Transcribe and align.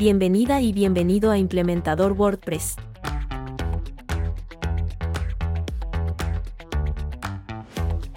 Bienvenida 0.00 0.62
y 0.62 0.72
bienvenido 0.72 1.30
a 1.30 1.36
Implementador 1.36 2.12
WordPress. 2.12 2.76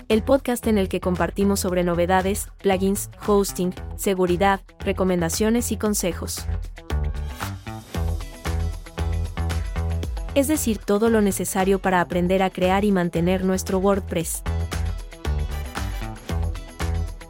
El 0.08 0.24
podcast 0.24 0.66
en 0.68 0.78
el 0.78 0.88
que 0.88 1.02
compartimos 1.02 1.60
sobre 1.60 1.84
novedades, 1.84 2.48
plugins, 2.62 3.10
hosting, 3.28 3.74
seguridad, 3.98 4.62
recomendaciones 4.80 5.74
y 5.74 5.78
consejos. 5.78 6.46
Es 10.36 10.48
decir, 10.48 10.78
todo 10.78 11.10
lo 11.10 11.20
necesario 11.20 11.80
para 11.80 12.00
aprender 12.00 12.44
a 12.44 12.50
crear 12.50 12.86
y 12.86 12.94
mantener 12.94 13.44
nuestro 13.44 13.80
WordPress. 13.80 14.42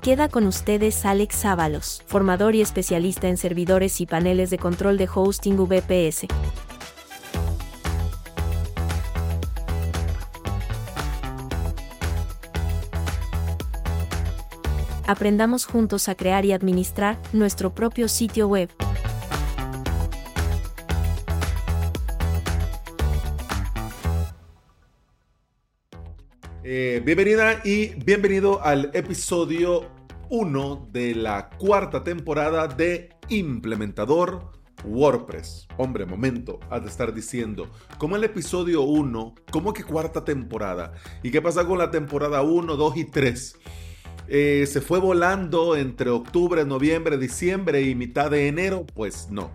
Queda 0.03 0.27
con 0.27 0.48
ustedes 0.48 1.05
Alex 1.05 1.45
Ábalos, 1.45 2.03
formador 2.07 2.55
y 2.55 2.62
especialista 2.62 3.30
en 3.30 3.38
servidores 3.38 4.02
y 4.02 4.05
paneles 4.05 4.49
de 4.49 4.57
control 4.57 4.98
de 4.98 5.07
hosting 5.07 5.55
VPS. 5.55 6.27
Aprendamos 15.07 15.66
juntos 15.66 16.09
a 16.09 16.15
crear 16.15 16.43
y 16.43 16.51
administrar 16.51 17.17
nuestro 17.31 17.73
propio 17.73 18.09
sitio 18.09 18.49
web. 18.49 18.70
Eh, 26.66 27.02
bienvenida 27.03 27.59
y 27.66 27.88
bienvenido 28.05 28.63
al 28.63 28.90
episodio 28.93 29.91
1 30.29 30.87
de 30.93 31.13
la 31.13 31.49
cuarta 31.49 32.05
temporada 32.05 32.70
de 32.70 33.10
Implementador 33.27 34.49
WordPress. 34.85 35.68
Hombre, 35.76 36.05
momento, 36.05 36.62
has 36.70 36.84
de 36.84 36.90
estar 36.90 37.13
diciendo, 37.13 37.70
como 37.98 38.15
el 38.15 38.24
episodio 38.24 38.84
1, 38.84 39.35
¿cómo 39.52 39.74
que 39.74 39.84
cuarta 39.84 40.24
temporada? 40.24 40.93
¿Y 41.21 41.32
qué 41.32 41.41
pasa 41.41 41.65
con 41.65 41.79
la 41.79 41.91
temporada 41.91 42.43
1, 42.43 42.77
2 42.77 42.96
y 42.96 43.05
3? 43.12 43.59
Eh, 44.30 44.65
¿Se 44.65 44.80
fue 44.80 44.99
volando 44.99 45.76
entre 45.76 46.12
octubre, 46.12 46.63
noviembre, 46.63 47.18
diciembre 47.18 47.82
y 47.82 47.93
mitad 47.93 48.32
de 48.32 48.48
enero? 48.48 48.85
Pues 48.93 49.27
no. 49.30 49.52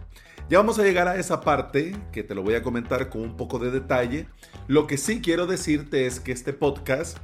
Ya 0.49 0.57
vamos 0.57 0.79
a 0.79 0.83
llegar 0.83 1.09
a 1.09 1.17
esa 1.17 1.43
parte 1.43 1.95
que 2.11 2.23
te 2.23 2.35
lo 2.35 2.43
voy 2.43 2.55
a 2.55 2.63
comentar 2.63 3.11
con 3.11 3.21
un 3.21 3.37
poco 3.37 3.59
de 3.59 3.71
detalle. 3.71 4.29
Lo 4.67 4.87
que 4.87 4.97
sí 4.97 5.21
quiero 5.21 5.47
decirte 5.47 6.07
es 6.07 6.21
que 6.21 6.33
este 6.33 6.55
podcast, 6.55 7.19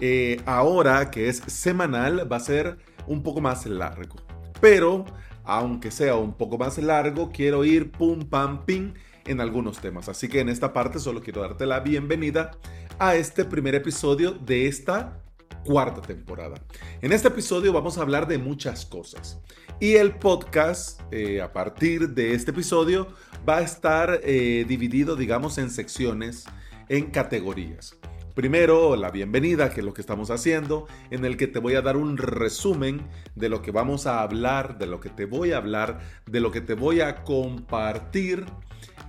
eh, 0.00 0.40
ahora 0.46 1.12
que 1.12 1.28
es 1.28 1.42
semanal, 1.46 2.30
va 2.30 2.38
a 2.38 2.40
ser 2.40 2.78
un 3.06 3.22
poco 3.22 3.40
más 3.40 3.66
largo. 3.66 4.16
Pero, 4.60 5.04
aunque 5.44 5.92
sea 5.92 6.16
un 6.16 6.34
poco 6.34 6.58
más 6.58 6.76
largo, 6.78 7.30
quiero 7.30 7.64
ir 7.64 7.92
pum, 7.92 8.28
pam, 8.28 8.64
pim 8.64 8.94
en 9.26 9.40
algunos 9.40 9.78
temas. 9.78 10.08
Así 10.08 10.26
que 10.28 10.40
en 10.40 10.48
esta 10.48 10.72
parte 10.72 10.98
solo 10.98 11.22
quiero 11.22 11.42
darte 11.42 11.66
la 11.66 11.78
bienvenida 11.78 12.50
a 12.98 13.14
este 13.14 13.44
primer 13.44 13.76
episodio 13.76 14.32
de 14.32 14.66
esta 14.66 15.22
cuarta 15.64 16.00
temporada. 16.00 16.56
En 17.00 17.12
este 17.12 17.28
episodio 17.28 17.72
vamos 17.72 17.98
a 17.98 18.02
hablar 18.02 18.26
de 18.26 18.38
muchas 18.38 18.86
cosas. 18.86 19.40
Y 19.78 19.96
el 19.96 20.14
podcast, 20.14 21.02
eh, 21.10 21.42
a 21.42 21.52
partir 21.52 22.10
de 22.14 22.32
este 22.32 22.50
episodio, 22.50 23.08
va 23.46 23.58
a 23.58 23.60
estar 23.60 24.20
eh, 24.22 24.64
dividido, 24.66 25.16
digamos, 25.16 25.58
en 25.58 25.68
secciones, 25.68 26.46
en 26.88 27.10
categorías. 27.10 27.98
Primero, 28.34 28.96
la 28.96 29.10
bienvenida, 29.10 29.68
que 29.68 29.80
es 29.80 29.84
lo 29.84 29.92
que 29.92 30.00
estamos 30.00 30.30
haciendo, 30.30 30.86
en 31.10 31.26
el 31.26 31.36
que 31.36 31.46
te 31.46 31.58
voy 31.58 31.74
a 31.74 31.82
dar 31.82 31.98
un 31.98 32.16
resumen 32.16 33.06
de 33.34 33.50
lo 33.50 33.60
que 33.60 33.70
vamos 33.70 34.06
a 34.06 34.22
hablar, 34.22 34.78
de 34.78 34.86
lo 34.86 34.98
que 34.98 35.10
te 35.10 35.26
voy 35.26 35.52
a 35.52 35.58
hablar, 35.58 36.00
de 36.24 36.40
lo 36.40 36.50
que 36.50 36.62
te 36.62 36.72
voy 36.72 37.02
a 37.02 37.22
compartir 37.22 38.46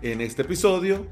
en 0.01 0.19
este 0.19 0.41
episodio. 0.41 1.07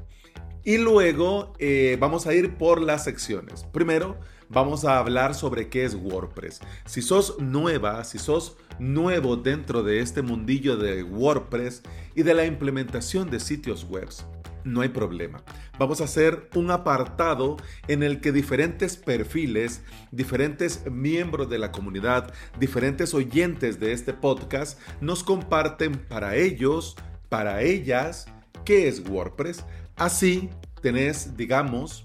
Y 0.64 0.76
luego 0.76 1.54
eh, 1.58 1.96
vamos 1.98 2.26
a 2.26 2.34
ir 2.34 2.58
por 2.58 2.82
las 2.82 3.04
secciones. 3.04 3.64
Primero, 3.72 4.18
vamos 4.48 4.84
a 4.84 4.98
hablar 4.98 5.34
sobre 5.34 5.68
qué 5.68 5.84
es 5.84 5.94
WordPress. 5.94 6.60
Si 6.84 7.02
sos 7.02 7.38
nueva, 7.38 8.04
si 8.04 8.18
sos 8.18 8.56
nuevo 8.78 9.36
dentro 9.36 9.82
de 9.82 10.00
este 10.00 10.22
mundillo 10.22 10.76
de 10.76 11.02
WordPress 11.02 11.82
y 12.14 12.22
de 12.22 12.34
la 12.34 12.44
implementación 12.44 13.30
de 13.30 13.40
sitios 13.40 13.84
web, 13.84 14.08
no 14.66 14.80
hay 14.80 14.88
problema. 14.88 15.42
Vamos 15.78 16.00
a 16.00 16.04
hacer 16.04 16.50
un 16.54 16.70
apartado 16.70 17.56
en 17.88 18.02
el 18.02 18.20
que 18.20 18.32
diferentes 18.32 18.96
perfiles, 18.96 19.82
diferentes 20.10 20.90
miembros 20.90 21.48
de 21.48 21.58
la 21.58 21.70
comunidad, 21.70 22.32
diferentes 22.58 23.14
oyentes 23.14 23.78
de 23.80 23.92
este 23.92 24.12
podcast 24.12 24.78
nos 25.00 25.22
comparten 25.22 25.92
para 25.92 26.36
ellos, 26.36 26.96
para 27.28 27.62
ellas, 27.62 28.26
qué 28.64 28.88
es 28.88 29.08
WordPress. 29.08 29.64
Así 29.96 30.50
tenés, 30.82 31.36
digamos, 31.36 32.04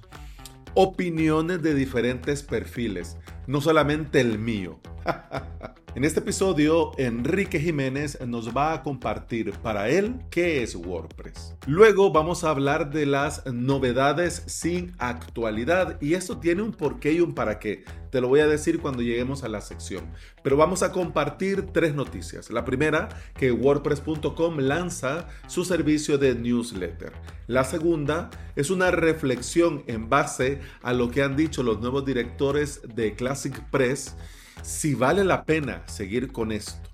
opiniones 0.73 1.61
de 1.61 1.73
diferentes 1.73 2.43
perfiles, 2.43 3.17
no 3.47 3.61
solamente 3.61 4.19
el 4.19 4.39
mío. 4.39 4.79
En 5.93 6.05
este 6.05 6.21
episodio, 6.21 6.93
Enrique 6.97 7.59
Jiménez 7.59 8.17
nos 8.25 8.55
va 8.55 8.71
a 8.71 8.81
compartir 8.81 9.51
para 9.51 9.89
él 9.89 10.21
qué 10.29 10.63
es 10.63 10.73
WordPress. 10.73 11.57
Luego 11.67 12.13
vamos 12.13 12.45
a 12.45 12.49
hablar 12.49 12.91
de 12.91 13.05
las 13.05 13.45
novedades 13.45 14.41
sin 14.45 14.93
actualidad 14.99 16.01
y 16.01 16.13
esto 16.13 16.37
tiene 16.37 16.61
un 16.61 16.71
porqué 16.71 17.11
y 17.11 17.19
un 17.19 17.35
para 17.35 17.59
qué. 17.59 17.83
Te 18.09 18.21
lo 18.21 18.29
voy 18.29 18.39
a 18.39 18.47
decir 18.47 18.79
cuando 18.79 19.01
lleguemos 19.01 19.43
a 19.43 19.49
la 19.49 19.59
sección. 19.59 20.05
Pero 20.41 20.55
vamos 20.55 20.81
a 20.81 20.93
compartir 20.93 21.67
tres 21.73 21.93
noticias. 21.93 22.49
La 22.51 22.63
primera, 22.63 23.09
que 23.37 23.51
WordPress.com 23.51 24.59
lanza 24.59 25.27
su 25.47 25.65
servicio 25.65 26.17
de 26.17 26.35
newsletter. 26.35 27.11
La 27.47 27.65
segunda 27.65 28.29
es 28.55 28.69
una 28.69 28.91
reflexión 28.91 29.83
en 29.87 30.07
base 30.07 30.61
a 30.83 30.93
lo 30.93 31.11
que 31.11 31.21
han 31.21 31.35
dicho 31.35 31.63
los 31.63 31.81
nuevos 31.81 32.05
directores 32.05 32.79
de 32.95 33.13
Classic 33.13 33.59
Press 33.69 34.15
si 34.61 34.93
vale 34.93 35.23
la 35.23 35.45
pena 35.45 35.83
seguir 35.87 36.31
con 36.31 36.51
esto 36.51 36.89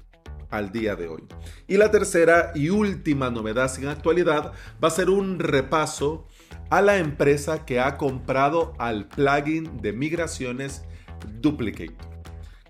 al 0.50 0.72
día 0.72 0.96
de 0.96 1.08
hoy. 1.08 1.24
Y 1.68 1.78
la 1.78 1.92
tercera 1.92 2.52
y 2.56 2.70
última 2.70 3.30
novedad 3.30 3.70
sin 3.70 3.88
actualidad 3.88 4.54
va 4.84 4.88
a 4.88 4.92
ser 4.92 5.10
un 5.10 5.40
repaso 5.40 6.26
a 6.70 6.82
la 6.82 6.98
empresa 6.98 7.66
que 7.66 7.80
ha 7.80 7.98
comprado 7.98 8.74
al 8.78 9.08
plugin 9.08 9.82
de 9.82 9.94
migraciones 9.94 10.84
Duplicator. 11.40 12.17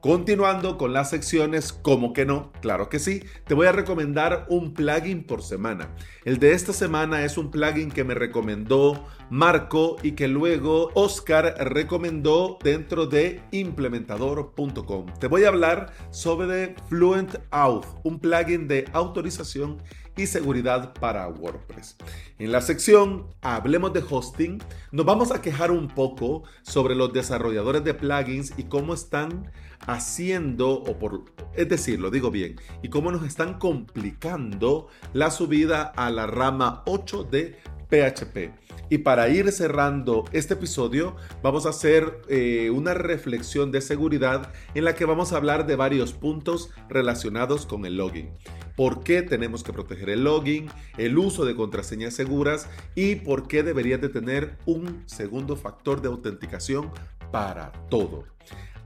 Continuando 0.08 0.78
con 0.78 0.94
las 0.94 1.10
secciones, 1.10 1.74
como 1.74 2.14
que 2.14 2.26
no, 2.26 2.54
claro 2.62 2.88
que 2.88 2.98
sí, 2.98 3.24
te 3.46 3.54
voy 3.54 3.68
a 3.68 3.74
recomendar 3.74 4.46
un 4.48 4.74
plugin 4.74 5.26
por 5.26 5.44
semana. 5.44 5.94
El 6.24 6.40
de 6.40 6.54
esta 6.54 6.72
semana 6.72 7.26
es 7.26 7.38
un 7.38 7.52
plugin 7.52 7.92
que 7.92 8.06
me 8.06 8.14
recomendó 8.14 9.06
Marco 9.30 9.98
y 10.02 10.14
que 10.14 10.30
luego 10.30 10.92
Oscar 10.94 11.56
recomendó 11.60 12.58
dentro 12.64 13.06
de 13.06 13.42
implementador.com. 13.52 15.08
Te 15.20 15.28
voy 15.28 15.44
a 15.44 15.50
hablar 15.50 15.92
sobre 16.10 16.76
Fluent 16.88 17.36
Auth, 17.52 17.88
un 18.04 18.20
plugin 18.20 18.70
de 18.70 18.86
autorización 18.94 19.84
y 20.16 20.28
seguridad 20.28 20.94
para 20.94 21.28
WordPress. 21.28 21.98
En 22.40 22.54
la 22.54 22.62
sección 22.62 23.28
Hablemos 23.42 23.92
de 23.92 24.04
hosting, 24.10 24.60
nos 24.94 25.06
vamos 25.06 25.32
a 25.32 25.42
quejar 25.42 25.70
un 25.70 25.90
poco 25.90 26.44
sobre 26.62 26.96
los 26.96 27.12
desarrolladores 27.12 27.84
de 27.84 27.94
plugins 27.94 28.54
y 28.58 28.64
cómo 28.64 28.94
están 28.94 29.52
haciendo, 29.86 30.72
o 30.72 30.98
por, 30.98 31.26
es 31.54 31.70
decir, 31.70 32.00
lo 32.00 32.12
digo 32.12 32.32
bien, 32.32 32.60
y 32.82 32.90
cómo 32.90 33.12
nos 33.12 33.26
están 33.26 33.60
complicando 33.60 34.88
la 35.14 35.32
subida 35.32 35.84
a 35.84 36.10
la 36.10 36.28
rama 36.28 36.84
8 36.86 37.24
de 37.24 37.58
PHP. 37.90 38.52
Y 38.90 39.00
para 39.00 39.28
ir 39.30 39.52
cerrando 39.52 40.26
este 40.32 40.54
episodio, 40.54 41.16
vamos 41.44 41.66
a 41.66 41.70
hacer 41.70 42.22
eh, 42.30 42.70
una 42.70 42.94
reflexión 42.94 43.72
de 43.72 43.82
seguridad 43.82 44.54
en 44.76 44.86
la 44.86 44.96
que 44.96 45.06
vamos 45.06 45.34
a 45.34 45.38
hablar 45.38 45.68
de 45.68 45.76
varios 45.76 46.14
puntos 46.14 46.70
relacionados 46.88 47.66
con 47.66 47.86
el 47.86 47.98
login. 47.98 48.30
¿Por 48.76 49.04
qué 49.04 49.24
tenemos 49.24 49.64
que 49.64 49.74
proteger 49.74 50.10
el 50.10 50.24
login, 50.24 50.70
el 50.98 51.18
uso 51.18 51.44
de 51.44 51.56
contraseñas 51.56 52.14
seguras 52.14 52.70
y 52.96 53.16
por 53.16 53.48
qué 53.48 53.64
deberías 53.64 54.00
de 54.00 54.10
tener 54.10 54.58
un 54.66 55.04
segundo 55.06 55.56
factor 55.58 56.02
de 56.02 56.08
autenticación 56.08 56.92
para 57.32 57.72
todo? 57.90 58.24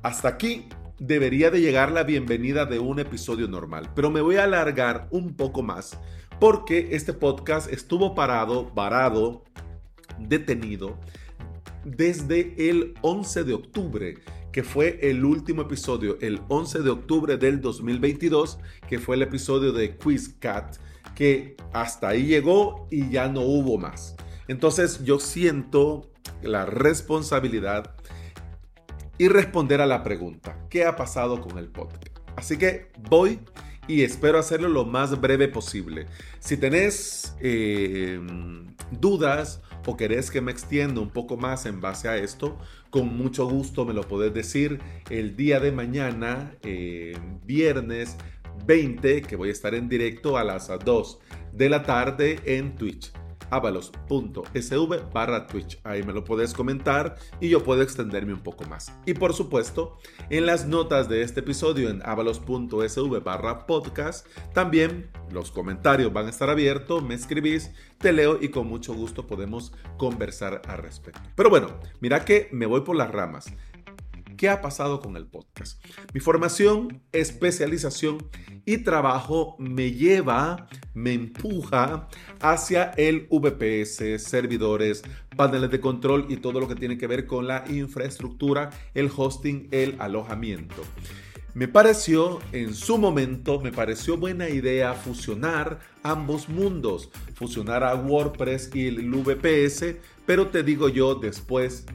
Hasta 0.01 0.29
aquí 0.29 0.67
debería 1.01 1.49
de 1.49 1.61
llegar 1.61 1.91
la 1.91 2.03
bienvenida 2.03 2.67
de 2.67 2.77
un 2.77 2.99
episodio 2.99 3.47
normal, 3.47 3.89
pero 3.95 4.11
me 4.11 4.21
voy 4.21 4.35
a 4.35 4.43
alargar 4.43 5.07
un 5.09 5.35
poco 5.35 5.63
más 5.63 5.97
porque 6.39 6.89
este 6.91 7.11
podcast 7.11 7.73
estuvo 7.73 8.13
parado, 8.13 8.71
varado, 8.75 9.43
detenido 10.19 10.99
desde 11.83 12.69
el 12.69 12.93
11 13.01 13.43
de 13.45 13.53
octubre, 13.55 14.17
que 14.51 14.61
fue 14.61 14.99
el 15.01 15.25
último 15.25 15.63
episodio, 15.63 16.19
el 16.21 16.39
11 16.49 16.83
de 16.83 16.91
octubre 16.91 17.37
del 17.37 17.61
2022, 17.61 18.59
que 18.87 18.99
fue 18.99 19.15
el 19.15 19.23
episodio 19.23 19.71
de 19.71 19.97
Quiz 19.97 20.35
Cat, 20.39 20.75
que 21.15 21.57
hasta 21.73 22.09
ahí 22.09 22.27
llegó 22.27 22.87
y 22.91 23.09
ya 23.09 23.27
no 23.27 23.41
hubo 23.41 23.79
más. 23.79 24.15
Entonces 24.47 25.03
yo 25.03 25.19
siento 25.19 26.11
la 26.43 26.67
responsabilidad 26.67 27.95
y 29.21 29.27
responder 29.27 29.81
a 29.81 29.85
la 29.85 30.01
pregunta, 30.01 30.57
¿qué 30.67 30.83
ha 30.83 30.95
pasado 30.95 31.41
con 31.41 31.59
el 31.59 31.67
podcast? 31.67 32.17
Así 32.35 32.57
que 32.57 32.87
voy 33.07 33.39
y 33.87 34.01
espero 34.01 34.39
hacerlo 34.39 34.67
lo 34.67 34.83
más 34.83 35.21
breve 35.21 35.47
posible. 35.47 36.07
Si 36.39 36.57
tenés 36.57 37.35
eh, 37.39 38.19
dudas 38.89 39.61
o 39.85 39.95
querés 39.95 40.31
que 40.31 40.41
me 40.41 40.51
extienda 40.51 41.01
un 41.01 41.11
poco 41.11 41.37
más 41.37 41.67
en 41.67 41.81
base 41.81 42.09
a 42.09 42.17
esto, 42.17 42.57
con 42.89 43.15
mucho 43.15 43.47
gusto 43.47 43.85
me 43.85 43.93
lo 43.93 44.07
podés 44.07 44.33
decir 44.33 44.79
el 45.11 45.35
día 45.35 45.59
de 45.59 45.71
mañana, 45.71 46.55
eh, 46.63 47.15
viernes 47.45 48.17
20, 48.65 49.21
que 49.21 49.35
voy 49.35 49.49
a 49.49 49.51
estar 49.51 49.75
en 49.75 49.87
directo 49.87 50.35
a 50.35 50.43
las 50.43 50.67
2 50.83 51.19
de 51.53 51.69
la 51.69 51.83
tarde 51.83 52.39
en 52.43 52.73
Twitch 52.73 53.13
avalos.sv 53.51 55.11
barra 55.13 55.45
Twitch. 55.45 55.79
Ahí 55.83 56.01
me 56.01 56.13
lo 56.13 56.23
puedes 56.23 56.53
comentar 56.53 57.17
y 57.39 57.49
yo 57.49 57.63
puedo 57.63 57.83
extenderme 57.83 58.33
un 58.33 58.41
poco 58.41 58.65
más. 58.65 58.91
Y 59.05 59.13
por 59.13 59.33
supuesto, 59.33 59.99
en 60.29 60.45
las 60.45 60.65
notas 60.65 61.07
de 61.07 61.21
este 61.21 61.41
episodio 61.41 61.89
en 61.89 62.01
avalos.sv 62.03 63.19
barra 63.19 63.67
podcast, 63.67 64.25
también 64.53 65.11
los 65.29 65.51
comentarios 65.51 66.11
van 66.11 66.25
a 66.27 66.29
estar 66.29 66.49
abiertos, 66.49 67.03
me 67.03 67.13
escribís, 67.13 67.71
te 67.97 68.11
leo 68.11 68.39
y 68.41 68.49
con 68.49 68.67
mucho 68.67 68.93
gusto 68.93 69.27
podemos 69.27 69.73
conversar 69.97 70.61
al 70.67 70.79
respecto. 70.79 71.21
Pero 71.35 71.49
bueno, 71.49 71.79
mira 71.99 72.25
que 72.25 72.49
me 72.51 72.65
voy 72.65 72.81
por 72.81 72.95
las 72.95 73.11
ramas. 73.11 73.53
¿Qué 74.41 74.49
ha 74.49 74.59
pasado 74.59 74.99
con 75.01 75.17
el 75.17 75.27
podcast? 75.27 75.85
Mi 76.15 76.19
formación, 76.19 77.03
especialización 77.11 78.27
y 78.65 78.77
trabajo 78.79 79.55
me 79.59 79.91
lleva, 79.91 80.67
me 80.95 81.13
empuja 81.13 82.07
hacia 82.39 82.85
el 82.97 83.27
VPS, 83.29 84.19
servidores, 84.19 85.03
paneles 85.35 85.69
de 85.69 85.79
control 85.79 86.25
y 86.27 86.37
todo 86.37 86.59
lo 86.59 86.67
que 86.67 86.73
tiene 86.73 86.97
que 86.97 87.05
ver 87.05 87.27
con 87.27 87.45
la 87.45 87.65
infraestructura, 87.69 88.71
el 88.95 89.11
hosting, 89.15 89.67
el 89.69 89.95
alojamiento. 90.01 90.81
Me 91.53 91.67
pareció, 91.67 92.39
en 92.51 92.73
su 92.73 92.97
momento, 92.97 93.59
me 93.59 93.71
pareció 93.71 94.17
buena 94.17 94.49
idea 94.49 94.95
fusionar 94.95 95.81
ambos 96.01 96.49
mundos, 96.49 97.11
fusionar 97.35 97.83
a 97.83 97.93
WordPress 97.93 98.71
y 98.73 98.87
el 98.87 99.07
VPS, 99.07 99.97
pero 100.25 100.47
te 100.47 100.63
digo 100.63 100.89
yo 100.89 101.13
después 101.13 101.85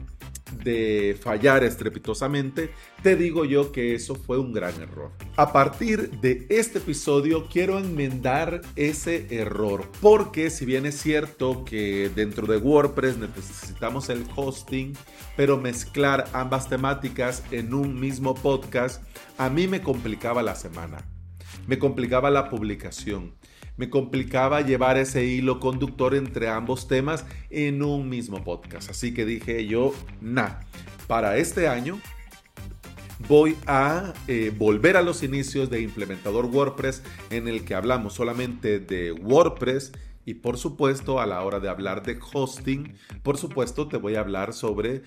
de 0.63 1.17
fallar 1.21 1.63
estrepitosamente, 1.63 2.71
te 3.03 3.15
digo 3.15 3.45
yo 3.45 3.71
que 3.71 3.95
eso 3.95 4.15
fue 4.15 4.37
un 4.37 4.53
gran 4.53 4.81
error. 4.81 5.11
A 5.35 5.53
partir 5.53 6.09
de 6.19 6.45
este 6.49 6.79
episodio 6.79 7.47
quiero 7.47 7.77
enmendar 7.79 8.61
ese 8.75 9.27
error, 9.29 9.89
porque 10.01 10.49
si 10.49 10.65
bien 10.65 10.85
es 10.85 10.99
cierto 10.99 11.63
que 11.65 12.09
dentro 12.13 12.47
de 12.47 12.57
WordPress 12.57 13.17
necesitamos 13.17 14.09
el 14.09 14.25
hosting, 14.35 14.93
pero 15.35 15.57
mezclar 15.57 16.29
ambas 16.33 16.69
temáticas 16.69 17.43
en 17.51 17.73
un 17.73 17.99
mismo 17.99 18.35
podcast 18.35 19.03
a 19.37 19.49
mí 19.49 19.67
me 19.67 19.81
complicaba 19.81 20.41
la 20.41 20.55
semana, 20.55 20.97
me 21.67 21.77
complicaba 21.77 22.31
la 22.31 22.49
publicación 22.49 23.36
me 23.77 23.89
complicaba 23.89 24.61
llevar 24.61 24.97
ese 24.97 25.25
hilo 25.25 25.59
conductor 25.59 26.15
entre 26.15 26.49
ambos 26.49 26.87
temas 26.87 27.25
en 27.49 27.81
un 27.83 28.09
mismo 28.09 28.43
podcast. 28.43 28.89
Así 28.89 29.13
que 29.13 29.25
dije 29.25 29.65
yo, 29.65 29.93
nah, 30.19 30.59
para 31.07 31.37
este 31.37 31.67
año 31.67 31.99
voy 33.27 33.55
a 33.65 34.13
eh, 34.27 34.53
volver 34.55 34.97
a 34.97 35.01
los 35.01 35.23
inicios 35.23 35.69
de 35.69 35.81
implementador 35.81 36.45
WordPress 36.45 37.03
en 37.29 37.47
el 37.47 37.63
que 37.63 37.75
hablamos 37.75 38.13
solamente 38.13 38.79
de 38.79 39.11
WordPress 39.11 39.91
y 40.25 40.35
por 40.35 40.57
supuesto 40.57 41.21
a 41.21 41.25
la 41.25 41.41
hora 41.43 41.59
de 41.59 41.69
hablar 41.69 42.03
de 42.03 42.19
hosting, 42.33 42.95
por 43.23 43.37
supuesto 43.37 43.87
te 43.87 43.97
voy 43.97 44.15
a 44.15 44.19
hablar 44.19 44.53
sobre 44.53 45.03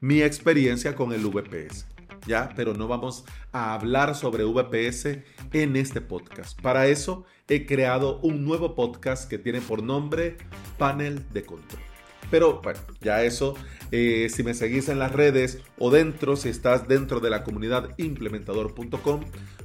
mi 0.00 0.22
experiencia 0.22 0.96
con 0.96 1.12
el 1.12 1.24
VPS. 1.24 1.95
¿Ya? 2.26 2.50
Pero 2.56 2.74
no 2.74 2.88
vamos 2.88 3.24
a 3.52 3.74
hablar 3.74 4.14
sobre 4.14 4.44
VPS 4.44 5.18
en 5.52 5.76
este 5.76 6.00
podcast. 6.00 6.60
Para 6.60 6.86
eso 6.86 7.24
he 7.48 7.66
creado 7.66 8.18
un 8.20 8.44
nuevo 8.44 8.74
podcast 8.74 9.28
que 9.28 9.38
tiene 9.38 9.60
por 9.60 9.82
nombre 9.82 10.36
Panel 10.78 11.24
de 11.32 11.44
Control. 11.44 11.82
Pero 12.30 12.60
bueno, 12.60 12.80
ya 13.00 13.22
eso, 13.22 13.54
eh, 13.92 14.28
si 14.30 14.42
me 14.42 14.54
seguís 14.54 14.88
en 14.88 14.98
las 14.98 15.12
redes 15.12 15.60
o 15.78 15.90
dentro, 15.90 16.36
si 16.36 16.48
estás 16.48 16.88
dentro 16.88 17.20
de 17.20 17.30
la 17.30 17.44
comunidad 17.44 17.90
implementador.com, 17.98 19.20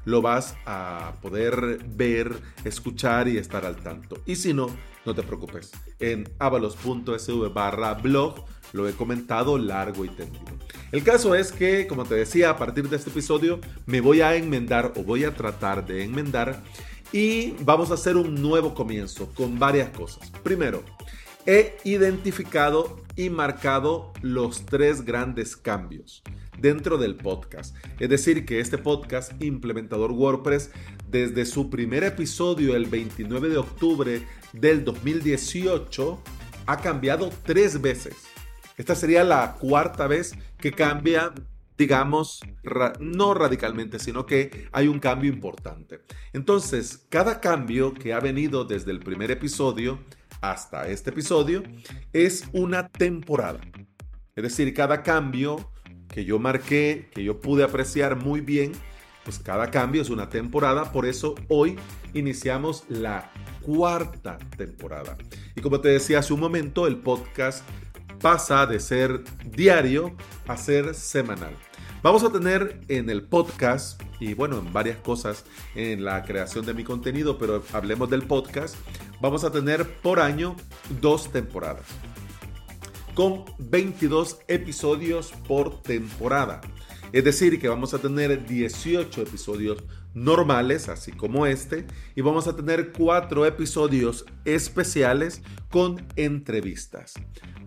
lo 0.06 0.22
vas 0.22 0.56
a 0.66 1.16
poder 1.22 1.80
ver, 1.88 2.36
escuchar 2.64 3.28
y 3.28 3.38
estar 3.38 3.66
al 3.66 3.78
tanto. 3.78 4.18
Y 4.26 4.36
si 4.36 4.54
no, 4.54 4.68
no 5.06 5.16
te 5.16 5.24
preocupes. 5.24 5.72
En 6.00 6.30
avalos.sv 6.40 7.50
barra 7.54 7.96
blog 7.96 8.46
lo 8.74 8.88
he 8.88 8.94
comentado 8.94 9.58
largo 9.58 10.06
y 10.06 10.10
tendido. 10.10 10.46
El 10.92 11.04
caso 11.04 11.36
es 11.36 11.52
que, 11.52 11.88
como 11.88 12.06
te 12.06 12.16
decía, 12.16 12.50
a 12.50 12.58
partir 12.58 12.90
de 12.90 12.98
este 12.98 13.10
episodio 13.10 13.60
me 13.86 14.02
voy 14.02 14.22
a 14.22 14.36
enmendar 14.36 14.94
o 14.98 15.04
voy 15.04 15.24
a 15.24 15.34
tratar 15.34 15.86
de 15.86 16.04
enmendar 16.04 16.62
y 17.12 17.52
vamos 17.62 17.92
a 17.92 17.96
hacer 17.96 18.18
un 18.18 18.42
nuevo 18.42 18.74
comienzo 18.74 19.30
con 19.34 19.60
varias 19.60 19.90
cosas. 19.90 20.32
Primero, 20.44 20.84
he 21.46 21.78
identificado 21.84 23.02
y 23.16 23.30
marcado 23.30 24.14
los 24.22 24.66
tres 24.66 25.04
grandes 25.04 25.56
cambios 25.56 26.24
dentro 26.60 26.98
del 26.98 27.16
podcast. 27.16 27.76
Es 28.00 28.10
decir, 28.10 28.46
que 28.46 28.60
este 28.60 28.78
podcast, 28.78 29.42
Implementador 29.42 30.12
WordPress, 30.12 30.72
desde 31.10 31.46
su 31.46 31.70
primer 31.70 32.04
episodio 32.04 32.76
el 32.76 32.86
29 32.86 33.50
de 33.50 33.58
octubre 33.58 34.28
del 34.54 34.86
2018, 34.86 36.22
ha 36.68 36.78
cambiado 36.78 37.32
tres 37.44 37.82
veces. 37.82 38.31
Esta 38.82 38.96
sería 38.96 39.24
la 39.24 39.58
cuarta 39.60 40.08
vez 40.08 40.34
que 40.58 40.72
cambia, 40.72 41.32
digamos, 41.78 42.42
no 43.00 43.36
radicalmente, 43.36 44.00
sino 44.00 44.26
que 44.26 44.70
hay 44.72 44.88
un 44.88 44.98
cambio 44.98 45.32
importante. 45.32 46.00
Entonces, 46.34 47.06
cada 47.10 47.40
cambio 47.42 47.94
que 47.94 48.12
ha 48.12 48.20
venido 48.20 48.66
desde 48.66 48.90
el 48.90 49.00
primer 49.00 49.30
episodio 49.30 50.00
hasta 50.42 50.88
este 50.88 51.12
episodio 51.12 51.62
es 52.12 52.46
una 52.54 52.88
temporada. 52.88 53.62
Es 54.36 54.42
decir, 54.42 54.74
cada 54.74 55.04
cambio 55.04 55.72
que 56.08 56.26
yo 56.26 56.40
marqué, 56.40 57.08
que 57.14 57.24
yo 57.24 57.40
pude 57.40 57.64
apreciar 57.64 58.16
muy 58.16 58.42
bien, 58.42 58.72
pues 59.24 59.38
cada 59.38 59.70
cambio 59.70 60.02
es 60.02 60.10
una 60.10 60.28
temporada, 60.28 60.92
por 60.92 61.06
eso 61.06 61.36
hoy 61.50 61.76
iniciamos 62.16 62.86
la 62.90 63.32
cuarta 63.62 64.40
temporada. 64.58 65.20
Y 65.56 65.62
como 65.62 65.80
te 65.82 65.90
decía 65.90 66.18
hace 66.18 66.34
un 66.34 66.40
momento, 66.40 66.88
el 66.88 66.98
podcast 66.98 67.64
pasa 68.22 68.66
de 68.66 68.80
ser 68.80 69.24
diario 69.46 70.16
a 70.48 70.58
ser 70.58 70.94
semanal. 70.94 71.56
Vamos 72.04 72.24
a 72.24 72.32
tener 72.32 72.80
en 72.88 73.10
el 73.10 73.24
podcast 73.24 74.02
y 74.20 74.34
bueno, 74.34 74.60
en 74.60 74.72
varias 74.72 74.98
cosas 74.98 75.46
en 75.76 76.04
la 76.04 76.24
creación 76.24 76.66
de 76.66 76.74
mi 76.74 76.84
contenido, 76.84 77.38
pero 77.38 77.64
hablemos 77.74 78.10
del 78.10 78.24
podcast, 78.24 78.76
vamos 79.20 79.44
a 79.44 79.52
tener 79.52 79.88
por 80.02 80.20
año 80.20 80.56
dos 81.02 81.32
temporadas 81.32 81.86
con 83.14 83.46
22 83.60 84.40
episodios 84.48 85.34
por 85.48 85.82
temporada. 85.82 86.62
Es 87.12 87.26
decir, 87.26 87.60
que 87.60 87.68
vamos 87.68 87.94
a 87.94 88.00
tener 88.00 88.46
18 88.46 89.22
episodios 89.22 89.84
normales, 90.14 90.88
así 90.90 91.12
como 91.12 91.46
este, 91.46 91.86
y 92.16 92.22
vamos 92.22 92.48
a 92.48 92.56
tener 92.56 92.94
cuatro 92.94 93.46
episodios 93.46 94.26
especiales 94.46 95.42
con 95.70 96.06
entrevistas. 96.16 97.16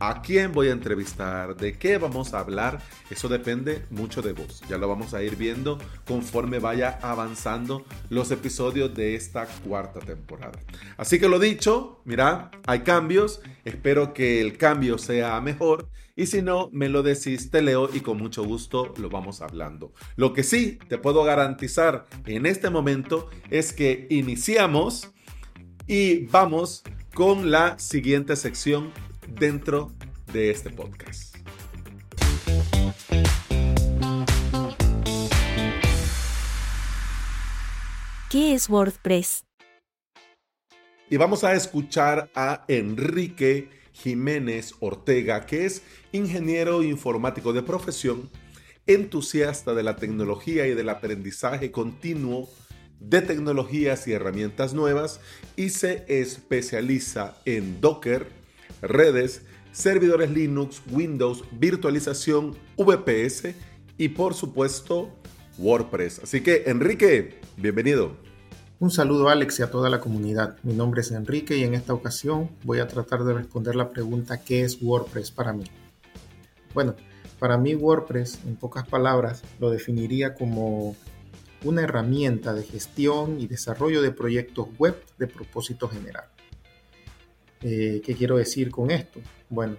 ¿A 0.00 0.22
quién 0.22 0.52
voy 0.52 0.68
a 0.68 0.72
entrevistar? 0.72 1.56
¿De 1.56 1.78
qué 1.78 1.98
vamos 1.98 2.34
a 2.34 2.40
hablar? 2.40 2.80
Eso 3.10 3.28
depende 3.28 3.84
mucho 3.90 4.22
de 4.22 4.32
vos. 4.32 4.60
Ya 4.68 4.76
lo 4.76 4.88
vamos 4.88 5.14
a 5.14 5.22
ir 5.22 5.36
viendo 5.36 5.78
conforme 6.06 6.58
vaya 6.58 6.98
avanzando 7.00 7.84
los 8.10 8.30
episodios 8.30 8.94
de 8.94 9.14
esta 9.14 9.46
cuarta 9.46 10.00
temporada. 10.00 10.58
Así 10.96 11.18
que 11.20 11.28
lo 11.28 11.38
dicho, 11.38 12.00
mira, 12.04 12.50
hay 12.66 12.80
cambios. 12.80 13.40
Espero 13.64 14.12
que 14.14 14.40
el 14.40 14.56
cambio 14.56 14.98
sea 14.98 15.40
mejor. 15.40 15.88
Y 16.16 16.26
si 16.26 16.42
no, 16.42 16.70
me 16.72 16.88
lo 16.88 17.02
decís, 17.02 17.50
te 17.50 17.62
leo 17.62 17.88
y 17.92 18.00
con 18.00 18.18
mucho 18.18 18.44
gusto 18.44 18.94
lo 18.98 19.08
vamos 19.10 19.42
hablando. 19.42 19.92
Lo 20.16 20.32
que 20.32 20.42
sí 20.42 20.78
te 20.88 20.98
puedo 20.98 21.24
garantizar 21.24 22.06
en 22.26 22.46
este 22.46 22.70
momento 22.70 23.28
es 23.50 23.72
que 23.72 24.06
iniciamos 24.10 25.10
y 25.86 26.26
vamos 26.26 26.82
con 27.14 27.50
la 27.50 27.78
siguiente 27.78 28.36
sección 28.36 28.92
dentro 29.28 29.92
de 30.32 30.50
este 30.50 30.70
podcast. 30.70 31.36
¿Qué 38.30 38.54
es 38.54 38.68
WordPress? 38.68 39.44
Y 41.08 41.16
vamos 41.16 41.44
a 41.44 41.54
escuchar 41.54 42.30
a 42.34 42.64
Enrique 42.66 43.68
Jiménez 43.92 44.74
Ortega, 44.80 45.46
que 45.46 45.66
es 45.66 45.82
ingeniero 46.12 46.82
informático 46.82 47.52
de 47.52 47.62
profesión, 47.62 48.30
entusiasta 48.86 49.74
de 49.74 49.84
la 49.84 49.96
tecnología 49.96 50.66
y 50.66 50.74
del 50.74 50.88
aprendizaje 50.88 51.70
continuo 51.70 52.48
de 52.98 53.22
tecnologías 53.22 54.08
y 54.08 54.12
herramientas 54.12 54.74
nuevas 54.74 55.20
y 55.56 55.70
se 55.70 56.04
especializa 56.08 57.36
en 57.44 57.80
Docker, 57.80 58.26
redes, 58.82 59.42
servidores 59.72 60.30
Linux, 60.30 60.82
Windows, 60.90 61.44
virtualización, 61.52 62.56
VPS 62.76 63.54
y 63.98 64.08
por 64.10 64.34
supuesto 64.34 65.10
WordPress. 65.58 66.20
Así 66.22 66.40
que 66.40 66.64
Enrique, 66.66 67.40
bienvenido. 67.56 68.16
Un 68.80 68.90
saludo 68.90 69.28
a 69.28 69.32
Alex 69.32 69.60
y 69.60 69.62
a 69.62 69.70
toda 69.70 69.88
la 69.88 70.00
comunidad. 70.00 70.58
Mi 70.62 70.74
nombre 70.74 71.00
es 71.00 71.10
Enrique 71.12 71.56
y 71.56 71.62
en 71.62 71.74
esta 71.74 71.94
ocasión 71.94 72.50
voy 72.64 72.80
a 72.80 72.88
tratar 72.88 73.24
de 73.24 73.34
responder 73.34 73.76
la 73.76 73.90
pregunta 73.90 74.42
¿qué 74.42 74.62
es 74.62 74.82
WordPress 74.82 75.30
para 75.30 75.52
mí? 75.52 75.64
Bueno, 76.74 76.94
para 77.38 77.56
mí 77.56 77.74
WordPress, 77.74 78.40
en 78.46 78.56
pocas 78.56 78.86
palabras, 78.86 79.42
lo 79.60 79.70
definiría 79.70 80.34
como 80.34 80.96
una 81.62 81.82
herramienta 81.82 82.52
de 82.52 82.64
gestión 82.64 83.40
y 83.40 83.46
desarrollo 83.46 84.02
de 84.02 84.10
proyectos 84.10 84.68
web 84.78 85.02
de 85.18 85.26
propósito 85.26 85.88
general. 85.88 86.24
Eh, 87.62 88.02
¿Qué 88.04 88.14
quiero 88.14 88.36
decir 88.36 88.70
con 88.70 88.90
esto? 88.90 89.20
Bueno, 89.48 89.76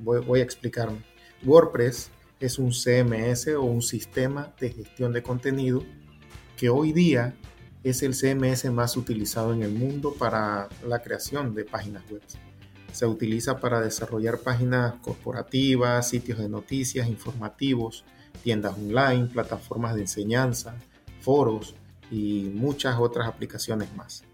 voy, 0.00 0.20
voy 0.20 0.40
a 0.40 0.42
explicarme. 0.42 0.98
WordPress 1.44 2.10
es 2.38 2.58
un 2.58 2.72
CMS 2.72 3.48
o 3.48 3.62
un 3.62 3.82
sistema 3.82 4.54
de 4.60 4.70
gestión 4.70 5.12
de 5.12 5.22
contenido 5.22 5.82
que 6.56 6.68
hoy 6.68 6.92
día 6.92 7.34
es 7.82 8.02
el 8.02 8.14
CMS 8.14 8.70
más 8.70 8.96
utilizado 8.96 9.54
en 9.54 9.62
el 9.62 9.72
mundo 9.72 10.14
para 10.18 10.68
la 10.86 11.02
creación 11.02 11.54
de 11.54 11.64
páginas 11.64 12.02
web. 12.10 12.22
Se 12.92 13.06
utiliza 13.06 13.58
para 13.60 13.80
desarrollar 13.80 14.38
páginas 14.40 14.94
corporativas, 15.00 16.08
sitios 16.08 16.38
de 16.38 16.48
noticias, 16.48 17.08
informativos, 17.08 18.04
tiendas 18.42 18.76
online, 18.76 19.26
plataformas 19.26 19.94
de 19.94 20.02
enseñanza, 20.02 20.74
foros 21.20 21.74
y 22.10 22.50
muchas 22.54 22.98
otras 22.98 23.28
aplicaciones 23.28 23.94
más. 23.94 24.24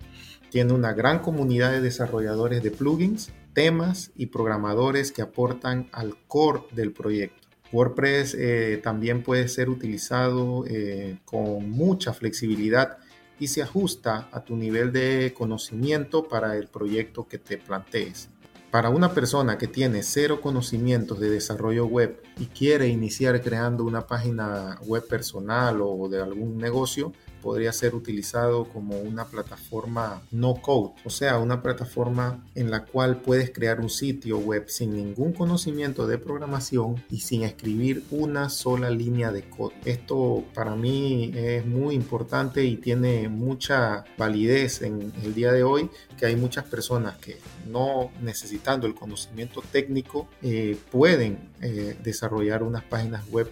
Tiene 0.57 0.73
una 0.73 0.95
gran 0.95 1.19
comunidad 1.19 1.71
de 1.71 1.83
desarrolladores 1.83 2.63
de 2.63 2.71
plugins, 2.71 3.31
temas 3.53 4.11
y 4.17 4.29
programadores 4.29 5.13
que 5.13 5.21
aportan 5.21 5.91
al 5.93 6.17
core 6.29 6.63
del 6.73 6.93
proyecto. 6.93 7.47
WordPress 7.73 8.35
eh, 8.39 8.81
también 8.83 9.23
puede 9.23 9.49
ser 9.49 9.69
utilizado 9.69 10.65
eh, 10.67 11.19
con 11.27 11.69
mucha 11.69 12.15
flexibilidad 12.15 12.97
y 13.39 13.49
se 13.49 13.61
ajusta 13.61 14.31
a 14.33 14.45
tu 14.45 14.57
nivel 14.57 14.95
de 14.95 15.35
conocimiento 15.37 16.27
para 16.27 16.57
el 16.57 16.69
proyecto 16.69 17.29
que 17.29 17.37
te 17.37 17.59
plantees. 17.59 18.31
Para 18.71 18.89
una 18.89 19.13
persona 19.13 19.59
que 19.59 19.67
tiene 19.67 20.03
cero 20.03 20.41
conocimientos 20.41 21.21
de 21.21 21.29
desarrollo 21.29 21.85
web 21.85 22.23
y 22.39 22.47
quiere 22.47 22.89
iniciar 22.89 23.43
creando 23.43 23.85
una 23.85 24.07
página 24.07 24.79
web 24.87 25.07
personal 25.07 25.83
o 25.83 26.09
de 26.09 26.23
algún 26.23 26.57
negocio, 26.57 27.13
podría 27.47 27.73
ser 27.73 27.95
utilizado 27.95 28.65
como 28.65 28.99
una 28.99 29.27
plataforma 29.27 30.21
no 30.33 30.57
code, 30.57 30.95
o 31.05 31.11
sea, 31.11 31.39
una 31.39 31.63
plataforma 31.63 32.45
en 32.57 32.73
la 32.73 32.85
cual 32.85 33.21
puedes 33.21 33.53
crear 33.53 33.79
un 33.79 33.89
sitio 33.89 34.39
web 34.39 34.65
sin 34.67 34.97
ningún 34.97 35.33
conocimiento 35.33 36.09
de 36.09 36.19
programación 36.19 37.05
y 37.09 37.21
sin 37.21 37.45
escribir 37.45 38.03
una 38.11 38.49
sola 38.49 38.91
línea 38.91 39.31
de 39.31 39.49
código. 39.49 39.81
Esto 39.85 40.43
para 40.55 40.75
mí 40.75 41.31
es 41.37 41.65
muy 41.65 41.95
importante 41.95 42.65
y 42.65 42.79
tiene 42.79 43.29
mucha 43.29 44.03
validez 44.19 44.83
en 44.83 45.13
el 45.23 45.33
día 45.33 45.53
de 45.53 45.63
hoy, 45.63 45.89
que 46.19 46.27
hay 46.27 46.35
muchas 46.35 46.65
personas 46.65 47.17
que 47.19 47.39
no 47.69 48.11
necesitando 48.23 48.89
el 48.89 48.97
conocimiento 48.97 49.63
técnico 49.71 50.27
eh, 50.43 50.77
pueden 50.91 51.53
eh, 51.61 51.97
desarrollar 52.03 52.65
unas 52.65 52.83
páginas 52.83 53.25
web 53.31 53.49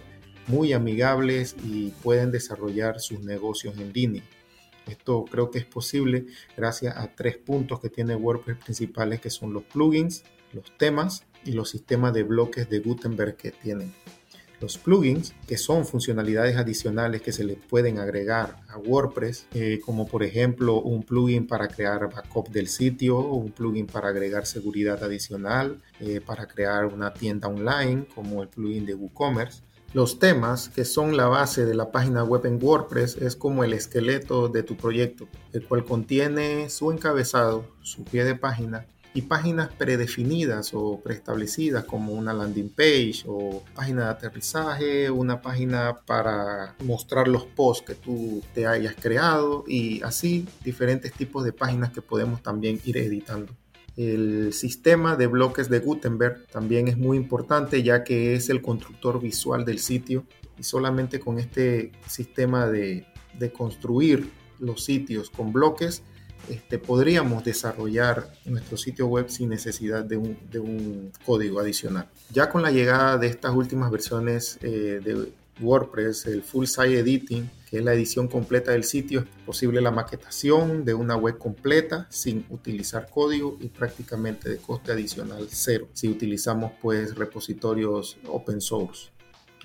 muy 0.47 0.73
amigables 0.73 1.55
y 1.63 1.89
pueden 2.03 2.31
desarrollar 2.31 2.99
sus 2.99 3.21
negocios 3.21 3.77
en 3.77 3.93
línea. 3.93 4.23
Esto 4.87 5.25
creo 5.25 5.49
que 5.49 5.59
es 5.59 5.65
posible 5.65 6.25
gracias 6.55 6.95
a 6.95 7.07
tres 7.15 7.37
puntos 7.37 7.79
que 7.79 7.89
tiene 7.89 8.15
WordPress 8.15 8.57
principales 8.63 9.19
que 9.19 9.29
son 9.29 9.53
los 9.53 9.63
plugins, 9.63 10.23
los 10.53 10.77
temas 10.77 11.23
y 11.43 11.53
los 11.53 11.69
sistemas 11.69 12.13
de 12.13 12.23
bloques 12.23 12.69
de 12.69 12.79
Gutenberg 12.79 13.35
que 13.35 13.51
tienen. 13.51 13.93
Los 14.61 14.77
plugins, 14.77 15.35
que 15.47 15.57
son 15.57 15.85
funcionalidades 15.85 16.55
adicionales 16.55 17.21
que 17.21 17.33
se 17.33 17.43
le 17.43 17.55
pueden 17.55 17.99
agregar 17.99 18.55
a 18.69 18.77
WordPress, 18.77 19.47
eh, 19.53 19.81
como 19.83 20.07
por 20.07 20.23
ejemplo 20.23 20.81
un 20.81 21.03
plugin 21.03 21.45
para 21.45 21.67
crear 21.67 22.09
backup 22.09 22.49
del 22.49 22.67
sitio, 22.67 23.19
un 23.19 23.51
plugin 23.51 23.85
para 23.85 24.09
agregar 24.09 24.45
seguridad 24.45 25.03
adicional, 25.03 25.81
eh, 25.99 26.21
para 26.21 26.47
crear 26.47 26.85
una 26.85 27.13
tienda 27.13 27.49
online, 27.49 28.05
como 28.15 28.41
el 28.41 28.47
plugin 28.47 28.85
de 28.85 28.95
WooCommerce 28.95 29.64
los 29.95 30.19
temas, 30.19 30.67
que 30.67 30.83
son 30.83 31.15
la 31.15 31.27
base 31.27 31.65
de 31.65 31.73
la 31.73 31.89
página 31.89 32.21
web 32.21 32.45
en 32.45 32.59
WordPress, 32.61 33.15
es 33.15 33.37
como 33.37 33.63
el 33.63 33.71
esqueleto 33.71 34.49
de 34.49 34.61
tu 34.61 34.75
proyecto, 34.75 35.29
el 35.53 35.65
cual 35.65 35.85
contiene 35.85 36.69
su 36.69 36.91
encabezado, 36.91 37.65
su 37.81 38.03
pie 38.03 38.25
de 38.25 38.35
página 38.35 38.87
y 39.13 39.21
páginas 39.21 39.69
predefinidas 39.69 40.71
o 40.73 40.99
preestablecidas 41.01 41.85
como 41.85 42.11
una 42.11 42.33
landing 42.33 42.67
page 42.67 43.23
o 43.25 43.63
página 43.73 44.03
de 44.03 44.09
aterrizaje, 44.09 45.09
una 45.09 45.41
página 45.41 46.01
para 46.05 46.75
mostrar 46.83 47.29
los 47.29 47.45
posts 47.45 47.85
que 47.87 47.95
tú 47.95 48.43
te 48.53 48.67
hayas 48.67 48.95
creado 48.95 49.63
y 49.65 50.01
así 50.03 50.45
diferentes 50.65 51.13
tipos 51.13 51.45
de 51.45 51.53
páginas 51.53 51.93
que 51.93 52.01
podemos 52.01 52.43
también 52.43 52.81
ir 52.83 52.97
editando. 52.97 53.53
El 53.97 54.51
sistema 54.53 55.15
de 55.15 55.27
bloques 55.27 55.69
de 55.69 55.79
Gutenberg 55.79 56.45
también 56.47 56.87
es 56.87 56.97
muy 56.97 57.17
importante 57.17 57.81
ya 57.81 58.03
que 58.03 58.35
es 58.35 58.49
el 58.49 58.61
constructor 58.61 59.21
visual 59.21 59.63
del 59.63 59.79
sitio 59.79 60.25
y 60.59 60.63
solamente 60.63 61.19
con 61.19 61.39
este 61.39 61.91
sistema 62.07 62.67
de, 62.67 63.05
construir 63.57 64.29
los 64.59 64.83
sitios 64.83 65.29
con 65.29 65.51
bloques 65.51 66.01
este, 66.49 66.79
podríamos 66.79 67.43
desarrollar 67.43 68.31
nuestro 68.45 68.77
sitio 68.77 69.07
web 69.07 69.29
sin 69.29 69.49
necesidad 69.49 70.05
de 70.05 70.17
un, 70.17 71.11
código 71.25 71.59
adicional. 71.59 72.07
Ya 72.31 72.49
con 72.49 72.61
la 72.61 72.71
llegada 72.71 73.17
de 73.17 73.27
estas 73.27 73.53
últimas 73.53 73.91
versiones 73.91 74.59
eh, 74.61 75.01
de 75.03 75.31
WordPress, 75.59 76.25
el 76.27 76.43
Full 76.43 76.65
Site 76.65 76.99
Editing, 76.99 77.49
que 77.69 77.77
es 77.77 77.83
la 77.83 77.93
edición 77.93 78.27
completa 78.27 78.71
del 78.71 78.83
sitio, 78.83 79.21
es 79.21 79.45
posible 79.45 79.81
la 79.81 79.91
maquetación 79.91 80.85
de 80.85 80.93
una 80.93 81.15
web 81.15 81.37
completa 81.37 82.07
sin 82.09 82.45
utilizar 82.49 83.09
código 83.09 83.57
y 83.59 83.69
prácticamente 83.69 84.49
de 84.49 84.57
coste 84.57 84.91
adicional 84.91 85.47
cero 85.49 85.87
si 85.93 86.07
utilizamos 86.07 86.73
pues 86.81 87.15
repositorios 87.15 88.17
open 88.27 88.61
source. 88.61 89.09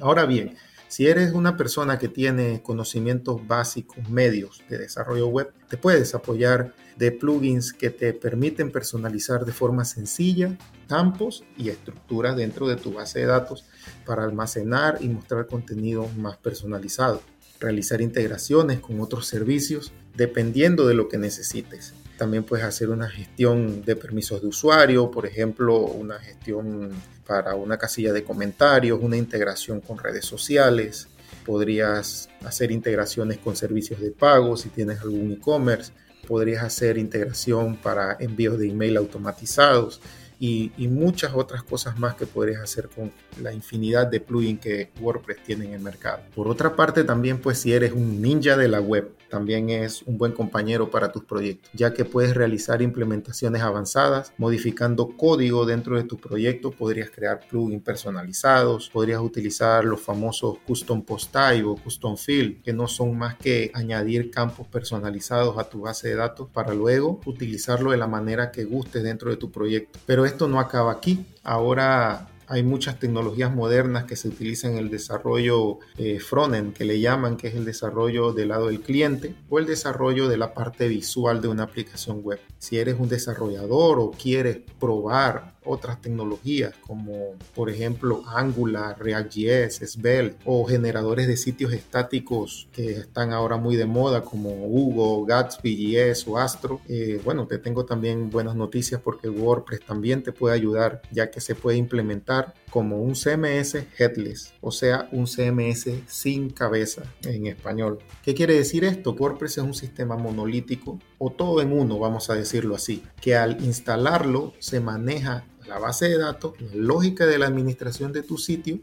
Ahora 0.01 0.25
bien, 0.25 0.57
si 0.91 1.07
eres 1.07 1.35
una 1.35 1.57
persona 1.57 2.01
que 2.01 2.09
tiene 2.09 2.63
conocimientos 2.65 3.47
básicos 3.47 4.11
medios 4.11 4.61
de 4.69 4.77
desarrollo 4.77 5.29
web, 5.29 5.53
te 5.69 5.77
puedes 5.77 6.17
apoyar 6.17 6.75
de 6.97 7.13
plugins 7.13 7.73
que 7.73 7.91
te 7.91 8.13
permiten 8.13 8.73
personalizar 8.73 9.45
de 9.45 9.53
forma 9.53 9.85
sencilla 9.85 10.59
campos 10.89 11.45
y 11.57 11.69
estructuras 11.69 12.35
dentro 12.35 12.67
de 12.67 12.75
tu 12.75 12.93
base 12.93 13.21
de 13.21 13.27
datos 13.27 13.67
para 14.05 14.25
almacenar 14.25 14.99
y 15.01 15.09
mostrar 15.09 15.47
contenido 15.47 16.09
más 16.19 16.39
personalizado, 16.39 17.23
realizar 17.61 18.01
integraciones 18.01 18.81
con 18.81 19.01
otros 19.01 19.29
servicios 19.29 19.93
dependiendo 20.17 20.89
de 20.89 20.95
lo 20.95 21.09
que 21.09 21.19
necesites. 21.19 21.95
También 22.21 22.45
puedes 22.45 22.67
hacer 22.67 22.91
una 22.91 23.09
gestión 23.09 23.83
de 23.83 23.97
permisos 23.97 24.43
de 24.43 24.49
usuario, 24.49 25.11
por 25.11 25.25
ejemplo, 25.25 25.79
una 25.79 26.19
gestión 26.19 26.91
para 27.27 27.55
una 27.55 27.79
casilla 27.79 28.13
de 28.13 28.25
comentarios, 28.25 29.01
una 29.01 29.17
integración 29.17 29.81
con 29.81 29.97
redes 29.97 30.27
sociales. 30.27 31.09
Podrías 31.47 32.29
hacer 32.45 32.73
integraciones 32.73 33.39
con 33.39 33.57
servicios 33.57 34.03
de 34.03 34.11
pago 34.11 34.59
si 34.59 34.69
tienes 34.69 35.01
algún 35.01 35.33
e-commerce. 35.33 35.93
Podrías 36.29 36.63
hacer 36.63 36.99
integración 36.99 37.77
para 37.77 38.19
envíos 38.21 38.59
de 38.59 38.69
email 38.69 38.99
automatizados 38.99 40.03
y, 40.39 40.73
muchas 40.89 41.33
otras 41.33 41.63
cosas 41.63 41.99
más 41.99 42.17
que 42.17 42.27
podrías 42.27 42.61
hacer 42.61 42.91
con 42.91 43.11
la 43.41 43.55
infinidad 43.55 44.09
de 44.09 44.21
plugins 44.21 44.61
que 44.61 44.91
WordPress 45.01 45.43
tiene 45.43 45.65
en 45.65 45.73
el 45.73 45.81
mercado. 45.81 46.21
Por 46.35 46.49
otra 46.49 46.77
parte, 46.77 47.03
también 47.03 47.39
pues 47.39 47.57
si 47.57 47.73
eres 47.73 47.93
un 47.93 48.21
ninja 48.21 48.59
de 48.59 48.69
la 48.69 48.83
web, 48.83 49.11
también 49.31 49.71
es 49.71 50.03
un 50.03 50.19
buen 50.19 50.33
compañero 50.33 50.91
para 50.91 51.13
tus 51.13 51.25
proyectos, 51.25 51.71
ya 51.73 51.95
que 51.95 52.05
puedes 52.05 52.35
realizar 52.35 52.83
implementaciones 52.83 53.63
avanzadas, 53.63 54.33
modificando 54.37 55.17
código 55.17 55.65
dentro 55.65 55.97
de 55.97 56.05
tu 56.05 56.19
proyecto, 56.19 56.71
podrías 56.71 57.11
crear 57.11 57.41
plugins 57.49 57.83
personalizados, 57.83 58.91
podrías 58.91 59.21
utilizar 59.21 59.85
los 59.85 60.01
famosos 60.01 60.59
custom 60.67 61.03
post 61.03 61.33
type 61.33 61.65
o 61.65 61.77
custom 61.77 62.17
field, 62.17 62.63
que 62.63 62.73
no 62.73 62.89
son 62.89 63.17
más 63.17 63.37
que 63.37 63.71
añadir 63.75 64.31
campos 64.31 64.67
personalizados 64.67 65.57
a 65.59 65.65
tu 65.65 65.83
base 65.83 66.09
de 66.09 66.17
datos 66.17 66.49
para 66.53 66.75
luego 66.75 67.21
utilizarlo 67.25 67.93
de 67.93 67.97
la 67.97 68.07
manera 68.07 68.51
que 68.51 68.65
guste 68.65 69.03
dentro 69.03 69.31
de 69.31 69.37
tu 69.37 69.51
proyecto. 69.51 69.99
Pero 70.07 70.27
esto 70.27 70.49
no 70.49 70.59
acaba 70.59 70.93
aquí. 70.93 71.25
Ahora 71.43 72.29
hay 72.51 72.65
muchas 72.65 72.99
tecnologías 72.99 73.55
modernas 73.55 74.05
que 74.05 74.17
se 74.17 74.27
utilizan 74.27 74.73
en 74.73 74.79
el 74.79 74.91
desarrollo 74.91 75.79
eh, 75.97 76.19
frontend, 76.19 76.75
que 76.75 76.85
le 76.85 76.99
llaman, 76.99 77.37
que 77.37 77.47
es 77.47 77.55
el 77.55 77.65
desarrollo 77.65 78.33
del 78.33 78.49
lado 78.49 78.67
del 78.67 78.81
cliente 78.81 79.37
o 79.49 79.61
el 79.61 79.67
desarrollo 79.67 80.29
de 80.29 80.37
la 80.37 80.53
parte 80.53 80.89
visual 80.89 81.41
de 81.41 81.47
una 81.47 81.63
aplicación 81.63 82.23
web. 82.25 82.41
Si 82.59 82.77
eres 82.77 82.97
un 82.99 83.09
desarrollador 83.09 84.01
o 84.01 84.11
quieres 84.11 84.59
probar 84.81 85.60
otras 85.65 86.01
tecnologías 86.01 86.75
como 86.87 87.35
por 87.55 87.71
ejemplo 87.71 88.23
Angular, 88.27 88.97
React.js, 88.99 89.91
Svelte 89.91 90.37
o 90.45 90.65
generadores 90.65 91.27
de 91.27 91.37
sitios 91.37 91.73
estáticos 91.73 92.69
que 92.73 92.93
están 92.93 93.33
ahora 93.33 93.57
muy 93.57 93.77
de 93.77 93.87
moda 93.87 94.23
como 94.23 94.51
Hugo, 94.67 95.25
Gatsby.js 95.25 96.27
o 96.29 96.39
Astro. 96.39 96.81
Eh, 96.89 97.21
bueno, 97.25 97.47
te 97.47 97.59
tengo 97.59 97.85
también 97.85 98.31
buenas 98.31 98.57
noticias 98.57 99.01
porque 99.01 99.29
WordPress 99.29 99.81
también 99.85 100.23
te 100.23 100.33
puede 100.33 100.55
ayudar 100.55 101.03
ya 101.11 101.31
que 101.31 101.41
se 101.41 101.55
puede 101.55 101.77
implementar 101.77 102.55
como 102.71 103.03
un 103.03 103.15
CMS 103.15 103.77
headless, 103.99 104.55
o 104.61 104.71
sea, 104.71 105.09
un 105.13 105.27
CMS 105.27 105.91
sin 106.07 106.51
cabeza 106.51 107.03
en 107.25 107.47
español. 107.47 107.99
¿Qué 108.23 108.35
quiere 108.35 108.55
decir 108.55 108.85
esto? 108.85 109.13
WordPress 109.13 109.59
es 109.59 109.65
un 109.65 109.75
sistema 109.75 110.17
monolítico 110.17 110.99
o 111.23 111.31
todo 111.31 111.61
en 111.61 111.71
uno, 111.71 111.99
vamos 111.99 112.31
a 112.31 112.35
decirlo 112.35 112.75
así, 112.75 113.03
que 113.21 113.37
al 113.37 113.63
instalarlo 113.63 114.55
se 114.59 114.81
maneja 114.81 115.45
la 115.69 115.79
base 115.79 116.09
de 116.09 116.17
datos, 116.17 116.55
la 116.63 116.75
lógica 116.75 117.27
de 117.27 117.39
la 117.39 117.47
administración 117.47 118.11
de 118.11 118.23
tu 118.23 118.39
sitio 118.39 118.81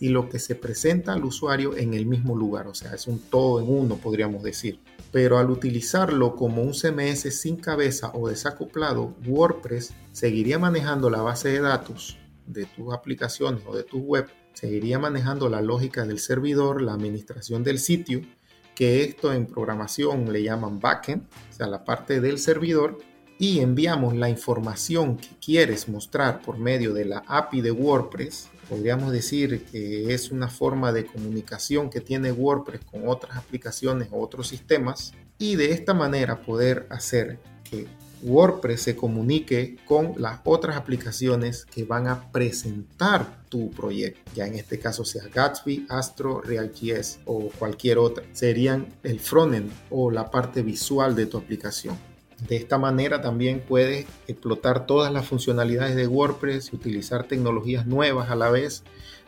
y 0.00 0.08
lo 0.08 0.28
que 0.28 0.40
se 0.40 0.56
presenta 0.56 1.12
al 1.12 1.24
usuario 1.24 1.76
en 1.76 1.94
el 1.94 2.06
mismo 2.06 2.34
lugar, 2.34 2.66
o 2.66 2.74
sea, 2.74 2.92
es 2.92 3.06
un 3.06 3.20
todo 3.20 3.60
en 3.60 3.70
uno, 3.70 3.98
podríamos 3.98 4.42
decir. 4.42 4.80
Pero 5.12 5.38
al 5.38 5.48
utilizarlo 5.48 6.34
como 6.34 6.60
un 6.62 6.74
CMS 6.74 7.32
sin 7.40 7.54
cabeza 7.54 8.10
o 8.14 8.28
desacoplado, 8.28 9.14
WordPress 9.24 9.94
seguiría 10.10 10.58
manejando 10.58 11.08
la 11.08 11.22
base 11.22 11.50
de 11.50 11.60
datos 11.60 12.18
de 12.46 12.66
tus 12.66 12.92
aplicaciones 12.92 13.62
o 13.64 13.76
de 13.76 13.84
tu 13.84 14.00
web, 14.00 14.26
seguiría 14.54 14.98
manejando 14.98 15.48
la 15.48 15.62
lógica 15.62 16.04
del 16.04 16.18
servidor, 16.18 16.82
la 16.82 16.94
administración 16.94 17.62
del 17.62 17.78
sitio, 17.78 18.22
que 18.80 19.04
esto 19.04 19.30
en 19.34 19.44
programación 19.44 20.32
le 20.32 20.42
llaman 20.42 20.80
backend, 20.80 21.24
o 21.50 21.52
sea, 21.52 21.66
la 21.66 21.84
parte 21.84 22.18
del 22.22 22.38
servidor, 22.38 22.96
y 23.38 23.60
enviamos 23.60 24.16
la 24.16 24.30
información 24.30 25.18
que 25.18 25.28
quieres 25.38 25.86
mostrar 25.86 26.40
por 26.40 26.56
medio 26.56 26.94
de 26.94 27.04
la 27.04 27.22
API 27.26 27.60
de 27.60 27.72
WordPress. 27.72 28.48
Podríamos 28.70 29.12
decir 29.12 29.66
que 29.66 30.14
es 30.14 30.30
una 30.30 30.48
forma 30.48 30.94
de 30.94 31.04
comunicación 31.04 31.90
que 31.90 32.00
tiene 32.00 32.32
WordPress 32.32 32.80
con 32.90 33.06
otras 33.06 33.36
aplicaciones 33.36 34.08
o 34.12 34.18
otros 34.18 34.48
sistemas 34.48 35.12
y 35.36 35.56
de 35.56 35.72
esta 35.72 35.92
manera 35.92 36.40
poder 36.40 36.86
hacer 36.88 37.38
que 37.62 37.86
WordPress 38.22 38.82
se 38.82 38.96
comunique 38.96 39.76
con 39.86 40.14
las 40.16 40.40
otras 40.44 40.76
aplicaciones 40.76 41.64
que 41.64 41.84
van 41.84 42.06
a 42.06 42.30
presentar 42.30 43.44
tu 43.48 43.70
proyecto. 43.70 44.20
Ya 44.34 44.46
en 44.46 44.54
este 44.54 44.78
caso 44.78 45.04
sea 45.04 45.24
Gatsby, 45.32 45.86
Astro, 45.88 46.40
React.js 46.40 47.20
o 47.24 47.48
cualquier 47.58 47.98
otra. 47.98 48.24
Serían 48.32 48.86
el 49.02 49.20
frontend 49.20 49.70
o 49.90 50.10
la 50.10 50.30
parte 50.30 50.62
visual 50.62 51.14
de 51.14 51.26
tu 51.26 51.38
aplicación. 51.38 51.96
De 52.48 52.56
esta 52.56 52.78
manera 52.78 53.20
también 53.20 53.62
puedes 53.66 54.06
explotar 54.26 54.86
todas 54.86 55.12
las 55.12 55.26
funcionalidades 55.26 55.94
de 55.94 56.06
WordPress 56.06 56.72
y 56.72 56.76
utilizar 56.76 57.24
tecnologías 57.24 57.86
nuevas 57.86 58.30
a 58.30 58.34
la 58.34 58.50
vez. 58.50 58.82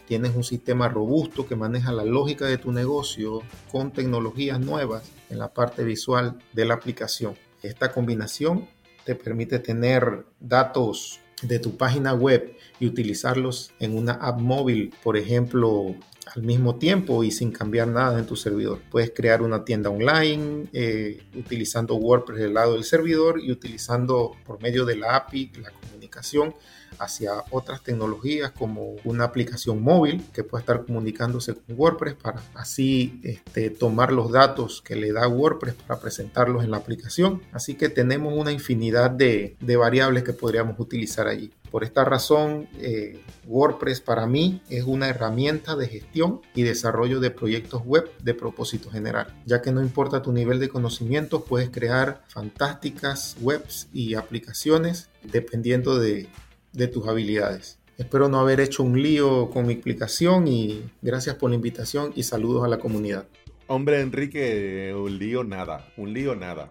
Tienes 0.06 0.34
un 0.34 0.44
sistema 0.44 0.88
robusto 0.88 1.46
que 1.46 1.56
maneja 1.56 1.92
la 1.92 2.04
lógica 2.04 2.46
de 2.46 2.58
tu 2.58 2.72
negocio 2.72 3.42
con 3.70 3.92
tecnologías 3.92 4.60
nuevas 4.60 5.10
en 5.30 5.38
la 5.38 5.52
parte 5.52 5.84
visual 5.84 6.38
de 6.52 6.64
la 6.64 6.74
aplicación. 6.74 7.34
Esta 7.62 7.92
combinación 7.92 8.66
te 9.04 9.14
permite 9.14 9.58
tener 9.58 10.24
datos 10.40 11.20
de 11.42 11.58
tu 11.58 11.76
página 11.76 12.14
web 12.14 12.56
y 12.78 12.86
utilizarlos 12.86 13.72
en 13.80 13.96
una 13.96 14.12
app 14.12 14.40
móvil, 14.40 14.94
por 15.02 15.16
ejemplo, 15.16 15.94
al 16.34 16.42
mismo 16.42 16.76
tiempo 16.76 17.24
y 17.24 17.30
sin 17.30 17.50
cambiar 17.50 17.88
nada 17.88 18.18
en 18.18 18.26
tu 18.26 18.36
servidor. 18.36 18.80
Puedes 18.90 19.10
crear 19.10 19.42
una 19.42 19.64
tienda 19.64 19.90
online 19.90 20.66
eh, 20.72 21.20
utilizando 21.34 21.96
WordPress 21.96 22.40
del 22.40 22.54
lado 22.54 22.74
del 22.74 22.84
servidor 22.84 23.40
y 23.40 23.50
utilizando 23.50 24.32
por 24.46 24.62
medio 24.62 24.84
de 24.84 24.96
la 24.96 25.16
API 25.16 25.52
la 25.60 25.70
comunicación 25.70 26.54
hacia 27.02 27.44
otras 27.50 27.82
tecnologías 27.82 28.52
como 28.52 28.94
una 29.04 29.24
aplicación 29.24 29.82
móvil 29.82 30.24
que 30.32 30.44
pueda 30.44 30.60
estar 30.60 30.84
comunicándose 30.84 31.54
con 31.54 31.76
WordPress 31.76 32.14
para 32.14 32.42
así 32.54 33.20
este, 33.24 33.70
tomar 33.70 34.12
los 34.12 34.30
datos 34.30 34.82
que 34.82 34.94
le 34.94 35.12
da 35.12 35.26
WordPress 35.26 35.74
para 35.74 36.00
presentarlos 36.00 36.64
en 36.64 36.70
la 36.70 36.76
aplicación. 36.76 37.42
Así 37.52 37.74
que 37.74 37.88
tenemos 37.88 38.32
una 38.34 38.52
infinidad 38.52 39.10
de, 39.10 39.56
variables 39.82 40.22
que 40.22 40.32
podríamos 40.32 40.78
utilizar 40.78 41.26
allí. 41.26 41.50
Por 41.70 41.82
esta 41.82 42.04
razón, 42.04 42.68
eh, 42.78 43.20
WordPress 43.46 44.02
para 44.02 44.26
mí 44.26 44.60
es 44.68 44.84
una 44.84 45.08
herramienta 45.08 45.74
de 45.74 45.88
gestión 45.88 46.42
y 46.54 46.62
desarrollo 46.62 47.18
de 47.18 47.30
proyectos 47.30 47.82
web 47.84 48.10
de 48.22 48.34
propósito 48.34 48.90
general, 48.90 49.34
ya 49.46 49.62
que 49.62 49.72
no 49.72 49.80
importa 49.80 50.22
tu 50.22 50.32
nivel 50.32 50.60
de 50.60 50.68
conocimiento, 50.68 51.44
puedes 51.44 51.70
crear 51.70 52.22
fantásticas 52.28 53.36
webs 53.40 53.88
y 53.92 54.14
aplicaciones 54.14 55.08
dependiendo 55.24 55.98
de 55.98 56.28
de 56.72 56.88
tus 56.88 57.06
habilidades. 57.06 57.78
Espero 57.98 58.28
no 58.28 58.40
haber 58.40 58.60
hecho 58.60 58.82
un 58.82 59.00
lío 59.00 59.50
con 59.50 59.66
mi 59.66 59.74
explicación 59.74 60.48
y 60.48 60.82
gracias 61.02 61.36
por 61.36 61.50
la 61.50 61.56
invitación 61.56 62.12
y 62.16 62.22
saludos 62.22 62.64
a 62.64 62.68
la 62.68 62.78
comunidad. 62.78 63.26
Hombre, 63.66 64.00
Enrique, 64.00 64.94
un 64.96 65.18
lío 65.18 65.44
nada, 65.44 65.92
un 65.96 66.12
lío 66.12 66.34
nada. 66.34 66.68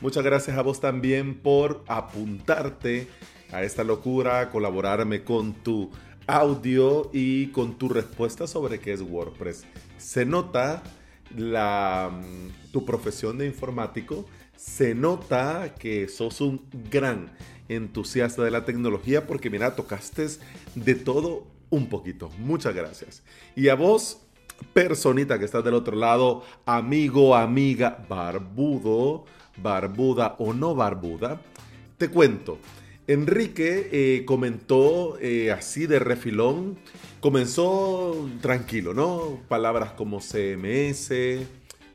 Muchas 0.00 0.24
gracias 0.24 0.58
a 0.58 0.62
vos 0.62 0.80
también 0.80 1.38
por 1.40 1.84
apuntarte 1.88 3.08
a 3.50 3.62
esta 3.62 3.82
locura, 3.82 4.50
colaborarme 4.50 5.24
con 5.24 5.54
tu 5.54 5.90
audio 6.26 7.10
y 7.12 7.48
con 7.48 7.78
tu 7.78 7.88
respuesta 7.88 8.46
sobre 8.46 8.78
qué 8.78 8.92
es 8.92 9.00
WordPress. 9.00 9.64
Se 9.96 10.26
nota 10.26 10.82
la, 11.36 12.10
mm, 12.12 12.72
tu 12.72 12.84
profesión 12.84 13.38
de 13.38 13.46
informático, 13.46 14.26
se 14.54 14.94
nota 14.94 15.74
que 15.78 16.08
sos 16.08 16.40
un 16.40 16.66
gran 16.90 17.30
entusiasta 17.68 18.42
de 18.42 18.50
la 18.50 18.64
tecnología 18.64 19.26
porque 19.26 19.50
mira, 19.50 19.74
tocaste 19.74 20.26
de 20.74 20.94
todo 20.94 21.46
un 21.70 21.88
poquito. 21.88 22.30
Muchas 22.38 22.74
gracias. 22.74 23.22
Y 23.54 23.68
a 23.68 23.74
vos, 23.74 24.22
personita 24.72 25.38
que 25.38 25.44
estás 25.44 25.64
del 25.64 25.74
otro 25.74 25.96
lado, 25.96 26.42
amigo, 26.66 27.36
amiga, 27.36 28.04
barbudo, 28.08 29.24
barbuda 29.56 30.36
o 30.38 30.52
no 30.52 30.74
barbuda, 30.74 31.40
te 31.98 32.08
cuento. 32.08 32.58
Enrique 33.06 33.88
eh, 33.90 34.24
comentó 34.26 35.18
eh, 35.18 35.50
así 35.50 35.86
de 35.86 35.98
refilón, 35.98 36.78
comenzó 37.20 38.28
tranquilo, 38.42 38.92
¿no? 38.92 39.40
Palabras 39.48 39.92
como 39.92 40.20
CMS, 40.20 41.10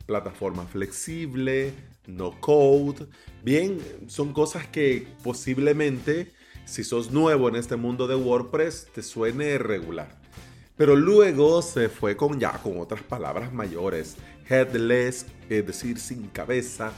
plataforma 0.06 0.66
flexible, 0.66 1.72
no 2.08 2.40
code. 2.40 3.06
Bien, 3.44 3.78
son 4.06 4.32
cosas 4.32 4.66
que 4.66 5.06
posiblemente, 5.22 6.32
si 6.64 6.82
sos 6.82 7.10
nuevo 7.10 7.46
en 7.50 7.56
este 7.56 7.76
mundo 7.76 8.06
de 8.06 8.14
WordPress, 8.14 8.88
te 8.94 9.02
suene 9.02 9.58
regular. 9.58 10.18
Pero 10.78 10.96
luego 10.96 11.60
se 11.60 11.90
fue 11.90 12.16
con 12.16 12.40
ya 12.40 12.52
con 12.52 12.78
otras 12.78 13.02
palabras 13.02 13.52
mayores. 13.52 14.16
Headless, 14.48 15.26
es 15.50 15.66
decir, 15.66 15.98
sin 15.98 16.28
cabeza, 16.28 16.94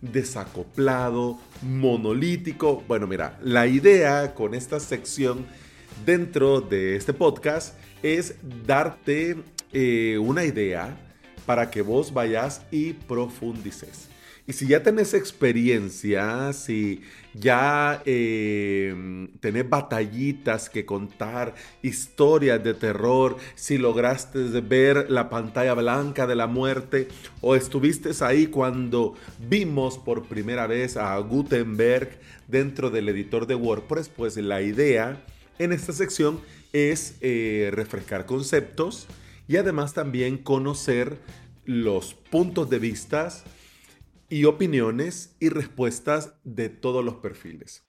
desacoplado, 0.00 1.40
monolítico. 1.60 2.84
Bueno, 2.86 3.08
mira, 3.08 3.36
la 3.42 3.66
idea 3.66 4.32
con 4.32 4.54
esta 4.54 4.78
sección 4.78 5.44
dentro 6.06 6.60
de 6.60 6.94
este 6.94 7.12
podcast 7.12 7.76
es 8.04 8.36
darte 8.64 9.38
eh, 9.72 10.18
una 10.18 10.44
idea 10.44 10.96
para 11.46 11.68
que 11.68 11.82
vos 11.82 12.12
vayas 12.12 12.62
y 12.70 12.92
profundices. 12.92 14.08
Y 14.46 14.52
si 14.52 14.66
ya 14.66 14.82
tenés 14.82 15.14
experiencia, 15.14 16.52
si 16.52 17.02
ya 17.34 18.02
eh, 18.04 19.28
tenés 19.40 19.68
batallitas 19.68 20.68
que 20.68 20.84
contar, 20.84 21.54
historias 21.82 22.62
de 22.62 22.74
terror, 22.74 23.36
si 23.54 23.78
lograste 23.78 24.38
ver 24.60 25.10
la 25.10 25.28
pantalla 25.28 25.74
blanca 25.74 26.26
de 26.26 26.34
la 26.34 26.46
muerte 26.46 27.08
o 27.40 27.54
estuviste 27.54 28.10
ahí 28.24 28.46
cuando 28.46 29.14
vimos 29.38 29.98
por 29.98 30.26
primera 30.26 30.66
vez 30.66 30.96
a 30.96 31.16
Gutenberg 31.18 32.18
dentro 32.48 32.90
del 32.90 33.08
editor 33.08 33.46
de 33.46 33.54
WordPress, 33.54 34.08
pues 34.08 34.36
la 34.36 34.62
idea 34.62 35.22
en 35.58 35.72
esta 35.72 35.92
sección 35.92 36.40
es 36.72 37.16
eh, 37.20 37.70
refrescar 37.72 38.26
conceptos 38.26 39.06
y 39.46 39.56
además 39.56 39.94
también 39.94 40.38
conocer 40.38 41.18
los 41.64 42.14
puntos 42.14 42.70
de 42.70 42.78
vistas 42.78 43.44
y 44.30 44.44
opiniones 44.44 45.36
y 45.40 45.48
respuestas 45.48 46.34
de 46.44 46.68
todos 46.68 47.04
los 47.04 47.16
perfiles. 47.16 47.84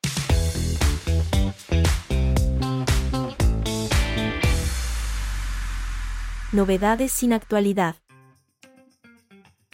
Novedades 6.51 7.11
sin 7.11 7.31
actualidad. 7.31 7.95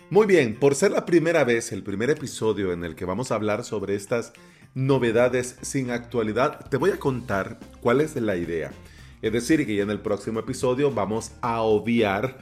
Muy 0.09 0.27
bien, 0.27 0.59
por 0.59 0.75
ser 0.75 0.91
la 0.91 1.05
primera 1.05 1.43
vez, 1.43 1.71
el 1.71 1.83
primer 1.83 2.09
episodio 2.09 2.71
en 2.71 2.83
el 2.83 2.95
que 2.95 3.05
vamos 3.05 3.31
a 3.31 3.35
hablar 3.35 3.63
sobre 3.63 3.95
estas 3.95 4.33
novedades 4.75 5.57
sin 5.61 5.89
actualidad, 5.89 6.69
te 6.69 6.77
voy 6.77 6.91
a 6.91 6.99
contar 6.99 7.59
cuál 7.81 8.01
es 8.01 8.15
la 8.15 8.35
idea. 8.35 8.71
Es 9.21 9.33
decir, 9.33 9.65
que 9.65 9.75
ya 9.75 9.83
en 9.83 9.89
el 9.89 9.99
próximo 9.99 10.39
episodio 10.39 10.91
vamos 10.91 11.31
a 11.41 11.61
obviar 11.61 12.37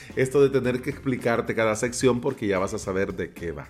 esto 0.16 0.42
de 0.42 0.50
tener 0.50 0.82
que 0.82 0.90
explicarte 0.90 1.54
cada 1.54 1.74
sección 1.76 2.20
porque 2.20 2.46
ya 2.46 2.58
vas 2.58 2.74
a 2.74 2.78
saber 2.78 3.14
de 3.14 3.30
qué 3.30 3.52
va. 3.52 3.68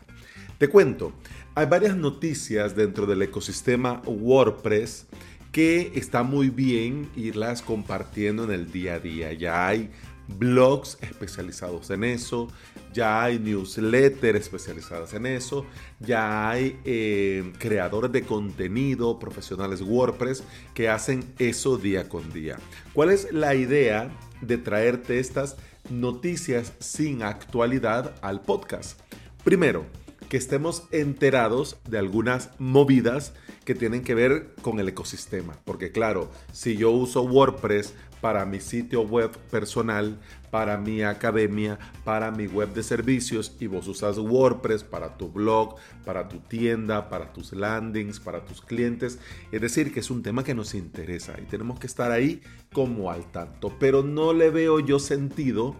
Te 0.59 0.69
cuento, 0.69 1.13
hay 1.55 1.67
varias 1.67 1.97
noticias 1.97 2.75
dentro 2.75 3.07
del 3.07 3.23
ecosistema 3.23 4.03
WordPress 4.05 5.07
que 5.53 5.93
está 5.95 6.23
muy 6.23 6.51
bien 6.51 7.09
irlas 7.17 7.63
compartiendo 7.63 8.45
en 8.45 8.51
el 8.51 8.71
día 8.71 8.95
a 8.95 8.99
día. 8.99 9.33
Ya 9.33 9.67
hay 9.67 9.91
blogs 10.39 10.99
especializados 11.01 11.91
en 11.91 12.05
eso, 12.05 12.49
ya 12.93 13.23
hay 13.23 13.39
newsletters 13.39 14.41
especializadas 14.41 15.15
en 15.15 15.27
eso, 15.27 15.67
ya 15.99 16.51
hay 16.51 16.79
eh, 16.85 17.53
creadores 17.59 18.13
de 18.13 18.23
contenido, 18.23 19.19
profesionales 19.19 19.81
WordPress 19.83 20.45
que 20.75 20.89
hacen 20.89 21.25
eso 21.39 21.77
día 21.77 22.09
con 22.09 22.33
día. 22.33 22.59
¿Cuál 22.93 23.11
es 23.11 23.33
la 23.33 23.55
idea 23.55 24.11
de 24.41 24.59
traerte 24.59 25.19
estas 25.19 25.57
noticias 25.91 26.73
sin 26.79 27.23
actualidad 27.23 28.15
al 28.23 28.43
podcast? 28.43 29.01
Primero, 29.45 29.87
que 30.31 30.37
estemos 30.37 30.85
enterados 30.93 31.79
de 31.89 31.99
algunas 31.99 32.51
movidas 32.59 33.33
que 33.65 33.75
tienen 33.75 34.03
que 34.03 34.15
ver 34.15 34.55
con 34.63 34.79
el 34.79 34.89
ecosistema. 34.89 35.57
Porque 35.65 35.91
claro, 35.91 36.31
si 36.53 36.77
yo 36.77 36.93
uso 36.93 37.23
WordPress 37.23 37.95
para 38.21 38.45
mi 38.45 38.61
sitio 38.61 39.03
web 39.03 39.31
personal, 39.51 40.19
para 40.51 40.77
mi 40.77 41.03
academia, 41.03 41.79
para 42.05 42.31
mi 42.31 42.47
web 42.47 42.73
de 42.75 42.83
servicios 42.83 43.57
y 43.61 43.67
vos 43.67 43.87
usas 43.89 44.19
WordPress 44.19 44.85
para 44.85 45.17
tu 45.17 45.31
blog, 45.31 45.77
para 46.05 46.29
tu 46.29 46.39
tienda, 46.41 47.09
para 47.09 47.33
tus 47.33 47.53
landings, 47.53 48.21
para 48.21 48.45
tus 48.45 48.61
clientes. 48.61 49.19
Es 49.53 49.61
decir, 49.61 49.93
que 49.93 50.01
es 50.01 50.11
un 50.11 50.23
tema 50.23 50.45
que 50.45 50.55
nos 50.55 50.75
interesa 50.75 51.35
y 51.41 51.47
tenemos 51.47 51.79
que 51.79 51.87
estar 51.87 52.11
ahí 52.11 52.43
como 52.73 53.11
al 53.11 53.31
tanto. 53.31 53.73
Pero 53.79 54.03
no 54.03 54.33
le 54.33 54.51
veo 54.51 54.81
yo 54.81 54.99
sentido 54.99 55.77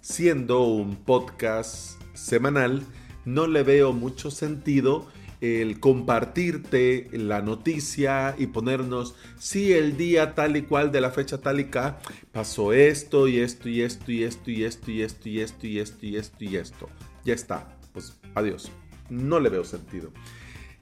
siendo 0.00 0.62
un 0.62 0.96
podcast 0.96 2.00
semanal, 2.14 2.82
no 3.24 3.46
le 3.46 3.62
veo 3.62 3.92
mucho 3.92 4.30
sentido 4.30 5.06
el 5.40 5.80
compartirte 5.80 7.08
la 7.12 7.40
noticia 7.40 8.34
y 8.38 8.48
ponernos, 8.48 9.14
si 9.38 9.72
el 9.72 9.96
día 9.96 10.34
tal 10.34 10.56
y 10.56 10.62
cual 10.62 10.92
de 10.92 11.00
la 11.00 11.10
fecha 11.10 11.38
tal 11.38 11.60
y 11.60 11.64
cual 11.64 11.98
pasó 12.32 12.72
esto 12.72 13.28
y 13.28 13.40
esto 13.40 13.68
y 13.68 13.82
esto 13.82 14.12
y 14.12 14.24
esto 14.24 14.50
y 14.50 14.64
esto 14.64 14.90
y 14.90 15.02
esto 15.02 15.28
y 15.28 15.40
esto 15.40 15.66
y 15.66 15.78
esto 15.78 16.06
y 16.06 16.16
esto 16.16 16.44
y 16.44 16.56
esto. 16.56 16.88
Ya 17.24 17.34
está, 17.34 17.76
pues 17.92 18.18
adiós. 18.34 18.70
No 19.08 19.40
le 19.40 19.48
veo 19.48 19.64
sentido. 19.64 20.10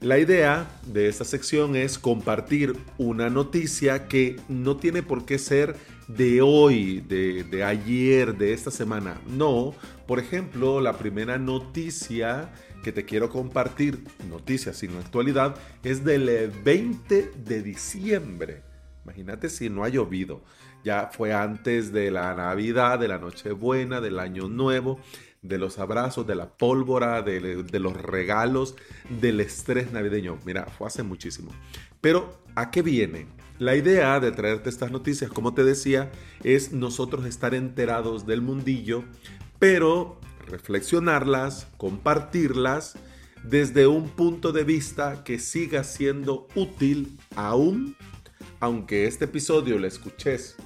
La 0.01 0.17
idea 0.17 0.69
de 0.85 1.09
esta 1.09 1.25
sección 1.25 1.75
es 1.75 1.99
compartir 1.99 2.77
una 2.97 3.29
noticia 3.29 4.07
que 4.07 4.37
no 4.47 4.77
tiene 4.77 5.03
por 5.03 5.25
qué 5.25 5.37
ser 5.37 5.75
de 6.07 6.41
hoy, 6.41 7.01
de, 7.01 7.43
de 7.43 7.63
ayer, 7.65 8.37
de 8.37 8.53
esta 8.53 8.71
semana. 8.71 9.19
No, 9.27 9.73
por 10.07 10.19
ejemplo, 10.19 10.79
la 10.79 10.97
primera 10.97 11.37
noticia 11.37 12.49
que 12.83 12.91
te 12.91 13.05
quiero 13.05 13.29
compartir, 13.29 14.03
noticias 14.29 14.77
sin 14.77 14.95
actualidad, 14.97 15.55
es 15.83 16.03
del 16.03 16.51
20 16.63 17.31
de 17.45 17.61
diciembre. 17.61 18.63
Imagínate 19.03 19.49
si 19.49 19.69
no 19.69 19.83
ha 19.83 19.89
llovido. 19.89 20.41
Ya 20.83 21.09
fue 21.11 21.33
antes 21.33 21.91
de 21.91 22.11
la 22.11 22.33
Navidad, 22.35 22.99
de 22.99 23.07
la 23.07 23.17
Nochebuena, 23.17 24.01
del 24.01 24.19
Año 24.19 24.47
Nuevo, 24.47 24.99
de 25.41 25.57
los 25.57 25.79
abrazos, 25.79 26.27
de 26.27 26.35
la 26.35 26.49
pólvora, 26.49 27.21
de, 27.21 27.63
de, 27.63 27.79
los 27.79 27.99
regalos, 28.01 28.75
del 29.09 29.39
estrés 29.39 29.91
navideño. 29.91 30.37
Mira, 30.45 30.65
fue 30.65 30.87
hace 30.87 31.03
muchísimo. 31.03 31.51
Pero, 32.01 32.41
¿a 32.55 32.71
qué 32.71 32.81
viene? 32.81 33.27
La 33.57 33.75
idea 33.75 34.19
de 34.21 34.31
traerte 34.31 34.69
estas 34.69 34.91
noticias, 34.91 35.31
como 35.31 35.53
te 35.53 35.63
decía, 35.63 36.11
es 36.43 36.71
nosotros 36.71 37.25
estar 37.25 37.53
enterados 37.53 38.25
del 38.25 38.41
mundillo, 38.41 39.03
pero 39.59 40.21
reflexionarlas, 40.49 41.67
compartirlas 41.77 42.95
desde 43.43 43.87
un 43.87 44.09
punto 44.09 44.51
de 44.51 44.63
vista 44.63 45.23
que 45.23 45.39
siga 45.39 45.83
siendo 45.83 46.47
útil 46.55 47.17
aún, 47.35 47.95
aunque 48.59 49.05
este 49.05 49.25
episodio 49.25 49.79
lo 49.79 49.87
escuches 49.87 50.57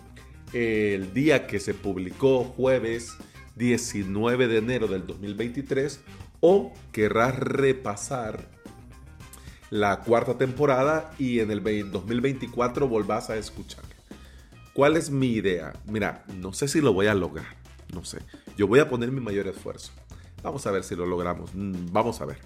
el 0.54 1.14
día 1.14 1.48
que 1.48 1.60
se 1.60 1.74
publicó 1.74 2.44
jueves 2.44 3.18
19 3.56 4.48
de 4.48 4.58
enero 4.58 4.88
del 4.88 5.06
2023 5.06 6.00
o 6.40 6.74
querrás 6.92 7.38
repasar 7.38 8.50
la 9.70 10.02
cuarta 10.02 10.38
temporada 10.38 11.14
y 11.18 11.40
en 11.40 11.50
el 11.50 11.64
2024 11.92 12.88
volvás 12.88 13.30
a 13.30 13.38
escuchar. 13.38 13.84
¿Cuál 14.74 14.98
es 14.98 15.10
mi 15.10 15.32
idea? 15.32 15.74
Mira, 15.88 16.26
no 16.40 16.54
sé 16.54 16.68
si 16.68 16.82
lo 16.82 16.94
voy 16.94 17.08
a 17.08 17.16
lograr, 17.16 17.56
no 17.94 18.04
sé. 18.04 18.20
Yo 18.58 18.68
voy 18.68 18.80
a 18.80 18.90
poner 18.90 19.12
mi 19.12 19.22
mayor 19.22 19.48
esfuerzo. 19.48 19.92
Vamos 20.42 20.66
a 20.68 20.72
ver 20.72 20.84
si 20.84 20.96
lo 20.96 21.06
logramos. 21.06 21.52
Mm, 21.54 21.92
vamos 21.92 22.22
a 22.22 22.26
ver. 22.26 22.40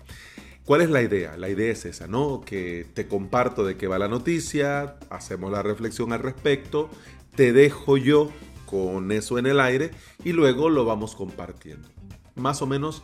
¿Cuál 0.65 0.81
es 0.81 0.89
la 0.89 1.01
idea? 1.01 1.37
La 1.37 1.49
idea 1.49 1.71
es 1.71 1.85
esa, 1.85 2.07
¿no? 2.07 2.41
Que 2.41 2.85
te 2.93 3.07
comparto 3.07 3.65
de 3.65 3.77
qué 3.77 3.87
va 3.87 3.97
la 3.97 4.09
noticia, 4.09 4.97
hacemos 5.09 5.51
la 5.51 5.63
reflexión 5.63 6.11
al 6.11 6.19
respecto, 6.19 6.89
te 7.35 7.53
dejo 7.53 7.95
yo 7.95 8.29
con 8.65 9.11
eso 9.13 9.39
en 9.39 9.45
el 9.45 9.61
aire 9.61 9.91
y 10.23 10.33
luego 10.33 10.69
lo 10.69 10.83
vamos 10.83 11.15
compartiendo. 11.15 11.87
Más 12.35 12.61
o 12.61 12.67
menos 12.67 13.01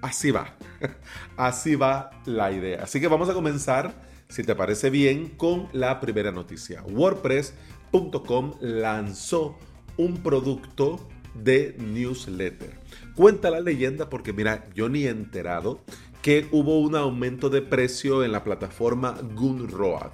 así 0.00 0.30
va. 0.30 0.56
Así 1.36 1.76
va 1.76 2.10
la 2.24 2.50
idea. 2.50 2.82
Así 2.82 3.00
que 3.00 3.08
vamos 3.08 3.28
a 3.28 3.34
comenzar, 3.34 3.94
si 4.28 4.42
te 4.42 4.54
parece 4.54 4.90
bien, 4.90 5.28
con 5.36 5.68
la 5.72 6.00
primera 6.00 6.32
noticia. 6.32 6.82
WordPress.com 6.82 8.54
lanzó 8.60 9.58
un 9.96 10.22
producto 10.22 11.08
de 11.34 11.76
newsletter. 11.78 12.78
Cuenta 13.14 13.50
la 13.50 13.60
leyenda 13.60 14.08
porque 14.08 14.32
mira, 14.32 14.68
yo 14.74 14.88
ni 14.88 15.04
he 15.04 15.10
enterado 15.10 15.80
que 16.22 16.48
hubo 16.52 16.80
un 16.80 16.94
aumento 16.94 17.50
de 17.50 17.62
precio 17.62 18.24
en 18.24 18.32
la 18.32 18.44
plataforma 18.44 19.18
Gunroad. 19.34 20.12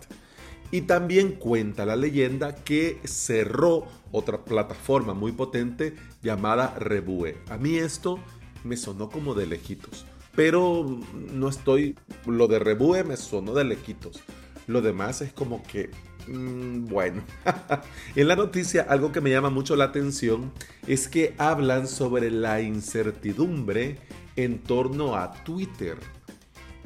Y 0.71 0.83
también 0.83 1.33
cuenta 1.33 1.87
la 1.87 1.97
leyenda 1.97 2.55
que 2.55 2.99
cerró 3.05 3.87
otra 4.13 4.45
plataforma 4.45 5.15
muy 5.15 5.33
potente 5.33 5.95
llamada 6.23 6.75
Rebue. 6.79 7.37
A 7.49 7.57
mí 7.57 7.77
esto 7.77 8.19
me 8.65 8.77
sonó 8.77 9.09
como 9.09 9.35
de 9.35 9.47
lejitos. 9.47 10.05
Pero 10.35 11.01
no 11.33 11.49
estoy... 11.49 11.97
Lo 12.27 12.49
de 12.49 12.59
Rebue 12.59 13.03
me 13.05 13.17
sonó 13.17 13.55
de 13.55 13.65
lejitos. 13.65 14.21
Lo 14.67 14.83
demás 14.83 15.23
es 15.23 15.33
como 15.33 15.63
que 15.63 15.91
Mm, 16.29 16.87
bueno, 16.87 17.23
en 18.15 18.29
la 18.29 18.37
noticia 18.37 18.87
algo 18.89 19.13
que 19.13 19.21
me 19.21 19.31
llama 19.31 19.51
mucho 19.51 19.77
la 19.77 19.85
atención 19.85 20.53
es 20.87 21.09
que 21.09 21.35
hablan 21.39 21.89
sobre 21.89 22.31
la 22.31 22.61
incertidumbre 22.61 23.99
en 24.37 24.59
torno 24.59 25.17
a 25.17 25.33
Twitter 25.45 25.97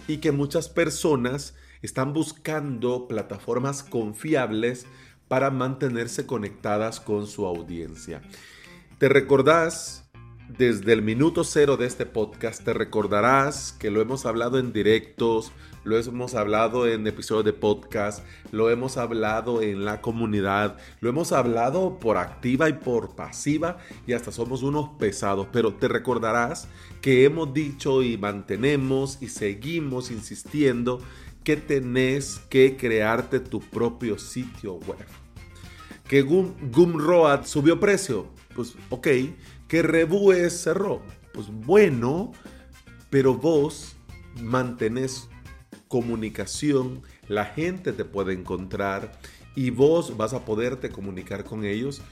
y 0.06 0.18
que 0.18 0.32
muchas 0.32 0.68
personas 0.68 1.54
están 1.82 2.12
buscando 2.12 3.08
plataformas 3.08 3.82
confiables 3.82 4.86
para 5.26 5.50
mantenerse 5.50 6.26
conectadas 6.26 7.00
con 7.00 7.26
su 7.26 7.46
audiencia. 7.46 8.22
¿Te 8.98 9.08
recordás 9.08 10.01
desde 10.58 10.92
el 10.92 11.02
minuto 11.02 11.44
cero 11.44 11.76
de 11.76 11.86
este 11.86 12.04
podcast 12.04 12.64
te 12.64 12.72
recordarás 12.74 13.72
que 13.72 13.90
lo 13.90 14.00
hemos 14.02 14.26
hablado 14.26 14.58
en 14.58 14.72
directos, 14.72 15.52
lo 15.84 15.98
hemos 15.98 16.34
hablado 16.34 16.86
en 16.86 17.06
episodios 17.06 17.44
de 17.44 17.52
podcast, 17.52 18.24
lo 18.50 18.68
hemos 18.68 18.96
hablado 18.96 19.62
en 19.62 19.84
la 19.84 20.00
comunidad, 20.00 20.76
lo 21.00 21.08
hemos 21.08 21.32
hablado 21.32 21.98
por 21.98 22.18
activa 22.18 22.68
y 22.68 22.74
por 22.74 23.14
pasiva 23.14 23.78
y 24.06 24.12
hasta 24.12 24.30
somos 24.32 24.62
unos 24.62 24.90
pesados, 24.98 25.46
pero 25.52 25.74
te 25.74 25.88
recordarás 25.88 26.68
que 27.00 27.24
hemos 27.24 27.54
dicho 27.54 28.02
y 28.02 28.18
mantenemos 28.18 29.18
y 29.22 29.28
seguimos 29.28 30.10
insistiendo 30.10 31.00
que 31.44 31.56
tenés 31.56 32.40
que 32.50 32.76
crearte 32.76 33.40
tu 33.40 33.60
propio 33.60 34.18
sitio 34.18 34.74
web. 34.74 35.06
Que 36.06 36.20
Gumroad 36.22 37.46
subió 37.46 37.80
precio, 37.80 38.26
pues 38.54 38.74
ok, 38.90 39.08
que 39.72 39.80
Rebue 39.80 40.50
cerró. 40.50 41.00
Pues 41.32 41.46
bueno, 41.50 42.32
pero 43.08 43.34
vos 43.34 43.96
mantenés 44.38 45.30
comunicación, 45.88 47.00
la 47.26 47.46
gente 47.46 47.94
te 47.94 48.04
puede 48.04 48.34
encontrar 48.34 49.18
y 49.56 49.70
vos 49.70 50.18
vas 50.18 50.34
a 50.34 50.44
poderte 50.44 50.90
comunicar 50.90 51.44
con 51.44 51.64
ellos 51.64 52.02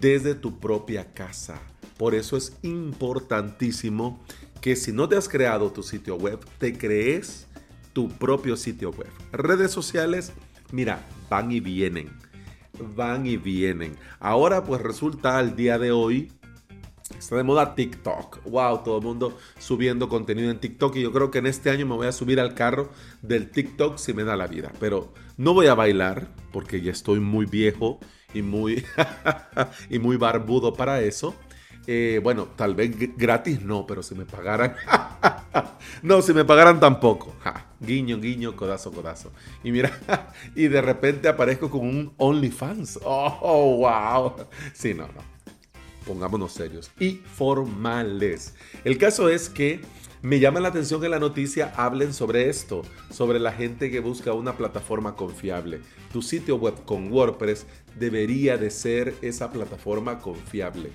desde 0.00 0.36
tu 0.36 0.60
propia 0.60 1.12
casa. 1.12 1.60
Por 1.98 2.14
eso 2.14 2.36
es 2.36 2.56
importantísimo 2.62 4.24
que 4.60 4.76
si 4.76 4.92
no 4.92 5.08
te 5.08 5.16
has 5.16 5.28
creado 5.28 5.72
tu 5.72 5.82
sitio 5.82 6.14
web, 6.14 6.38
te 6.58 6.78
crees 6.78 7.48
tu 7.92 8.08
propio 8.08 8.56
sitio 8.56 8.92
web. 8.92 9.10
Redes 9.32 9.72
sociales, 9.72 10.32
mira, 10.70 11.04
van 11.28 11.50
y 11.50 11.58
vienen. 11.58 12.08
Van 12.94 13.26
y 13.26 13.36
vienen. 13.36 13.96
Ahora 14.20 14.62
pues 14.62 14.80
resulta 14.80 15.38
al 15.38 15.56
día 15.56 15.76
de 15.76 15.90
hoy 15.90 16.30
Está 17.18 17.36
de 17.36 17.42
moda 17.42 17.74
TikTok. 17.74 18.44
Wow, 18.44 18.82
todo 18.82 18.98
el 18.98 19.04
mundo 19.04 19.36
subiendo 19.58 20.08
contenido 20.08 20.50
en 20.50 20.58
TikTok. 20.58 20.96
Y 20.96 21.02
yo 21.02 21.12
creo 21.12 21.30
que 21.30 21.38
en 21.38 21.46
este 21.46 21.70
año 21.70 21.86
me 21.86 21.94
voy 21.94 22.06
a 22.06 22.12
subir 22.12 22.40
al 22.40 22.54
carro 22.54 22.90
del 23.22 23.50
TikTok 23.50 23.98
si 23.98 24.14
me 24.14 24.24
da 24.24 24.36
la 24.36 24.46
vida. 24.46 24.72
Pero 24.80 25.12
no 25.36 25.54
voy 25.54 25.66
a 25.66 25.74
bailar 25.74 26.28
porque 26.52 26.80
ya 26.80 26.92
estoy 26.92 27.20
muy 27.20 27.46
viejo 27.46 28.00
y 28.32 28.42
muy, 28.42 28.84
y 29.90 29.98
muy 29.98 30.16
barbudo 30.16 30.72
para 30.72 31.00
eso. 31.00 31.34
Eh, 31.86 32.20
bueno, 32.22 32.46
tal 32.56 32.74
vez 32.74 32.94
gratis 33.16 33.62
no, 33.62 33.86
pero 33.86 34.02
si 34.02 34.14
me 34.14 34.24
pagaran. 34.24 34.76
no, 36.02 36.22
si 36.22 36.32
me 36.32 36.44
pagaran 36.44 36.78
tampoco. 36.78 37.34
Guiño, 37.80 38.20
guiño, 38.20 38.54
codazo, 38.54 38.92
codazo. 38.92 39.32
Y 39.64 39.72
mira, 39.72 39.90
y 40.54 40.68
de 40.68 40.82
repente 40.82 41.28
aparezco 41.28 41.70
con 41.70 41.80
un 41.80 42.14
OnlyFans. 42.18 43.00
Oh, 43.02 43.76
wow. 43.78 44.46
Sí, 44.74 44.94
no, 44.94 45.06
no. 45.08 45.39
Pongámonos 46.06 46.52
serios 46.52 46.90
y 46.98 47.20
formales. 47.34 48.54
El 48.84 48.98
caso 48.98 49.28
es 49.28 49.48
que 49.48 49.80
me 50.22 50.38
llama 50.38 50.60
la 50.60 50.68
atención 50.68 51.00
que 51.00 51.08
la 51.08 51.18
noticia 51.18 51.72
hablen 51.76 52.12
sobre 52.12 52.50
esto, 52.50 52.82
sobre 53.10 53.40
la 53.40 53.52
gente 53.52 53.90
que 53.90 54.00
busca 54.00 54.34
una 54.34 54.54
plataforma 54.54 55.16
confiable. 55.16 55.80
Tu 56.12 56.20
sitio 56.20 56.56
web 56.56 56.84
con 56.84 57.10
WordPress 57.10 57.66
debería 57.98 58.58
de 58.58 58.70
ser 58.70 59.14
esa 59.22 59.50
plataforma 59.50 60.18
confiable. 60.18 60.90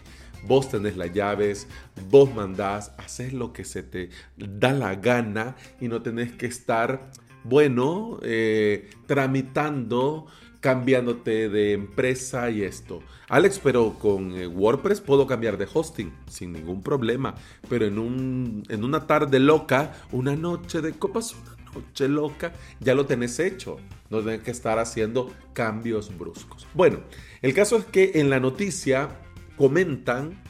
Vos 0.48 0.70
tenés 0.70 0.96
las 0.96 1.12
llaves, 1.12 1.68
vos 2.12 2.34
mandás, 2.36 2.91
haces 3.00 3.34
lo 3.34 3.52
que 3.52 3.65
se 3.65 3.82
te 3.82 4.10
da 4.38 4.74
la 4.74 4.94
gana 4.94 5.56
y 5.82 5.88
no 5.88 6.04
tenés 6.04 6.32
que 6.34 6.46
estar, 6.46 7.10
bueno, 7.44 8.20
eh, 8.22 8.91
tramitando 9.08 10.28
cambiándote 10.65 11.47
de 11.47 11.73
empresa 11.73 12.49
y 12.49 12.63
esto. 12.63 13.04
Alex, 13.30 13.62
pero 13.63 13.99
con 13.99 14.36
eh, 14.36 14.47
WordPress 14.47 14.99
puedo 14.99 15.28
cambiar 15.28 15.60
de 15.60 15.67
hosting 15.71 16.12
sin 16.28 16.54
ningún 16.54 16.82
problema. 16.82 17.36
Pero 17.69 17.86
en, 17.86 17.99
un, 17.99 18.63
en 18.69 18.84
una 18.84 19.06
tarde 19.06 19.39
loca, 19.39 19.93
una 20.12 20.36
noche 20.36 20.82
de 20.82 20.93
copas, 20.93 21.36
una 21.36 21.71
noche 21.71 22.08
loca, 22.08 22.51
ya 22.80 22.95
lo 22.95 23.06
tenés 23.06 23.38
hecho. 23.38 23.78
No 24.10 24.23
tenés 24.23 24.41
que 24.41 24.49
estar 24.49 24.80
haciendo 24.80 25.32
cambios 25.54 26.17
bruscos. 26.17 26.65
Bueno, 26.73 27.01
el 27.43 27.54
caso 27.54 27.78
es 27.78 27.86
que 27.86 28.13
en 28.15 28.32
la 28.32 28.39
noticia 28.39 29.10
comentan 29.58 30.41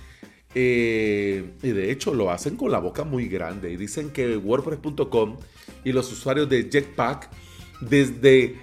eh, 0.53 1.55
y 1.61 1.71
de 1.71 1.91
hecho 1.91 2.13
lo 2.13 2.31
hacen 2.31 2.55
con 2.55 2.71
la 2.71 2.79
boca 2.79 3.03
muy 3.03 3.27
grande 3.27 3.69
y 3.69 3.75
dicen 3.75 4.11
que 4.11 4.37
WordPress.com 4.37 5.35
y 5.83 5.91
los 5.91 6.09
usuarios 6.09 6.47
de 6.47 6.69
Jetpack 6.71 7.29
desde 7.81 8.55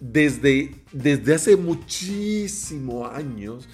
desde, 0.00 0.74
desde 0.92 1.34
hace 1.34 1.56
muchísimos 1.56 3.12
años, 3.12 3.68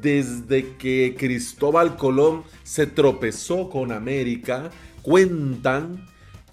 desde 0.00 0.76
que 0.76 1.16
Cristóbal 1.18 1.96
Colón 1.96 2.44
se 2.62 2.86
tropezó 2.86 3.70
con 3.70 3.90
América, 3.90 4.70
cuentan 5.02 6.06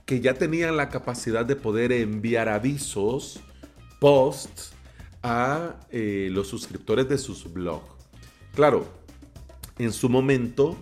que 0.05 0.21
ya 0.21 0.33
tenían 0.33 0.77
la 0.77 0.89
capacidad 0.89 1.45
de 1.45 1.57
poder 1.57 1.91
enviar 1.91 2.47
avisos, 2.47 3.41
posts 3.99 4.71
a 5.21 5.75
eh, 5.91 6.29
los 6.31 6.47
suscriptores 6.47 7.09
de 7.09 7.17
sus 7.17 7.51
blogs. 7.51 7.85
Claro, 8.55 8.87
en 9.77 9.91
su 9.91 10.07
momento 10.07 10.77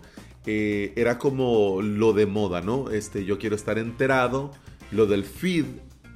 eh, 0.46 0.94
era 0.96 1.18
como 1.18 1.82
lo 1.82 2.14
de 2.14 2.28
moda, 2.28 2.62
¿no? 2.62 2.92
Este, 2.92 3.26
yo 3.26 3.40
quiero 3.40 3.56
estar 3.56 3.80
enterado, 3.80 4.52
lo 4.92 5.08
del 5.08 5.24
feed 5.24 5.66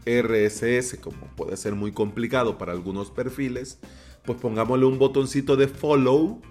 RSS, 0.10 0.98
como 1.00 1.28
puede 1.36 1.58
ser 1.58 1.76
muy 1.76 1.91
complicado 1.91 2.58
para 2.58 2.72
algunos 2.72 3.12
perfiles, 3.12 3.80
pues 4.24 4.39
pongámosle 4.39 4.86
un 4.86 4.98
botoncito 4.98 5.56
de 5.56 5.67
follow 5.67 6.41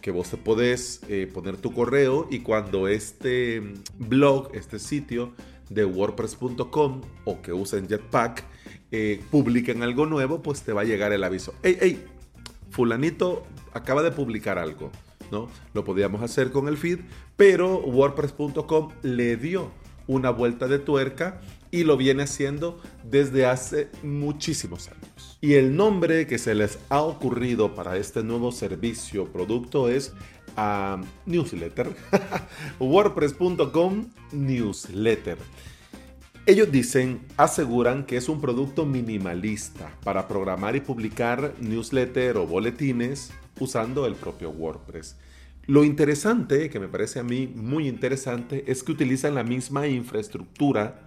que 0.00 0.10
vos 0.10 0.28
te 0.30 0.36
podés 0.36 1.00
eh, 1.08 1.30
poner 1.32 1.56
tu 1.56 1.72
correo 1.72 2.26
y 2.30 2.40
cuando 2.40 2.88
este 2.88 3.62
blog, 3.98 4.50
este 4.54 4.78
sitio 4.78 5.32
de 5.70 5.84
wordpress.com 5.84 7.00
o 7.24 7.40
que 7.40 7.52
usen 7.52 7.88
Jetpack 7.88 8.44
eh, 8.90 9.22
publiquen 9.30 9.82
algo 9.82 10.06
nuevo, 10.06 10.42
pues 10.42 10.62
te 10.62 10.72
va 10.72 10.82
a 10.82 10.84
llegar 10.84 11.12
el 11.12 11.24
aviso. 11.24 11.54
¡Ey, 11.62 11.78
ey! 11.80 12.04
Fulanito 12.70 13.44
acaba 13.72 14.02
de 14.02 14.10
publicar 14.10 14.58
algo, 14.58 14.90
¿no? 15.30 15.48
Lo 15.72 15.84
podíamos 15.84 16.22
hacer 16.22 16.50
con 16.50 16.68
el 16.68 16.76
feed, 16.76 17.00
pero 17.36 17.78
wordpress.com 17.78 18.90
le 19.02 19.36
dio 19.36 19.70
una 20.06 20.30
vuelta 20.30 20.68
de 20.68 20.78
tuerca 20.78 21.40
y 21.72 21.82
lo 21.82 21.96
viene 21.96 22.22
haciendo 22.22 22.80
desde 23.02 23.46
hace 23.46 23.88
muchísimos 24.04 24.88
años. 24.88 25.38
Y 25.40 25.54
el 25.54 25.74
nombre 25.74 26.28
que 26.28 26.38
se 26.38 26.54
les 26.54 26.78
ha 26.90 27.02
ocurrido 27.02 27.74
para 27.74 27.96
este 27.96 28.22
nuevo 28.22 28.52
servicio, 28.52 29.24
producto 29.32 29.88
es 29.88 30.12
ah, 30.56 31.00
Newsletter. 31.26 31.88
WordPress.com 32.78 34.06
Newsletter. 34.30 35.38
Ellos 36.44 36.70
dicen, 36.70 37.20
aseguran 37.36 38.04
que 38.04 38.16
es 38.16 38.28
un 38.28 38.40
producto 38.40 38.84
minimalista 38.84 39.96
para 40.04 40.28
programar 40.28 40.76
y 40.76 40.80
publicar 40.80 41.54
newsletter 41.60 42.36
o 42.36 42.46
boletines 42.46 43.32
usando 43.60 44.06
el 44.06 44.14
propio 44.14 44.50
WordPress. 44.50 45.16
Lo 45.66 45.84
interesante, 45.84 46.68
que 46.68 46.80
me 46.80 46.88
parece 46.88 47.20
a 47.20 47.22
mí 47.22 47.46
muy 47.46 47.86
interesante, 47.86 48.64
es 48.66 48.82
que 48.82 48.90
utilizan 48.90 49.36
la 49.36 49.44
misma 49.44 49.86
infraestructura 49.86 51.06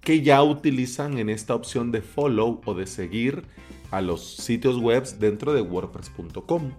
que 0.00 0.22
ya 0.22 0.42
utilizan 0.42 1.18
en 1.18 1.28
esta 1.28 1.54
opción 1.54 1.92
de 1.92 2.02
follow 2.02 2.60
o 2.64 2.74
de 2.74 2.86
seguir 2.86 3.44
a 3.90 4.00
los 4.00 4.36
sitios 4.36 4.78
web 4.78 5.04
dentro 5.18 5.52
de 5.52 5.62
wordpress.com. 5.62 6.72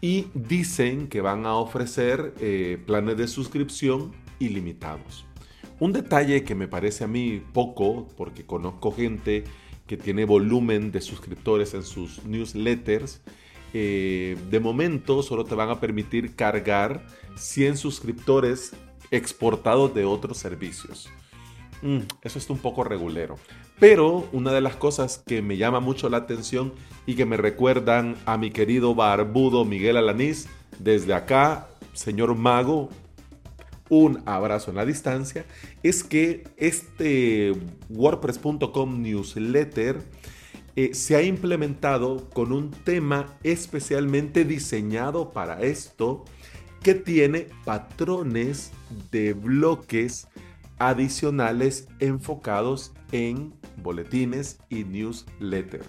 Y 0.00 0.26
dicen 0.34 1.08
que 1.08 1.20
van 1.20 1.46
a 1.46 1.54
ofrecer 1.54 2.34
eh, 2.40 2.78
planes 2.86 3.16
de 3.16 3.28
suscripción 3.28 4.12
ilimitados. 4.40 5.24
Un 5.78 5.92
detalle 5.92 6.44
que 6.44 6.54
me 6.54 6.68
parece 6.68 7.04
a 7.04 7.06
mí 7.06 7.42
poco, 7.52 8.08
porque 8.16 8.44
conozco 8.44 8.92
gente 8.92 9.44
que 9.86 9.96
tiene 9.96 10.24
volumen 10.24 10.90
de 10.90 11.00
suscriptores 11.00 11.74
en 11.74 11.82
sus 11.84 12.24
newsletters, 12.24 13.20
eh, 13.74 14.36
de 14.50 14.60
momento 14.60 15.22
solo 15.22 15.44
te 15.44 15.54
van 15.54 15.70
a 15.70 15.80
permitir 15.80 16.34
cargar 16.34 17.06
100 17.36 17.76
suscriptores 17.76 18.72
exportados 19.10 19.94
de 19.94 20.04
otros 20.04 20.38
servicios. 20.38 21.08
Mm, 21.82 21.98
eso 22.22 22.38
está 22.38 22.52
un 22.52 22.60
poco 22.60 22.84
regulero. 22.84 23.36
Pero 23.78 24.28
una 24.32 24.52
de 24.52 24.60
las 24.60 24.76
cosas 24.76 25.18
que 25.26 25.42
me 25.42 25.56
llama 25.56 25.80
mucho 25.80 26.08
la 26.08 26.18
atención 26.18 26.72
y 27.06 27.16
que 27.16 27.26
me 27.26 27.36
recuerdan 27.36 28.16
a 28.24 28.38
mi 28.38 28.50
querido 28.50 28.94
barbudo 28.94 29.64
Miguel 29.64 29.96
Alanís, 29.96 30.48
desde 30.78 31.14
acá, 31.14 31.68
señor 31.92 32.34
mago, 32.36 32.88
un 33.88 34.22
abrazo 34.24 34.70
en 34.70 34.76
la 34.76 34.86
distancia, 34.86 35.44
es 35.82 36.02
que 36.04 36.44
este 36.56 37.52
WordPress.com 37.90 39.02
newsletter 39.02 40.00
eh, 40.76 40.94
se 40.94 41.16
ha 41.16 41.22
implementado 41.22 42.30
con 42.30 42.52
un 42.52 42.70
tema 42.70 43.36
especialmente 43.42 44.44
diseñado 44.44 45.32
para 45.32 45.60
esto 45.62 46.24
que 46.82 46.94
tiene 46.94 47.48
patrones 47.64 48.72
de 49.10 49.34
bloques 49.34 50.28
adicionales 50.78 51.88
enfocados 52.00 52.92
en 53.12 53.54
boletines 53.82 54.58
y 54.68 54.84
newsletter. 54.84 55.82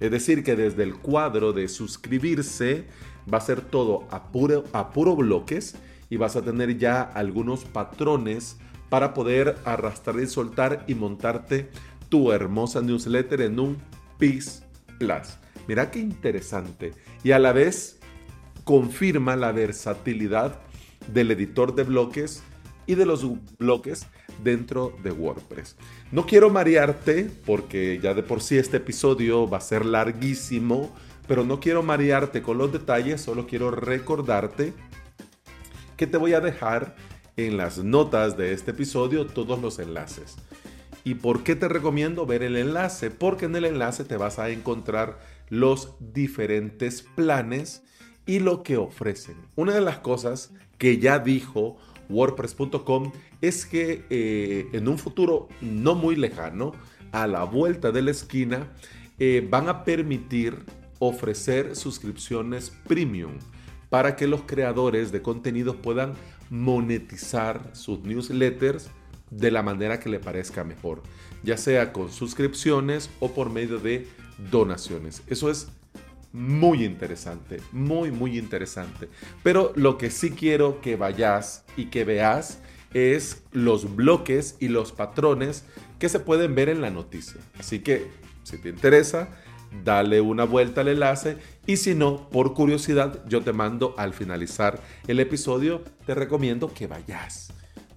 Es 0.00 0.10
decir, 0.10 0.42
que 0.42 0.56
desde 0.56 0.82
el 0.82 0.94
cuadro 0.96 1.52
de 1.52 1.68
suscribirse 1.68 2.86
va 3.32 3.38
a 3.38 3.42
ser 3.42 3.60
todo 3.60 4.06
a 4.10 4.30
puro, 4.32 4.64
a 4.72 4.90
puro 4.90 5.14
bloques 5.16 5.76
y 6.08 6.16
vas 6.16 6.36
a 6.36 6.42
tener 6.42 6.78
ya 6.78 7.02
algunos 7.02 7.64
patrones 7.64 8.58
para 8.88 9.14
poder 9.14 9.56
arrastrar 9.64 10.18
y 10.20 10.26
soltar 10.26 10.84
y 10.88 10.94
montarte 10.94 11.70
tu 12.08 12.32
hermosa 12.32 12.80
newsletter 12.80 13.42
en 13.42 13.60
un 13.60 13.78
PIS 14.18 14.64
Plus. 14.98 15.38
Mira 15.68 15.90
qué 15.90 16.00
interesante. 16.00 16.92
Y 17.22 17.30
a 17.30 17.38
la 17.38 17.52
vez 17.52 18.00
confirma 18.64 19.36
la 19.36 19.52
versatilidad 19.52 20.60
del 21.12 21.30
editor 21.30 21.74
de 21.74 21.84
bloques 21.84 22.42
y 22.86 22.94
de 22.94 23.06
los 23.06 23.26
bloques 23.58 24.06
dentro 24.42 24.94
de 25.02 25.12
WordPress. 25.12 25.76
No 26.12 26.26
quiero 26.26 26.50
marearte 26.50 27.30
porque 27.46 27.98
ya 28.02 28.14
de 28.14 28.22
por 28.22 28.40
sí 28.40 28.58
este 28.58 28.78
episodio 28.78 29.48
va 29.48 29.58
a 29.58 29.62
ser 29.62 29.84
larguísimo, 29.84 30.94
pero 31.28 31.44
no 31.44 31.60
quiero 31.60 31.82
marearte 31.82 32.42
con 32.42 32.58
los 32.58 32.72
detalles, 32.72 33.20
solo 33.20 33.46
quiero 33.46 33.70
recordarte 33.70 34.72
que 35.96 36.06
te 36.06 36.16
voy 36.16 36.32
a 36.32 36.40
dejar 36.40 36.96
en 37.36 37.56
las 37.56 37.78
notas 37.78 38.36
de 38.36 38.52
este 38.52 38.72
episodio 38.72 39.26
todos 39.26 39.60
los 39.60 39.78
enlaces. 39.78 40.36
¿Y 41.04 41.14
por 41.14 41.42
qué 41.42 41.56
te 41.56 41.68
recomiendo 41.68 42.26
ver 42.26 42.42
el 42.42 42.56
enlace? 42.56 43.10
Porque 43.10 43.46
en 43.46 43.56
el 43.56 43.64
enlace 43.64 44.04
te 44.04 44.16
vas 44.16 44.38
a 44.38 44.50
encontrar 44.50 45.18
los 45.48 45.94
diferentes 46.00 47.02
planes 47.02 47.82
y 48.26 48.38
lo 48.38 48.62
que 48.62 48.76
ofrecen. 48.76 49.36
Una 49.56 49.74
de 49.74 49.80
las 49.80 49.98
cosas 49.98 50.52
que 50.78 50.98
ya 50.98 51.18
dijo 51.18 51.78
WordPress.com 52.10 53.12
es 53.40 53.64
que 53.64 54.04
eh, 54.10 54.68
en 54.72 54.88
un 54.88 54.98
futuro 54.98 55.48
no 55.60 55.94
muy 55.94 56.16
lejano, 56.16 56.72
a 57.12 57.26
la 57.26 57.44
vuelta 57.44 57.90
de 57.92 58.02
la 58.02 58.10
esquina, 58.10 58.68
eh, 59.18 59.46
van 59.48 59.68
a 59.68 59.84
permitir 59.84 60.64
ofrecer 60.98 61.76
suscripciones 61.76 62.70
premium 62.86 63.32
para 63.88 64.14
que 64.16 64.26
los 64.26 64.42
creadores 64.42 65.10
de 65.12 65.22
contenido 65.22 65.82
puedan 65.82 66.14
monetizar 66.50 67.70
sus 67.72 68.00
newsletters 68.00 68.90
de 69.30 69.50
la 69.50 69.62
manera 69.62 70.00
que 70.00 70.08
le 70.08 70.20
parezca 70.20 70.64
mejor, 70.64 71.02
ya 71.42 71.56
sea 71.56 71.92
con 71.92 72.10
suscripciones 72.10 73.10
o 73.20 73.32
por 73.32 73.50
medio 73.50 73.78
de 73.78 74.08
donaciones. 74.50 75.22
Eso 75.26 75.50
es 75.50 75.68
muy 76.32 76.84
interesante, 76.84 77.60
muy, 77.72 78.10
muy 78.10 78.38
interesante. 78.38 79.08
Pero 79.42 79.72
lo 79.76 79.98
que 79.98 80.10
sí 80.10 80.30
quiero 80.30 80.80
que 80.80 80.96
vayas 80.96 81.64
y 81.76 81.86
que 81.86 82.04
veas 82.04 82.60
es 82.92 83.42
los 83.52 83.94
bloques 83.96 84.56
y 84.60 84.68
los 84.68 84.92
patrones 84.92 85.64
que 85.98 86.08
se 86.08 86.20
pueden 86.20 86.54
ver 86.54 86.68
en 86.68 86.80
la 86.80 86.90
noticia. 86.90 87.40
Así 87.58 87.80
que, 87.80 88.10
si 88.42 88.58
te 88.58 88.68
interesa, 88.68 89.28
dale 89.84 90.20
una 90.20 90.44
vuelta 90.44 90.80
al 90.80 90.88
enlace 90.88 91.36
y 91.66 91.76
si 91.76 91.94
no, 91.94 92.28
por 92.30 92.54
curiosidad, 92.54 93.24
yo 93.26 93.42
te 93.42 93.52
mando 93.52 93.94
al 93.96 94.12
finalizar 94.12 94.80
el 95.06 95.20
episodio, 95.20 95.82
te 96.06 96.14
recomiendo 96.14 96.72
que 96.72 96.86
vayas. 96.86 97.52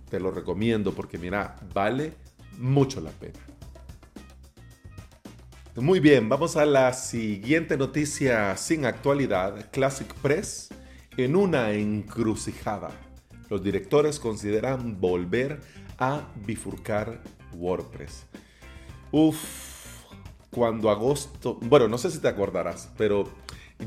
Te 0.10 0.20
lo 0.20 0.32
recomiendo 0.32 0.94
porque 0.94 1.18
mira, 1.18 1.56
vale 1.74 2.14
mucho 2.60 3.02
la 3.02 3.10
pena. 3.12 3.40
Muy 5.76 6.00
bien, 6.00 6.30
vamos 6.30 6.56
a 6.56 6.68
la 6.68 6.94
siguiente 6.94 7.78
noticia 7.78 8.56
sin 8.58 8.86
actualidad. 8.86 9.72
Classic 9.72 10.14
Press 10.22 10.70
en 11.18 11.36
una 11.36 11.72
encrucijada. 11.72 12.92
Los 13.50 13.64
directores 13.64 14.20
consideran 14.20 15.02
volver 15.02 15.62
a 15.98 16.28
bifurcar 16.46 17.24
WordPress. 17.56 18.28
Uf, 19.12 19.44
cuando 20.52 20.92
agosto, 20.92 21.58
bueno, 21.64 21.88
no 21.88 21.98
sé 21.98 22.12
si 22.12 22.20
te 22.20 22.28
acordarás, 22.28 22.92
pero 22.96 23.24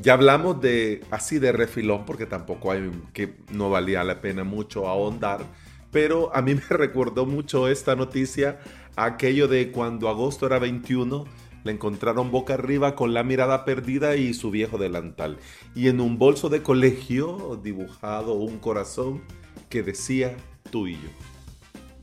ya 0.02 0.14
hablamos 0.14 0.60
de 0.60 1.04
así 1.12 1.38
de 1.38 1.52
refilón 1.52 2.04
porque 2.04 2.26
tampoco 2.26 2.72
hay 2.72 2.90
que 3.12 3.36
no 3.52 3.70
valía 3.70 4.02
la 4.02 4.20
pena 4.20 4.42
mucho 4.42 4.88
ahondar, 4.88 5.44
pero 5.92 6.34
a 6.34 6.42
mí 6.42 6.54
me 6.68 6.76
recordó 6.76 7.26
mucho 7.26 7.68
esta 7.68 7.94
noticia 7.94 8.58
aquello 8.96 9.46
de 9.46 9.70
cuando 9.70 10.08
agosto 10.08 10.46
era 10.46 10.58
21 10.58 11.45
le 11.66 11.72
encontraron 11.72 12.30
boca 12.30 12.54
arriba 12.54 12.94
con 12.94 13.12
la 13.12 13.24
mirada 13.24 13.64
perdida 13.64 14.16
y 14.16 14.32
su 14.32 14.50
viejo 14.50 14.78
delantal. 14.78 15.38
Y 15.74 15.88
en 15.88 16.00
un 16.00 16.16
bolso 16.16 16.48
de 16.48 16.62
colegio 16.62 17.60
dibujado 17.62 18.34
un 18.34 18.58
corazón 18.58 19.22
que 19.68 19.82
decía 19.82 20.36
tú 20.70 20.86
y 20.86 20.94
yo. 20.94 21.10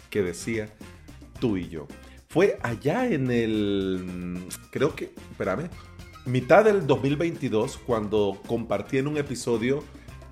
Que 0.10 0.22
decía 0.22 0.70
tú 1.40 1.58
y 1.58 1.70
yo. 1.70 1.88
Fue 2.28 2.60
allá 2.62 3.08
en 3.08 3.32
el, 3.32 4.48
creo 4.72 4.96
que, 4.96 5.14
espérame, 5.32 5.70
mitad 6.26 6.66
del 6.66 6.86
2022 6.86 7.78
cuando 7.78 8.42
compartí 8.48 8.98
en 8.98 9.08
un 9.08 9.18
episodio 9.18 9.84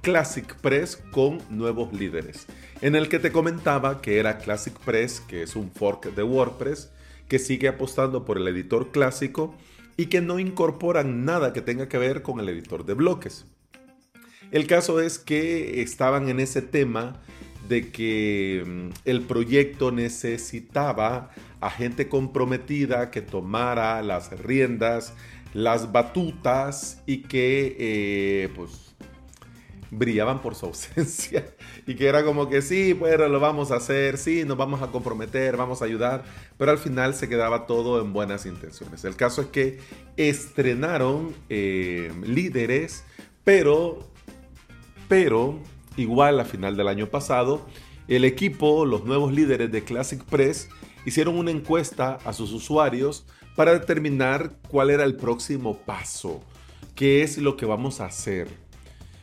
Classic 0.02 0.56
Press 0.62 0.98
con 1.12 1.38
nuevos 1.50 1.94
líderes, 1.94 2.48
en 2.82 2.96
el 2.96 3.08
que 3.08 3.20
te 3.20 3.32
comentaba 3.32 4.02
que 4.02 4.17
era 4.17 4.39
Classic 4.39 4.74
Press, 4.80 5.22
que 5.22 5.44
es 5.44 5.56
un 5.56 5.72
fork 5.72 6.15
de 6.15 6.24
WordPress, 6.24 6.91
que 7.32 7.39
sigue 7.39 7.70
apostando 7.70 8.26
por 8.26 8.38
el 8.38 8.46
editor 8.50 8.91
clásico 8.91 9.56
y 9.96 10.08
que 10.08 10.20
no 10.20 10.38
incorporan 10.38 11.24
nada 11.24 11.54
que 11.54 11.62
tenga 11.62 11.88
que 11.88 11.98
ver 11.98 12.24
con 12.24 12.41
el 12.41 12.50
editor 12.50 12.86
de 12.86 12.94
bloques. 12.94 13.46
El 14.52 14.67
caso 14.67 15.00
es 15.00 15.17
que 15.17 15.82
estaban 15.82 16.28
en 16.28 16.41
ese 16.41 16.62
tema 16.62 17.22
de 17.70 17.89
que 17.89 18.65
mm, 18.67 18.89
el 19.06 19.22
proyecto 19.22 19.94
necesitaba 19.94 21.32
a 21.62 21.70
gente 21.70 22.10
comprometida 22.10 23.12
que 23.12 23.22
tomara 23.22 24.02
las 24.02 24.38
riendas, 24.38 25.13
las 25.54 25.94
batutas 25.94 27.02
y 27.06 27.20
que 27.20 27.78
eh, 27.80 28.50
pues 28.58 28.91
brillaban 29.92 30.42
por 30.42 30.56
su 30.56 30.66
ausencia 30.68 31.46
y 31.86 31.96
que 31.96 32.08
era 32.08 32.24
como 32.24 32.50
que 32.50 32.62
sí, 32.62 32.94
bueno, 32.94 33.28
lo 33.28 33.40
vamos 33.40 33.72
a 33.72 33.76
hacer, 33.76 34.18
sí, 34.18 34.44
nos 34.46 34.58
vamos 34.58 34.82
a 34.82 34.88
comprometer, 34.88 35.58
vamos 35.58 35.82
a 35.82 35.86
ayudar, 35.86 36.24
pero 36.58 36.72
al 36.72 36.80
final 36.80 37.14
se 37.14 37.30
quedaba 37.30 37.68
todo 37.68 38.02
en 38.02 38.14
buenas 38.14 38.46
intenciones. 38.46 39.04
El 39.04 39.16
caso 39.16 39.42
es 39.42 39.48
que 39.48 39.80
estrenaron 40.18 41.36
eh, 41.50 42.12
líderes, 42.26 43.04
pero, 43.44 44.00
pero 45.08 45.60
igual 45.98 46.40
a 46.40 46.46
final 46.46 46.78
del 46.78 46.88
año 46.88 47.08
pasado, 47.08 47.68
el 48.08 48.26
equipo, 48.26 48.86
los 48.86 49.06
nuevos 49.06 49.32
líderes 49.32 49.72
de 49.72 49.84
Classic 49.84 50.24
Press, 50.24 50.70
hicieron 51.06 51.38
una 51.38 51.52
encuesta 51.52 52.18
a 52.26 52.34
sus 52.34 52.52
usuarios 52.52 53.26
para 53.56 53.74
determinar 53.74 54.54
cuál 54.70 54.90
era 54.90 55.04
el 55.04 55.16
próximo 55.16 55.78
paso, 55.78 56.42
qué 56.96 57.24
es 57.24 57.38
lo 57.38 57.58
que 57.58 57.66
vamos 57.66 58.00
a 58.00 58.06
hacer. 58.06 58.48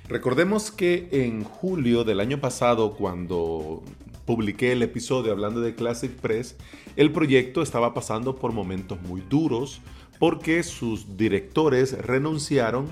Recordemos 0.08 0.70
que 0.70 1.08
en 1.12 1.44
julio 1.44 2.02
del 2.02 2.20
año 2.20 2.40
pasado, 2.40 2.94
cuando 2.94 3.82
publiqué 4.24 4.72
el 4.72 4.82
episodio 4.82 5.32
hablando 5.32 5.60
de 5.60 5.74
Classic 5.74 6.10
Press, 6.10 6.56
el 6.96 7.12
proyecto 7.12 7.60
estaba 7.60 7.92
pasando 7.92 8.36
por 8.36 8.52
momentos 8.52 9.00
muy 9.02 9.20
duros 9.20 9.82
porque 10.18 10.62
sus 10.62 11.16
directores 11.18 11.92
renunciaron 11.98 12.86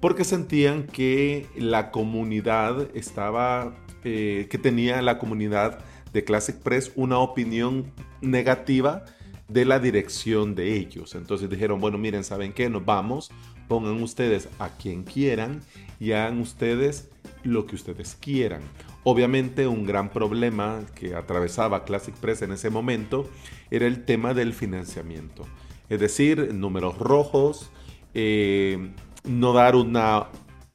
porque 0.00 0.22
sentían 0.24 0.84
que 0.84 1.46
la 1.56 1.90
comunidad 1.90 2.88
estaba, 2.94 3.74
eh, 4.04 4.46
que 4.48 4.58
tenía 4.58 5.02
la 5.02 5.18
comunidad 5.18 5.80
de 6.12 6.22
Classic 6.22 6.56
Press 6.56 6.92
una 6.94 7.18
opinión 7.18 7.92
negativa 8.20 9.04
de 9.48 9.64
la 9.64 9.80
dirección 9.80 10.54
de 10.54 10.76
ellos. 10.76 11.14
Entonces 11.14 11.50
dijeron, 11.50 11.80
bueno, 11.80 11.98
miren, 11.98 12.24
¿saben 12.24 12.52
qué? 12.52 12.68
Nos 12.68 12.84
vamos, 12.84 13.30
pongan 13.68 14.02
ustedes 14.02 14.48
a 14.58 14.68
quien 14.70 15.02
quieran 15.02 15.62
y 16.00 16.12
hagan 16.12 16.40
ustedes 16.40 17.08
lo 17.42 17.66
que 17.66 17.76
ustedes 17.76 18.16
quieran. 18.20 18.62
Obviamente 19.04 19.66
un 19.66 19.86
gran 19.86 20.10
problema 20.10 20.80
que 20.94 21.14
atravesaba 21.14 21.84
Classic 21.84 22.14
Press 22.14 22.42
en 22.42 22.52
ese 22.52 22.70
momento 22.70 23.28
era 23.70 23.86
el 23.86 24.04
tema 24.04 24.34
del 24.34 24.52
financiamiento. 24.52 25.46
Es 25.88 26.00
decir, 26.00 26.52
números 26.52 26.98
rojos, 26.98 27.70
eh, 28.14 28.90
no 29.24 29.52
dar 29.52 29.76
una 29.76 30.26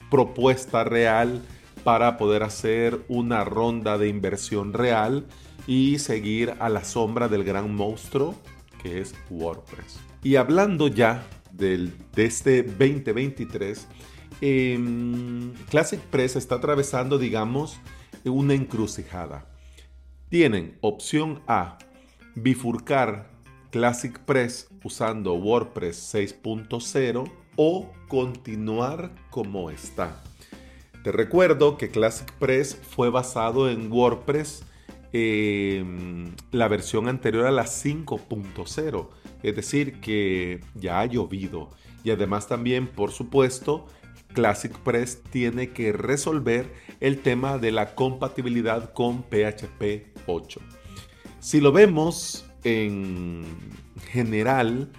propuesta 0.10 0.84
real 0.84 1.42
para 1.84 2.18
poder 2.18 2.44
hacer 2.44 3.02
una 3.08 3.44
ronda 3.44 3.98
de 3.98 4.08
inversión 4.08 4.74
real 4.74 5.26
y 5.68 6.00
seguir 6.00 6.54
a 6.60 6.70
la 6.70 6.84
sombra 6.84 7.28
del 7.28 7.44
gran 7.44 7.74
monstruo 7.74 8.36
que 8.82 9.02
es 9.02 9.14
WordPress. 9.30 10.00
Y 10.24 10.36
hablando 10.36 10.88
ya 10.88 11.24
del, 11.52 11.94
de 12.16 12.26
este 12.26 12.64
2023, 12.64 13.88
Em, 14.42 15.54
Classic 15.70 16.00
Press 16.00 16.36
está 16.36 16.56
atravesando, 16.56 17.20
digamos, 17.20 17.80
una 18.26 18.56
encrucijada. 18.56 19.46
Tienen 20.30 20.78
opción 20.82 21.42
A, 21.48 21.78
bifurcar 22.36 23.30
Classic 23.72 24.18
Press 24.20 24.68
usando 24.84 25.34
WordPress 25.36 26.14
6.0 26.14 27.32
o 27.56 27.92
continuar 28.08 29.14
como 29.30 29.70
está. 29.70 30.24
Te 31.04 31.12
recuerdo 31.12 31.78
que 31.78 31.90
Classic 31.90 32.32
Press 32.34 32.76
fue 32.76 33.10
basado 33.10 33.70
en 33.70 33.92
WordPress, 33.92 34.64
em, 35.14 36.36
la 36.52 36.68
versión 36.68 37.08
anterior 37.08 37.46
a 37.46 37.52
la 37.52 37.66
5.0, 37.66 39.10
es 39.42 39.56
decir, 39.56 40.00
que 40.00 40.62
ya 40.76 41.00
ha 41.00 41.06
llovido. 41.06 41.70
Y 42.04 42.12
además 42.12 42.48
también, 42.48 42.88
por 42.88 43.12
supuesto, 43.12 43.88
Classic 44.34 44.78
Press 44.80 45.22
tiene 45.30 45.72
que 45.72 45.92
resolver 45.92 46.72
el 47.00 47.20
tema 47.20 47.58
de 47.58 47.72
la 47.72 47.96
compatibilidad 47.96 48.94
con 48.94 49.24
PHP 49.24 50.18
8. 50.28 50.60
Si 51.40 51.60
lo 51.60 51.72
vemos 51.72 52.46
en 52.64 53.44
general, 54.12 54.92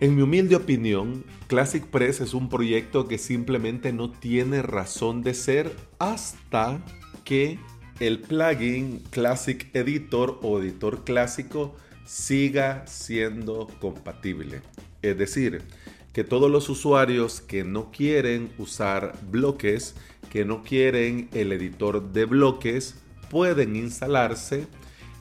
en 0.00 0.16
mi 0.16 0.22
humilde 0.22 0.56
opinión, 0.56 1.24
Classic 1.46 1.84
Press 1.84 2.20
es 2.20 2.34
un 2.34 2.48
proyecto 2.48 3.06
que 3.06 3.18
simplemente 3.18 3.92
no 3.92 4.10
tiene 4.10 4.62
razón 4.62 5.22
de 5.22 5.34
ser 5.34 5.76
hasta 5.98 6.84
que 7.24 7.58
el 8.00 8.20
plugin 8.20 9.02
Classic 9.10 9.68
Editor 9.74 10.40
o 10.42 10.58
editor 10.58 11.04
clásico 11.04 11.76
siga 12.06 12.86
siendo 12.86 13.68
compatible. 13.78 14.62
Es 15.02 15.18
decir, 15.18 15.62
que 16.12 16.24
todos 16.24 16.50
los 16.50 16.68
usuarios 16.68 17.40
que 17.40 17.64
no 17.64 17.90
quieren 17.90 18.50
usar 18.58 19.16
bloques, 19.30 19.94
que 20.30 20.44
no 20.44 20.62
quieren 20.62 21.28
el 21.32 21.52
editor 21.52 22.12
de 22.12 22.24
bloques, 22.24 22.96
pueden 23.30 23.76
instalarse 23.76 24.66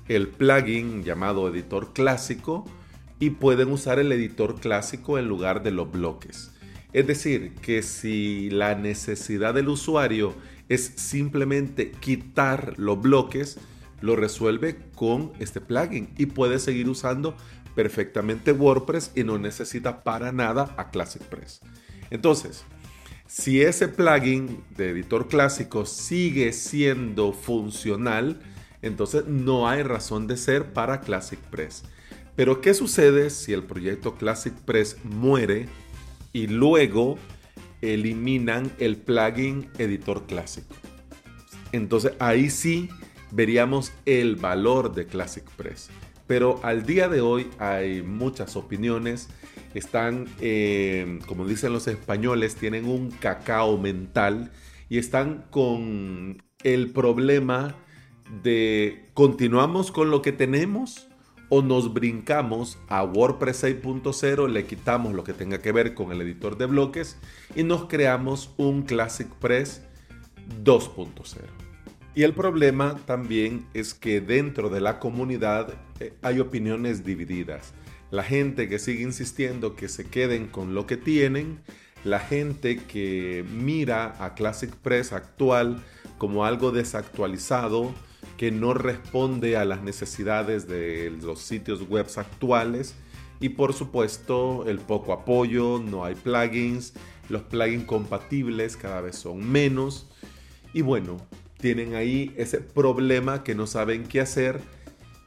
el 0.07 0.27
plugin 0.27 1.03
llamado 1.03 1.47
editor 1.47 1.93
clásico 1.93 2.65
y 3.19 3.31
pueden 3.31 3.71
usar 3.71 3.99
el 3.99 4.11
editor 4.11 4.59
clásico 4.59 5.19
en 5.19 5.27
lugar 5.27 5.61
de 5.61 5.71
los 5.71 5.91
bloques. 5.91 6.51
Es 6.91 7.05
decir, 7.05 7.53
que 7.61 7.83
si 7.83 8.49
la 8.49 8.73
necesidad 8.73 9.53
del 9.53 9.69
usuario 9.69 10.33
es 10.69 10.93
simplemente 10.95 11.91
quitar 11.91 12.73
los 12.77 12.99
bloques, 12.99 13.59
lo 14.01 14.15
resuelve 14.15 14.77
con 14.95 15.31
este 15.39 15.61
plugin 15.61 16.09
y 16.17 16.27
puede 16.27 16.57
seguir 16.57 16.89
usando 16.89 17.35
perfectamente 17.79 18.51
WordPress 18.51 19.13
y 19.15 19.23
no 19.23 19.37
necesita 19.37 20.03
para 20.03 20.33
nada 20.33 20.75
a 20.75 20.89
Classic 20.89 21.21
Press. 21.21 21.61
Entonces, 22.09 22.65
si 23.25 23.61
ese 23.61 23.87
plugin 23.87 24.61
de 24.75 24.89
editor 24.89 25.29
clásico 25.29 25.85
sigue 25.85 26.51
siendo 26.51 27.31
funcional, 27.31 28.41
entonces 28.81 29.27
no 29.27 29.69
hay 29.69 29.83
razón 29.83 30.27
de 30.27 30.35
ser 30.35 30.73
para 30.73 30.99
Classic 30.99 31.39
Press. 31.39 31.83
Pero 32.35 32.59
¿qué 32.59 32.73
sucede 32.73 33.29
si 33.29 33.53
el 33.53 33.63
proyecto 33.63 34.15
Classic 34.15 34.53
Press 34.53 34.97
muere 35.05 35.69
y 36.33 36.47
luego 36.47 37.17
eliminan 37.81 38.69
el 38.79 38.97
plugin 38.97 39.69
editor 39.77 40.25
clásico. 40.25 40.75
Entonces 41.71 42.11
ahí 42.19 42.49
sí 42.49 42.89
veríamos 43.31 43.93
el 44.05 44.35
valor 44.35 44.93
de 44.93 45.05
Classic 45.05 45.49
Press. 45.51 45.89
Pero 46.29 46.59
al 46.61 46.85
día 46.85 47.09
de 47.09 47.21
hoy 47.21 47.49
hay 47.57 48.03
muchas 48.03 48.55
opiniones. 48.55 49.29
Están, 49.73 50.27
eh, 50.39 51.17
como 51.25 51.43
dicen 51.43 51.73
los 51.73 51.87
españoles, 51.87 52.53
tienen 52.53 52.85
un 52.85 53.09
cacao 53.09 53.79
mental 53.79 54.51
y 54.89 54.99
están 54.99 55.47
con 55.49 56.43
el 56.63 56.91
problema 56.91 57.75
de 58.43 59.09
continuamos 59.15 59.91
con 59.91 60.11
lo 60.11 60.21
que 60.21 60.31
tenemos 60.31 61.07
o 61.49 61.63
nos 61.63 61.95
brincamos 61.95 62.77
a 62.89 63.03
WordPress 63.03 63.63
6.0, 63.63 64.49
le 64.49 64.67
quitamos 64.67 65.15
lo 65.15 65.23
que 65.23 65.33
tenga 65.33 65.57
que 65.63 65.71
ver 65.71 65.95
con 65.95 66.11
el 66.11 66.21
editor 66.21 66.59
de 66.59 66.67
bloques 66.67 67.17
y 67.55 67.63
nos 67.63 67.85
creamos 67.85 68.53
un 68.57 68.83
Classic 68.83 69.27
Press 69.39 69.81
2.0. 70.63 71.39
Y 72.13 72.21
el 72.21 72.33
problema 72.33 72.97
también 73.07 73.65
es 73.73 73.95
que 73.95 74.21
dentro 74.21 74.69
de 74.69 74.81
la 74.81 74.99
comunidad 74.99 75.73
eh, 75.99 76.13
hay 76.21 76.39
opiniones 76.39 77.03
divididas. 77.03 77.73
La 78.11 78.23
gente 78.23 78.67
que 78.67 78.79
sigue 78.79 79.03
insistiendo 79.03 79.75
que 79.75 79.87
se 79.87 80.05
queden 80.05 80.47
con 80.47 80.73
lo 80.73 80.87
que 80.87 80.97
tienen, 80.97 81.59
la 82.03 82.19
gente 82.19 82.77
que 82.77 83.45
mira 83.51 84.15
a 84.23 84.33
Classic 84.33 84.73
Press 84.75 85.13
actual 85.13 85.83
como 86.17 86.45
algo 86.45 86.71
desactualizado, 86.71 87.93
que 88.37 88.51
no 88.51 88.73
responde 88.73 89.57
a 89.57 89.65
las 89.65 89.83
necesidades 89.83 90.67
de 90.67 91.11
los 91.21 91.39
sitios 91.39 91.87
web 91.87 92.07
actuales 92.15 92.95
y 93.39 93.49
por 93.49 93.73
supuesto 93.73 94.65
el 94.67 94.79
poco 94.79 95.13
apoyo, 95.13 95.79
no 95.79 96.05
hay 96.05 96.15
plugins, 96.15 96.93
los 97.29 97.43
plugins 97.43 97.85
compatibles 97.85 98.75
cada 98.75 99.01
vez 99.01 99.17
son 99.17 99.49
menos 99.49 100.09
y 100.73 100.81
bueno, 100.81 101.17
tienen 101.57 101.95
ahí 101.95 102.33
ese 102.37 102.59
problema 102.59 103.43
que 103.43 103.55
no 103.55 103.67
saben 103.67 104.03
qué 104.03 104.21
hacer 104.21 104.61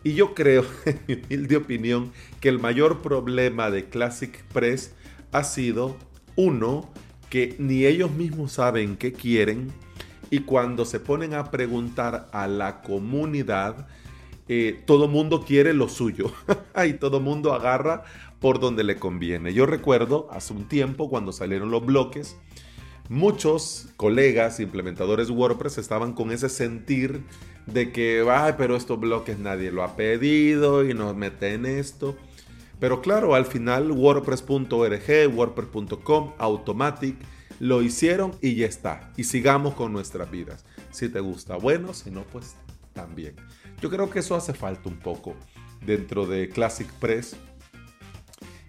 y 0.05 0.15
yo 0.15 0.35
creo, 0.35 0.65
en 0.87 1.01
mi 1.07 1.15
humilde 1.15 1.57
opinión, 1.57 2.13
que 2.41 2.49
el 2.49 2.59
mayor 2.59 3.03
problema 3.03 3.71
de 3.71 3.89
Classic 3.89 4.43
Press 4.53 4.93
ha 5.33 5.45
sido 5.45 5.97
uno, 6.37 6.91
que 7.31 7.57
ni 7.59 7.87
ellos 7.87 8.11
mismos 8.11 8.53
saben 8.53 8.97
qué 8.97 9.13
quieren 9.13 9.73
y 10.33 10.41
cuando 10.41 10.85
se 10.85 10.99
ponen 10.99 11.35
a 11.35 11.51
preguntar 11.51 12.29
a 12.33 12.47
la 12.47 12.81
comunidad, 12.81 13.87
eh, 14.49 14.83
todo 14.87 15.07
mundo 15.07 15.45
quiere 15.45 15.75
lo 15.75 15.89
suyo 15.89 16.33
y 16.87 16.95
todo 16.95 17.21
mundo 17.21 17.53
agarra 17.53 18.05
por 18.41 18.59
donde 18.59 18.83
le 18.83 18.97
conviene. 18.97 19.53
Yo 19.53 19.67
recuerdo 19.67 20.29
hace 20.31 20.53
un 20.55 20.69
tiempo 20.69 21.11
cuando 21.11 21.33
salieron 21.33 21.71
los 21.71 21.85
bloques, 21.85 22.37
muchos 23.11 23.89
colegas 23.97 24.59
implementadores 24.59 25.29
WordPress 25.29 25.79
estaban 25.79 26.15
con 26.15 26.33
ese 26.33 26.49
sentir 26.49 27.23
de 27.67 27.93
que, 27.93 28.25
ay, 28.31 28.55
pero 28.57 28.77
estos 28.77 28.99
bloques 28.99 29.39
nadie 29.39 29.71
lo 29.71 29.83
ha 29.83 29.97
pedido 29.97 30.85
y 30.85 30.95
nos 30.95 31.15
mete 31.15 31.55
en 31.55 31.67
esto. 31.67 32.17
Pero 32.81 33.01
claro, 33.01 33.35
al 33.35 33.47
final 33.47 33.93
WordPress.org, 33.93 35.35
WordPress.com, 35.35 36.33
Automatic, 36.39 37.17
lo 37.61 37.81
hicieron 37.83 38.33
y 38.41 38.57
ya 38.57 38.67
está. 38.67 39.13
Y 39.17 39.25
sigamos 39.25 39.75
con 39.75 39.93
nuestras 39.93 40.31
vidas. 40.31 40.65
Si 40.91 41.09
te 41.09 41.21
gusta, 41.21 41.57
bueno, 41.57 41.95
si 41.95 42.11
no, 42.11 42.25
pues 42.25 42.57
también. 42.93 43.37
Yo 43.81 43.89
creo 43.89 44.11
que 44.11 44.19
eso 44.19 44.35
hace 44.35 44.53
falta 44.53 44.89
un 44.89 44.99
poco 44.99 45.37
dentro 45.87 46.27
de 46.27 46.49
Classic 46.49 46.91
Press. 46.95 47.37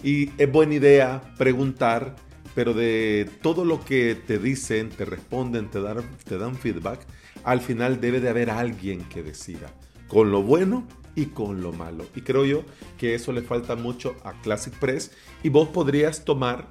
Y 0.03 0.29
es 0.37 0.51
buena 0.51 0.75
idea 0.75 1.21
preguntar, 1.37 2.15
pero 2.53 2.73
de 2.73 3.29
todo 3.41 3.65
lo 3.65 3.83
que 3.83 4.15
te 4.15 4.37
dicen, 4.37 4.89
te 4.89 5.05
responden, 5.05 5.71
te 5.71 5.81
dan, 5.81 6.03
te 6.25 6.37
dan 6.37 6.55
feedback, 6.55 6.99
al 7.43 7.61
final 7.61 7.99
debe 7.99 8.19
de 8.19 8.29
haber 8.29 8.49
alguien 8.49 9.03
que 9.05 9.23
decida, 9.23 9.71
con 10.07 10.31
lo 10.31 10.41
bueno 10.43 10.87
y 11.15 11.27
con 11.27 11.61
lo 11.61 11.71
malo. 11.71 12.05
Y 12.15 12.21
creo 12.21 12.45
yo 12.45 12.63
que 12.97 13.15
eso 13.15 13.31
le 13.31 13.41
falta 13.41 13.75
mucho 13.75 14.15
a 14.23 14.33
Classic 14.41 14.73
Press 14.73 15.11
y 15.43 15.49
vos 15.49 15.69
podrías 15.69 16.25
tomar 16.25 16.67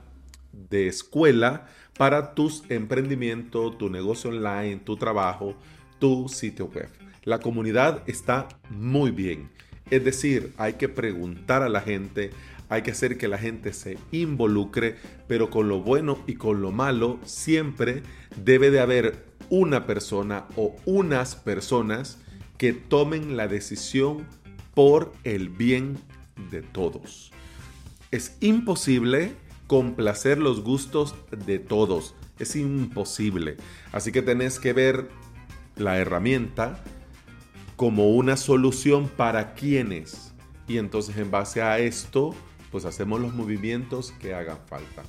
de 0.53 0.87
escuela 0.87 1.67
para 1.97 2.35
tus 2.35 2.65
emprendimientos, 2.69 3.79
tu 3.79 3.91
negocio 3.91 4.31
online, 4.31 4.77
tu 4.77 4.97
trabajo, 4.97 5.55
tu 5.99 6.29
sitio 6.29 6.67
web. 6.67 6.89
La 7.25 7.39
comunidad 7.39 8.03
está 8.07 8.49
muy 8.71 9.11
bien. 9.11 9.51
Es 9.91 10.05
decir, 10.05 10.53
hay 10.57 10.75
que 10.75 10.89
preguntar 10.89 11.63
a 11.63 11.69
la 11.69 11.81
gente, 11.81 12.31
hay 12.69 12.83
que 12.83 12.93
hacer 12.93 13.19
que 13.19 13.29
la 13.29 13.39
gente 13.39 13.73
se 13.73 13.99
involucre, 14.11 14.97
pero 15.29 15.51
con 15.51 15.69
lo 15.69 15.81
bueno 15.81 16.19
y 16.27 16.35
con 16.35 16.63
lo 16.63 16.73
malo 16.73 17.21
siempre 17.25 18.03
debe 18.37 18.71
de 18.71 18.81
haber 18.81 19.32
una 19.51 19.87
persona 19.87 20.47
o 20.57 20.75
unas 20.85 21.37
personas 21.37 22.19
que 22.59 22.73
tomen 22.73 23.37
la 23.37 23.49
decisión 23.49 24.27
por 24.75 25.13
el 25.25 25.49
bien 25.49 25.99
de 26.51 26.63
todos. 26.63 27.33
Es 28.11 28.37
imposible 28.41 29.35
complacer 29.67 30.39
los 30.39 30.63
gustos 30.63 31.15
de 31.47 31.59
todos. 31.59 32.15
Es 32.39 32.57
imposible. 32.57 33.57
Así 33.93 34.13
que 34.13 34.23
tenés 34.23 34.59
que 34.59 34.73
ver 34.73 35.09
la 35.77 35.99
herramienta 35.99 36.83
como 37.77 38.11
una 38.11 38.37
solución 38.37 39.09
para 39.09 39.55
quienes. 39.55 40.33
Y 40.69 40.79
entonces 40.79 41.17
en 41.17 41.31
base 41.31 41.63
a 41.63 41.79
esto, 41.79 42.35
pues 42.71 42.85
hacemos 42.85 43.21
los 43.21 43.35
movimientos 43.35 44.13
que 44.21 44.35
hagan 44.35 44.59
falta. 44.67 45.03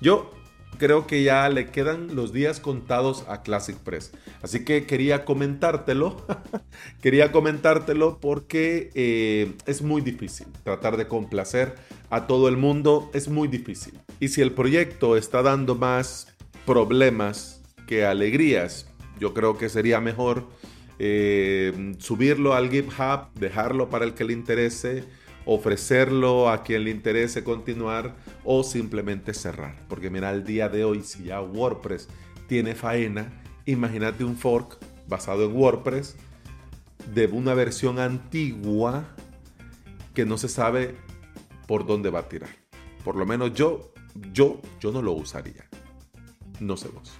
Yo 0.00 0.32
creo 0.78 1.06
que 1.06 1.22
ya 1.22 1.48
le 1.48 1.70
quedan 1.70 2.14
los 2.14 2.32
días 2.32 2.60
contados 2.60 3.24
a 3.28 3.42
Classic 3.42 3.76
Press. 3.76 4.12
Así 4.42 4.64
que 4.64 4.86
quería 4.86 5.24
comentártelo. 5.24 6.24
quería 7.02 7.32
comentártelo 7.32 8.18
porque 8.20 8.90
eh, 8.94 9.54
es 9.66 9.82
muy 9.82 10.02
difícil 10.02 10.46
tratar 10.62 10.96
de 10.96 11.08
complacer 11.08 11.74
a 12.10 12.26
todo 12.26 12.48
el 12.48 12.56
mundo. 12.56 13.10
Es 13.14 13.28
muy 13.28 13.48
difícil. 13.48 13.98
Y 14.20 14.28
si 14.28 14.42
el 14.42 14.52
proyecto 14.52 15.16
está 15.16 15.42
dando 15.42 15.74
más 15.74 16.28
problemas 16.66 17.62
que 17.86 18.04
alegrías, 18.04 18.86
yo 19.18 19.34
creo 19.34 19.58
que 19.58 19.68
sería 19.68 20.00
mejor 20.00 20.46
eh, 20.98 21.94
subirlo 21.98 22.54
al 22.54 22.70
GitHub, 22.70 23.32
dejarlo 23.34 23.90
para 23.90 24.04
el 24.04 24.14
que 24.14 24.24
le 24.24 24.32
interese 24.32 25.04
ofrecerlo 25.46 26.48
a 26.48 26.62
quien 26.62 26.84
le 26.84 26.90
interese 26.90 27.44
continuar 27.44 28.14
o 28.44 28.62
simplemente 28.62 29.34
cerrar. 29.34 29.76
Porque 29.88 30.10
mira, 30.10 30.28
al 30.28 30.44
día 30.44 30.68
de 30.68 30.84
hoy, 30.84 31.02
si 31.02 31.24
ya 31.24 31.40
WordPress 31.40 32.08
tiene 32.46 32.74
faena, 32.74 33.42
imagínate 33.66 34.24
un 34.24 34.36
fork 34.36 34.78
basado 35.08 35.44
en 35.44 35.56
WordPress 35.56 36.16
de 37.12 37.26
una 37.26 37.54
versión 37.54 37.98
antigua 37.98 39.04
que 40.14 40.24
no 40.24 40.38
se 40.38 40.48
sabe 40.48 40.96
por 41.66 41.86
dónde 41.86 42.10
va 42.10 42.20
a 42.20 42.28
tirar. 42.28 42.50
Por 43.04 43.16
lo 43.16 43.26
menos 43.26 43.52
yo, 43.54 43.92
yo, 44.32 44.60
yo 44.80 44.92
no 44.92 45.02
lo 45.02 45.12
usaría. 45.12 45.66
No 46.60 46.76
sé 46.76 46.88
vos. 46.88 47.12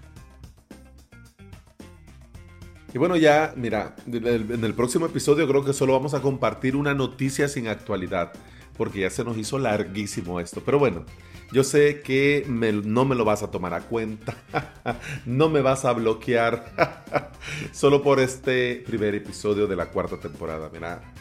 Y 2.94 2.98
bueno, 2.98 3.16
ya, 3.16 3.52
mira, 3.56 3.96
en 4.06 4.64
el 4.64 4.74
próximo 4.74 5.06
episodio 5.06 5.48
creo 5.48 5.64
que 5.64 5.72
solo 5.72 5.94
vamos 5.94 6.14
a 6.14 6.22
compartir 6.22 6.76
una 6.76 6.94
noticia 6.94 7.48
sin 7.48 7.66
actualidad, 7.66 8.32
porque 8.76 9.00
ya 9.00 9.10
se 9.10 9.24
nos 9.24 9.36
hizo 9.36 9.58
larguísimo 9.58 10.40
esto. 10.40 10.62
Pero 10.64 10.78
bueno, 10.78 11.04
yo 11.52 11.64
sé 11.64 12.00
que 12.02 12.44
no 12.48 13.04
me 13.04 13.14
lo 13.14 13.24
vas 13.24 13.42
a 13.42 13.50
tomar 13.50 13.74
a 13.74 13.82
cuenta, 13.82 14.36
no 15.26 15.48
me 15.48 15.60
vas 15.60 15.84
a 15.84 15.92
bloquear 15.92 17.30
solo 17.72 18.02
por 18.02 18.20
este 18.20 18.82
primer 18.86 19.14
episodio 19.14 19.66
de 19.66 19.76
la 19.76 19.86
cuarta 19.90 20.18
temporada. 20.18 20.70
Mira, 20.72 21.14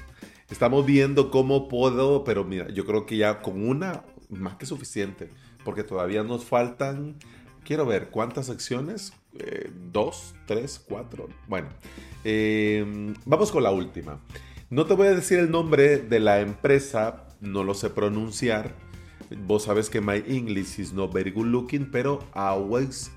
estamos 0.50 0.86
viendo 0.86 1.32
cómo 1.32 1.68
puedo, 1.68 2.24
pero 2.24 2.44
mira, 2.44 2.70
yo 2.70 2.86
creo 2.86 3.06
que 3.06 3.18
ya 3.18 3.42
con 3.42 3.68
una 3.68 4.04
más 4.30 4.56
que 4.56 4.66
suficiente, 4.66 5.30
porque 5.64 5.84
todavía 5.84 6.24
nos 6.24 6.46
faltan 6.46 7.18
Quiero 7.64 7.86
ver 7.86 8.10
cuántas 8.10 8.48
secciones. 8.48 9.14
Eh, 9.40 9.72
dos, 9.92 10.36
tres, 10.46 10.84
cuatro. 10.86 11.30
Bueno, 11.48 11.70
em, 12.24 13.14
vamos 13.26 13.52
con 13.52 13.64
la 13.64 13.72
última. 13.72 14.20
No 14.70 14.86
te 14.86 14.94
voy 14.94 15.08
a 15.08 15.16
decir 15.16 15.40
el 15.40 15.50
nombre 15.50 15.98
de 15.98 16.20
la 16.20 16.42
empresa, 16.42 17.23
no 17.44 17.64
lo 17.64 17.74
sé 17.74 17.90
pronunciar. 17.90 18.76
Vos 19.46 19.64
sabes 19.64 19.90
que 19.90 20.02
my 20.02 20.24
English 20.28 20.80
is 20.80 20.94
not 20.94 21.14
very 21.14 21.32
good 21.32 21.48
looking, 21.48 21.90
pero 21.92 22.20
always, 22.34 23.12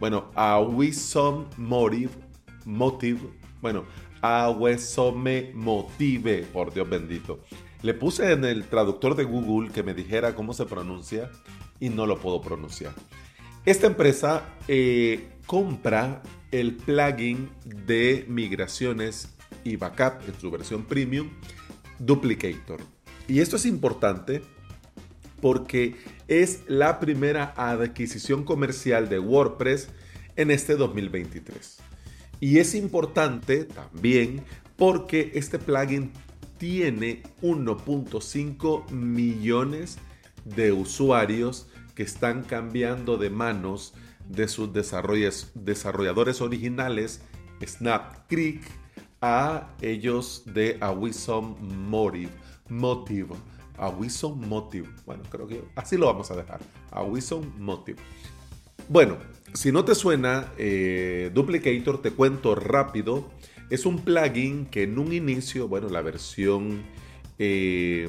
bueno, 0.00 0.30
always 0.34 1.00
some 1.00 1.46
motive, 1.56 2.10
motive, 2.64 3.20
bueno, 3.60 3.84
always 4.20 4.82
some 4.82 5.52
motive, 5.54 6.42
por 6.52 6.72
Dios 6.72 6.88
bendito. 6.88 7.40
Le 7.82 7.94
puse 7.94 8.32
en 8.32 8.44
el 8.44 8.64
traductor 8.64 9.14
de 9.14 9.24
Google 9.24 9.70
que 9.70 9.82
me 9.82 9.94
dijera 9.94 10.34
cómo 10.34 10.54
se 10.54 10.64
pronuncia 10.64 11.30
y 11.80 11.90
no 11.90 12.06
lo 12.06 12.18
puedo 12.18 12.40
pronunciar. 12.40 12.94
Esta 13.64 13.86
empresa 13.86 14.44
eh, 14.68 15.28
compra 15.46 16.22
el 16.50 16.76
plugin 16.76 17.50
de 17.64 18.24
migraciones 18.28 19.34
y 19.64 19.76
backup 19.76 20.26
en 20.28 20.38
su 20.40 20.50
versión 20.50 20.84
premium, 20.84 21.30
Duplicator. 21.98 22.80
Y 23.28 23.40
esto 23.40 23.56
es 23.56 23.66
importante 23.66 24.42
porque 25.40 25.96
es 26.28 26.62
la 26.66 27.00
primera 27.00 27.52
adquisición 27.56 28.44
comercial 28.44 29.08
de 29.08 29.18
WordPress 29.18 29.88
en 30.36 30.50
este 30.50 30.76
2023. 30.76 31.78
Y 32.40 32.58
es 32.58 32.74
importante 32.74 33.64
también 33.64 34.44
porque 34.76 35.32
este 35.34 35.58
plugin 35.58 36.12
tiene 36.58 37.22
1.5 37.42 38.90
millones 38.90 39.98
de 40.44 40.72
usuarios 40.72 41.68
que 41.94 42.02
están 42.02 42.42
cambiando 42.42 43.16
de 43.16 43.30
manos 43.30 43.94
de 44.28 44.48
sus 44.48 44.70
desarrolladores 44.72 46.40
originales 46.40 47.20
Snap 47.64 48.30
a 49.20 49.74
ellos 49.80 50.42
de 50.46 50.76
Awesome 50.80 51.56
Motive. 51.60 52.30
Motive. 52.68 53.34
Awesome 53.76 54.46
Motive. 54.46 54.88
Bueno, 55.04 55.22
creo 55.30 55.46
que 55.46 55.64
así 55.74 55.96
lo 55.96 56.06
vamos 56.06 56.30
a 56.30 56.36
dejar. 56.36 56.60
Awesome 56.90 57.46
Motive. 57.58 57.98
Bueno, 58.88 59.16
si 59.54 59.72
no 59.72 59.84
te 59.84 59.94
suena, 59.94 60.52
eh, 60.58 61.30
Duplicator, 61.32 62.02
te 62.02 62.10
cuento 62.10 62.54
rápido. 62.54 63.30
Es 63.70 63.86
un 63.86 64.00
plugin 64.00 64.66
que 64.66 64.82
en 64.82 64.98
un 64.98 65.12
inicio, 65.12 65.68
bueno, 65.68 65.88
la 65.88 66.02
versión 66.02 66.82
eh, 67.38 68.08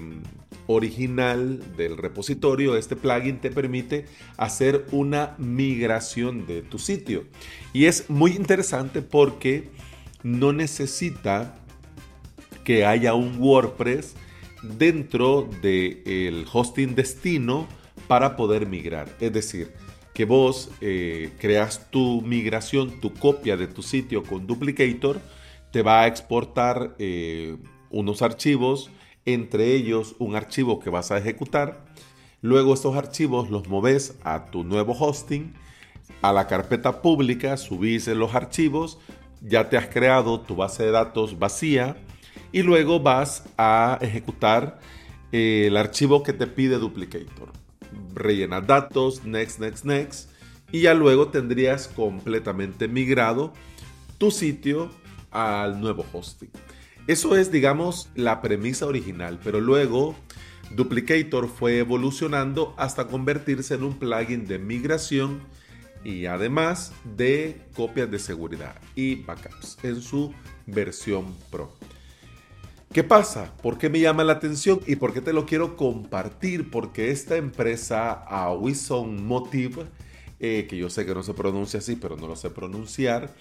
original 0.67 1.75
del 1.77 1.97
repositorio, 1.97 2.75
este 2.75 2.95
plugin 2.95 3.39
te 3.39 3.51
permite 3.51 4.05
hacer 4.37 4.85
una 4.91 5.35
migración 5.37 6.45
de 6.45 6.61
tu 6.61 6.79
sitio. 6.79 7.25
Y 7.73 7.85
es 7.85 8.09
muy 8.09 8.31
interesante 8.31 9.01
porque 9.01 9.69
no 10.23 10.51
necesita 10.51 11.55
que 12.63 12.85
haya 12.85 13.13
un 13.13 13.37
WordPress 13.39 14.15
dentro 14.77 15.47
del 15.61 16.45
hosting 16.51 16.95
destino 16.95 17.67
para 18.07 18.35
poder 18.35 18.67
migrar. 18.67 19.07
Es 19.19 19.33
decir, 19.33 19.73
que 20.13 20.25
vos 20.25 20.69
eh, 20.81 21.31
creas 21.39 21.89
tu 21.91 22.21
migración, 22.21 23.01
tu 23.01 23.13
copia 23.13 23.57
de 23.57 23.67
tu 23.67 23.81
sitio 23.81 24.23
con 24.23 24.47
Duplicator, 24.47 25.19
te 25.71 25.81
va 25.81 26.01
a 26.01 26.07
exportar 26.07 26.95
eh, 26.99 27.57
unos 27.89 28.21
archivos 28.21 28.91
entre 29.25 29.73
ellos 29.73 30.15
un 30.19 30.35
archivo 30.35 30.79
que 30.79 30.89
vas 30.89 31.11
a 31.11 31.17
ejecutar. 31.17 31.85
Luego 32.41 32.73
estos 32.73 32.95
archivos 32.95 33.49
los 33.49 33.67
moves 33.67 34.17
a 34.23 34.45
tu 34.45 34.63
nuevo 34.63 34.93
hosting, 34.93 35.53
a 36.21 36.31
la 36.31 36.47
carpeta 36.47 37.01
pública, 37.01 37.57
subís 37.57 38.07
los 38.07 38.35
archivos, 38.35 38.99
ya 39.41 39.69
te 39.69 39.77
has 39.77 39.87
creado 39.87 40.39
tu 40.41 40.55
base 40.55 40.83
de 40.83 40.91
datos 40.91 41.39
vacía 41.39 41.97
y 42.55 42.63
luego 42.63 43.01
vas 43.01 43.43
a 43.57 43.99
ejecutar 43.99 44.79
eh, 45.33 45.65
el 45.67 45.75
archivo 45.75 46.23
que 46.23 46.31
te 46.31 46.47
pide 46.47 46.77
Duplicator. 46.77 47.51
Rellenas 48.13 48.65
datos, 48.65 49.25
next, 49.25 49.59
next, 49.59 49.83
next 49.83 50.29
y 50.71 50.79
ya 50.79 50.93
luego 50.93 51.27
tendrías 51.27 51.89
completamente 51.89 52.87
migrado 52.87 53.51
tu 54.17 54.31
sitio 54.31 54.89
al 55.31 55.81
nuevo 55.81 56.05
hosting. 56.13 56.49
Eso 57.07 57.35
es, 57.35 57.51
digamos, 57.51 58.07
la 58.15 58.41
premisa 58.41 58.85
original, 58.85 59.37
pero 59.43 59.59
luego 59.59 60.15
Duplicator 60.71 61.49
fue 61.49 61.79
evolucionando 61.79 62.73
hasta 62.77 63.07
convertirse 63.07 63.73
en 63.73 63.83
un 63.83 63.99
plugin 63.99 64.47
de 64.47 64.59
migración 64.59 65.41
y 66.05 66.25
además 66.27 66.93
de 67.17 67.59
copias 67.75 68.09
de 68.09 68.19
seguridad 68.19 68.79
y 68.95 69.15
backups 69.15 69.77
en 69.83 70.01
su 70.01 70.33
versión 70.65 71.35
Pro. 71.51 71.73
¿Qué 72.95 73.03
pasa? 73.03 73.51
¿Por 73.61 73.77
qué 73.77 73.89
me 73.89 73.99
llama 73.99 74.23
la 74.23 74.31
atención 74.31 74.79
y 74.87 74.95
por 74.95 75.11
qué 75.11 75.19
te 75.19 75.33
lo 75.33 75.45
quiero 75.45 75.75
compartir? 75.75 76.71
Porque 76.71 77.11
esta 77.11 77.35
empresa, 77.35 78.13
Awison 78.13 79.27
Motive, 79.27 79.83
eh, 80.39 80.65
que 80.69 80.77
yo 80.77 80.89
sé 80.89 81.05
que 81.05 81.13
no 81.13 81.21
se 81.21 81.33
pronuncia 81.33 81.79
así, 81.79 81.97
pero 81.97 82.15
no 82.15 82.25
lo 82.25 82.37
sé 82.37 82.51
pronunciar, 82.51 83.35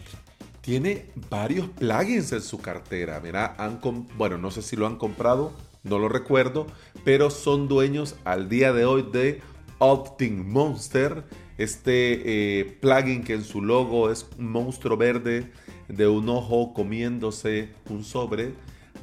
tiene 0.60 1.06
varios 1.30 1.68
plugins 1.68 2.32
en 2.32 2.42
su 2.42 2.58
cartera. 2.58 3.20
Mira, 3.22 3.54
han 3.56 3.78
bueno, 4.18 4.38
no 4.38 4.50
sé 4.50 4.60
si 4.60 4.74
lo 4.74 4.88
han 4.88 4.96
comprado, 4.96 5.52
no 5.84 6.00
lo 6.00 6.08
recuerdo, 6.08 6.66
pero 7.04 7.30
son 7.30 7.68
dueños 7.68 8.16
al 8.24 8.48
día 8.48 8.72
de 8.72 8.84
hoy 8.86 9.06
de 9.12 9.40
Opting 9.78 10.50
Monster, 10.50 11.22
este 11.58 12.58
eh, 12.58 12.76
plugin 12.80 13.22
que 13.22 13.34
en 13.34 13.44
su 13.44 13.62
logo 13.62 14.10
es 14.10 14.26
un 14.36 14.50
monstruo 14.50 14.96
verde 14.96 15.52
de 15.86 16.08
un 16.08 16.28
ojo 16.28 16.74
comiéndose 16.74 17.68
un 17.88 18.02
sobre, 18.02 18.52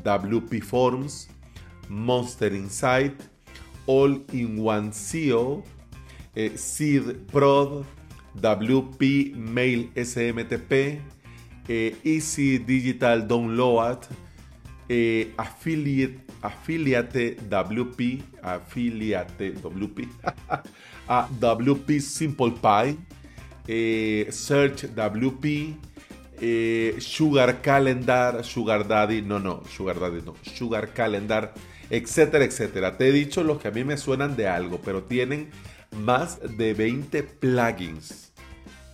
WP 0.04 0.64
Forms, 0.64 1.28
Monster 1.90 2.48
Insight, 2.54 3.16
All 3.88 4.12
in 4.34 4.62
One 4.62 4.92
SEO, 4.92 5.64
eh, 6.36 6.56
Seed 6.56 7.28
Prod, 7.28 7.86
WP 8.40 9.36
Mail 9.36 9.90
SMTP, 9.96 11.02
eh, 11.68 11.96
Easy 12.04 12.60
Digital 12.60 13.22
Download, 13.24 13.98
eh, 14.90 15.34
Affiliate, 15.38 16.20
Affiliate 16.44 17.38
WP, 17.50 18.24
Affiliate 18.44 19.54
WP, 19.62 20.08
a 21.10 21.28
WP 21.40 22.00
Simple 22.02 22.52
Pie, 22.52 22.98
eh, 23.68 24.26
Search 24.32 24.88
WP, 24.96 25.76
Sugar 27.00 27.62
Calendar, 27.62 28.44
Sugar 28.44 28.88
Daddy, 28.88 29.22
no, 29.22 29.40
no, 29.40 29.64
Sugar 29.70 30.00
Daddy 30.00 30.22
no, 30.26 30.36
Sugar 30.42 30.94
Calendar, 30.94 31.54
etcétera, 31.90 32.46
etcétera. 32.46 32.98
Te 32.98 33.10
he 33.10 33.12
dicho 33.12 33.44
los 33.44 33.60
que 33.60 33.68
a 33.68 33.72
mí 33.72 33.84
me 33.84 33.98
suenan 33.98 34.36
de 34.36 34.48
algo, 34.48 34.82
pero 34.84 35.04
tienen 35.04 35.50
más 35.92 36.40
de 36.58 36.74
20 36.74 37.24
plugins 37.24 38.32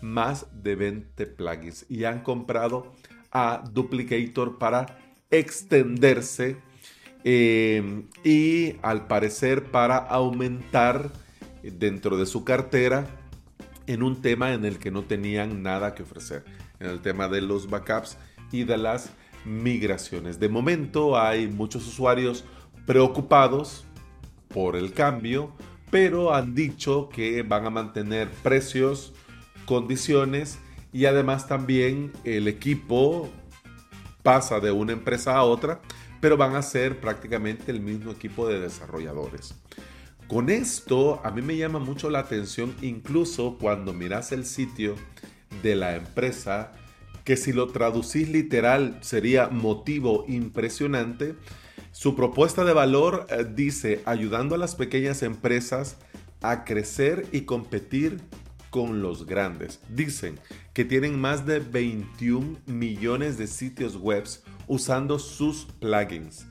más 0.01 0.45
de 0.51 0.75
20 0.75 1.25
plugins 1.27 1.85
y 1.89 2.03
han 2.03 2.21
comprado 2.21 2.93
a 3.31 3.63
Duplicator 3.71 4.57
para 4.57 4.99
extenderse 5.29 6.57
eh, 7.23 8.03
y 8.23 8.75
al 8.81 9.07
parecer 9.07 9.65
para 9.65 9.97
aumentar 9.97 11.11
dentro 11.61 12.17
de 12.17 12.25
su 12.25 12.43
cartera 12.43 13.07
en 13.87 14.03
un 14.03 14.21
tema 14.21 14.53
en 14.53 14.65
el 14.65 14.79
que 14.79 14.91
no 14.91 15.03
tenían 15.03 15.63
nada 15.63 15.95
que 15.95 16.03
ofrecer, 16.03 16.43
en 16.79 16.87
el 16.89 17.01
tema 17.01 17.27
de 17.27 17.41
los 17.41 17.69
backups 17.69 18.17
y 18.51 18.63
de 18.63 18.77
las 18.77 19.11
migraciones. 19.45 20.39
De 20.39 20.49
momento 20.49 21.19
hay 21.19 21.47
muchos 21.47 21.87
usuarios 21.87 22.43
preocupados 22.85 23.85
por 24.47 24.75
el 24.75 24.93
cambio, 24.93 25.51
pero 25.89 26.33
han 26.33 26.55
dicho 26.55 27.09
que 27.09 27.43
van 27.43 27.65
a 27.65 27.69
mantener 27.69 28.29
precios 28.43 29.13
condiciones 29.65 30.59
y 30.93 31.05
además 31.05 31.47
también 31.47 32.11
el 32.23 32.47
equipo 32.47 33.29
pasa 34.23 34.59
de 34.59 34.71
una 34.71 34.93
empresa 34.93 35.35
a 35.35 35.43
otra, 35.43 35.81
pero 36.19 36.37
van 36.37 36.55
a 36.55 36.61
ser 36.61 36.99
prácticamente 36.99 37.71
el 37.71 37.81
mismo 37.81 38.11
equipo 38.11 38.47
de 38.47 38.59
desarrolladores. 38.59 39.55
Con 40.27 40.49
esto 40.49 41.21
a 41.23 41.31
mí 41.31 41.41
me 41.41 41.55
llama 41.55 41.79
mucho 41.79 42.09
la 42.09 42.19
atención 42.19 42.75
incluso 42.81 43.57
cuando 43.57 43.93
miras 43.93 44.33
el 44.33 44.45
sitio 44.45 44.95
de 45.61 45.75
la 45.75 45.95
empresa, 45.95 46.71
que 47.23 47.37
si 47.37 47.53
lo 47.53 47.67
traducís 47.67 48.29
literal 48.29 48.97
sería 49.01 49.49
motivo 49.49 50.25
impresionante. 50.27 51.35
Su 51.91 52.15
propuesta 52.15 52.63
de 52.63 52.73
valor 52.73 53.27
eh, 53.29 53.45
dice 53.53 54.01
ayudando 54.05 54.55
a 54.55 54.57
las 54.57 54.75
pequeñas 54.75 55.23
empresas 55.23 55.97
a 56.41 56.63
crecer 56.63 57.27
y 57.31 57.41
competir 57.41 58.21
con 58.69 59.01
los 59.01 59.25
grandes. 59.25 59.79
Dicen 59.89 60.39
que 60.73 60.85
tienen 60.85 61.19
más 61.19 61.45
de 61.45 61.59
21 61.59 62.59
millones 62.65 63.37
de 63.37 63.47
sitios 63.47 63.97
web 63.97 64.25
usando 64.67 65.17
sus 65.19 65.65
plugins. 65.79 66.45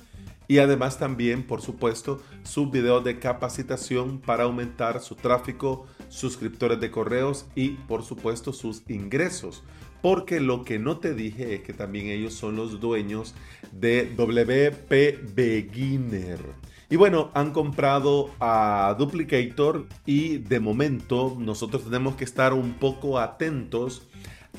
Y 0.49 0.59
además 0.59 0.99
también, 0.99 1.47
por 1.47 1.61
supuesto, 1.61 2.23
su 2.45 2.71
video 2.71 3.01
de 3.01 3.19
capacitación 3.19 4.21
para 4.21 4.45
aumentar 4.45 5.01
su 5.01 5.17
tráfico, 5.17 5.87
suscriptores 6.09 6.81
de 6.81 6.91
correos 6.91 7.47
y, 7.55 7.71
por 7.71 8.03
supuesto, 8.03 8.53
sus 8.53 8.83
ingresos. 8.89 9.63
Porque 10.03 10.41
lo 10.41 10.65
que 10.65 10.79
no 10.79 10.99
te 10.99 11.15
dije 11.15 11.55
es 11.55 11.63
que 11.63 11.73
también 11.73 12.07
ellos 12.07 12.35
son 12.35 12.57
los 12.57 12.81
dueños 12.81 13.35
de 13.73 14.13
WP 14.17 15.35
Beginner 15.35 16.41
y 16.89 16.97
bueno, 16.97 17.31
han 17.35 17.51
comprado 17.51 18.31
a 18.39 18.95
Duplicator 18.97 19.87
y 20.05 20.39
de 20.39 20.61
momento 20.61 21.37
nosotros 21.39 21.85
tenemos 21.85 22.15
que 22.15 22.25
estar 22.25 22.53
un 22.53 22.75
poco 22.75 23.19
atentos 23.19 24.07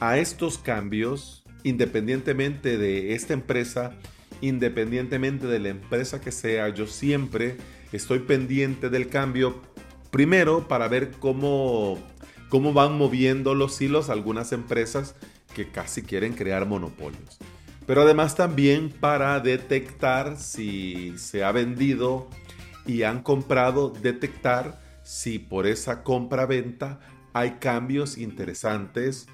a 0.01 0.17
estos 0.17 0.57
cambios 0.57 1.43
independientemente 1.63 2.77
de 2.77 3.13
esta 3.13 3.33
empresa, 3.33 3.93
independientemente 4.41 5.47
de 5.47 5.59
la 5.59 5.69
empresa 5.69 6.19
que 6.19 6.31
sea, 6.31 6.69
yo 6.69 6.85
siempre 6.85 7.55
estoy 7.93 8.19
pendiente 8.19 8.89
del 8.89 9.07
cambio 9.07 9.61
primero 10.11 10.67
para 10.67 10.87
ver 10.87 11.11
cómo, 11.19 11.97
cómo 12.49 12.73
van 12.73 12.97
moviendo 12.97 13.55
los 13.55 13.79
hilos 13.81 14.09
algunas 14.09 14.51
empresas 14.51 15.15
que 15.53 15.69
casi 15.71 16.03
quieren 16.03 16.33
crear 16.33 16.65
monopolios 16.65 17.39
pero 17.87 18.01
además 18.01 18.35
también 18.35 18.89
para 18.89 19.39
detectar 19.39 20.37
si 20.37 21.17
se 21.17 21.43
ha 21.43 21.51
vendido 21.53 22.27
y 22.85 23.03
han 23.03 23.23
comprado 23.23 23.89
detectar 23.89 24.79
si 25.03 25.39
por 25.39 25.65
esa 25.65 26.03
compra-venta 26.03 26.99
hay 27.31 27.51
cambios 27.59 28.17
interesantes, 28.17 29.27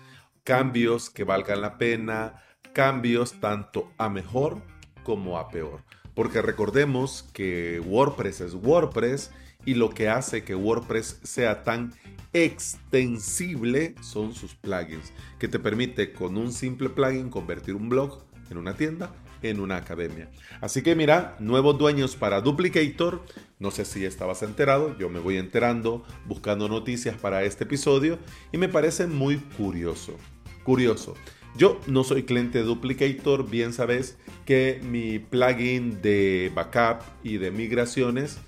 cambios 0.43 1.09
que 1.09 1.23
valgan 1.23 1.61
la 1.61 1.79
pena, 1.79 2.43
cambios 2.73 3.39
tanto 3.39 3.91
a 3.97 4.07
mejor 4.07 4.61
como 5.03 5.39
a 5.39 5.49
peor. 5.49 5.81
Porque 6.13 6.43
recordemos 6.43 7.27
que 7.33 7.79
WordPress 7.79 8.41
es 8.41 8.53
WordPress 8.53 9.31
y 9.65 9.75
lo 9.75 9.89
que 9.89 10.09
hace 10.09 10.43
que 10.43 10.55
WordPress 10.55 11.19
sea 11.23 11.63
tan 11.63 11.93
extensible 12.33 13.95
son 14.01 14.33
sus 14.33 14.55
plugins, 14.55 15.13
que 15.39 15.47
te 15.47 15.59
permite 15.59 16.13
con 16.13 16.37
un 16.37 16.51
simple 16.51 16.89
plugin 16.89 17.29
convertir 17.29 17.75
un 17.75 17.89
blog 17.89 18.23
en 18.49 18.57
una 18.57 18.75
tienda, 18.75 19.13
en 19.41 19.59
una 19.59 19.77
academia. 19.77 20.29
Así 20.61 20.81
que 20.81 20.95
mira, 20.95 21.35
nuevos 21.39 21.77
dueños 21.77 22.15
para 22.15 22.41
Duplicator. 22.41 23.23
No 23.59 23.71
sé 23.71 23.85
si 23.85 24.05
estabas 24.05 24.41
enterado, 24.43 24.97
yo 24.97 25.09
me 25.09 25.19
voy 25.19 25.37
enterando 25.37 26.03
buscando 26.27 26.67
noticias 26.67 27.17
para 27.17 27.43
este 27.43 27.65
episodio 27.65 28.19
y 28.51 28.57
me 28.57 28.69
parece 28.69 29.07
muy 29.07 29.37
curioso. 29.37 30.17
Curioso. 30.63 31.13
Yo 31.55 31.79
no 31.87 32.03
soy 32.03 32.23
cliente 32.23 32.59
de 32.59 32.63
Duplicator, 32.63 33.47
bien 33.47 33.73
sabes 33.73 34.17
que 34.45 34.81
mi 34.83 35.19
plugin 35.19 36.01
de 36.01 36.51
backup 36.55 37.03
y 37.23 37.37
de 37.37 37.51
migraciones 37.51 38.39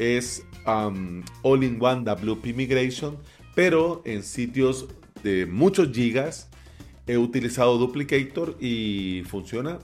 es 0.00 0.46
um, 0.66 1.22
All-in-One 1.42 2.04
WP 2.04 2.56
Migration, 2.56 3.18
pero 3.54 4.02
en 4.06 4.22
sitios 4.22 4.88
de 5.22 5.44
muchos 5.44 5.92
gigas 5.92 6.48
he 7.06 7.18
utilizado 7.18 7.76
Duplicator 7.76 8.56
y 8.58 9.22
funciona 9.26 9.78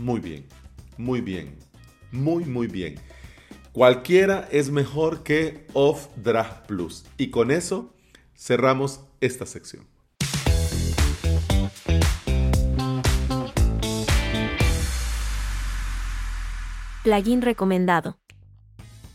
muy 0.00 0.20
bien, 0.20 0.46
muy 0.98 1.20
bien, 1.20 1.56
muy 2.10 2.44
muy 2.44 2.66
bien. 2.66 2.96
Cualquiera 3.72 4.48
es 4.50 4.70
mejor 4.70 5.22
que 5.22 5.66
Off 5.72 6.08
Draft 6.16 6.66
Plus. 6.66 7.04
Y 7.16 7.30
con 7.30 7.50
eso 7.50 7.94
cerramos 8.36 9.00
esta 9.20 9.46
sección. 9.46 9.86
Plugin 17.04 17.42
recomendado. 17.42 18.21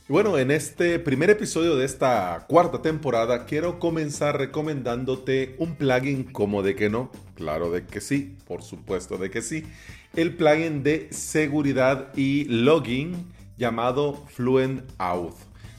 Bueno, 0.10 0.38
en 0.38 0.52
este 0.52 1.00
primer 1.00 1.30
episodio 1.30 1.76
de 1.76 1.84
esta 1.84 2.46
cuarta 2.48 2.82
temporada 2.82 3.46
quiero 3.46 3.78
comenzar 3.78 4.38
recomendándote 4.38 5.58
un 5.58 5.76
plugin 5.76 6.24
como 6.24 6.64
de 6.64 6.78
que 6.78 6.90
no. 6.90 7.12
Claro 7.36 7.72
de 7.72 7.86
que 7.86 8.00
sí, 8.00 8.38
por 8.48 8.64
supuesto 8.64 9.18
de 9.18 9.30
que 9.30 9.42
sí. 9.42 9.66
El 10.16 10.38
plugin 10.38 10.82
de 10.82 11.10
seguridad 11.12 12.14
y 12.16 12.46
login 12.46 13.28
llamado 13.58 14.14
Fluent 14.28 14.90
Auth. 14.98 15.36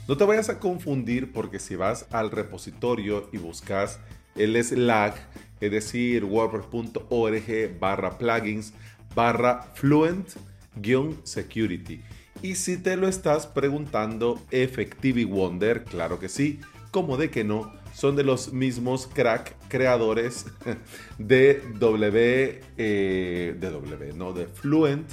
No 0.07 0.15
te 0.15 0.25
vayas 0.25 0.49
a 0.49 0.59
confundir 0.59 1.33
porque 1.33 1.57
si 1.57 1.75
vas 1.75 2.05
al 2.11 2.29
repositorio 2.29 3.31
y 3.33 3.39
buscas 3.39 3.99
el 4.35 4.63
Slack, 4.63 5.15
es 5.59 5.71
decir, 5.71 6.23
wordpress.org 6.23 7.79
barra 7.79 8.19
plugins 8.19 8.73
barra 9.15 9.71
fluent-security 9.73 12.03
y 12.41 12.55
si 12.55 12.77
te 12.77 12.95
lo 12.95 13.07
estás 13.07 13.47
preguntando, 13.47 14.39
Effective 14.51 15.25
Wonder, 15.25 15.83
claro 15.83 16.19
que 16.19 16.29
sí, 16.29 16.59
como 16.91 17.17
de 17.17 17.29
que 17.29 17.43
no, 17.43 17.71
son 17.93 18.15
de 18.15 18.23
los 18.23 18.53
mismos 18.53 19.07
crack 19.07 19.55
creadores 19.67 20.45
de 21.17 21.61
W, 21.79 22.61
eh, 22.77 23.55
de 23.59 23.69
W, 23.69 24.13
no, 24.13 24.33
de 24.33 24.47
Fluent 24.47 25.09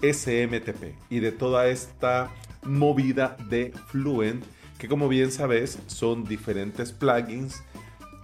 SMTP 0.00 0.94
y 1.10 1.18
de 1.20 1.32
toda 1.32 1.68
esta 1.68 2.30
movida 2.62 3.36
de 3.48 3.72
Fluent, 3.88 4.44
que 4.78 4.88
como 4.88 5.08
bien 5.08 5.32
sabes 5.32 5.78
son 5.86 6.24
diferentes 6.24 6.92
plugins 6.92 7.62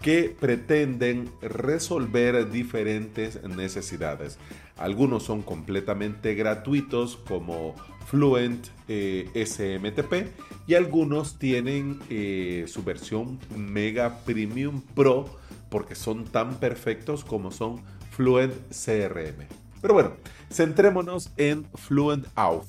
que 0.00 0.36
pretenden 0.38 1.30
resolver 1.40 2.50
diferentes 2.50 3.42
necesidades. 3.42 4.38
Algunos 4.76 5.22
son 5.22 5.42
completamente 5.42 6.34
gratuitos 6.34 7.16
como 7.16 7.74
Fluent 8.06 8.66
eh, 8.88 9.28
SMTP 9.34 10.28
y 10.66 10.74
algunos 10.74 11.38
tienen 11.38 12.00
eh, 12.10 12.64
su 12.68 12.84
versión 12.84 13.38
Mega 13.56 14.20
Premium 14.24 14.80
Pro 14.94 15.38
porque 15.70 15.94
son 15.94 16.24
tan 16.24 16.60
perfectos 16.60 17.24
como 17.24 17.50
son 17.50 17.82
Fluent 18.10 18.54
CRM. 18.70 19.46
Pero 19.80 19.94
bueno, 19.94 20.12
centrémonos 20.50 21.32
en 21.36 21.66
Fluent 21.74 22.26
Auth. 22.36 22.66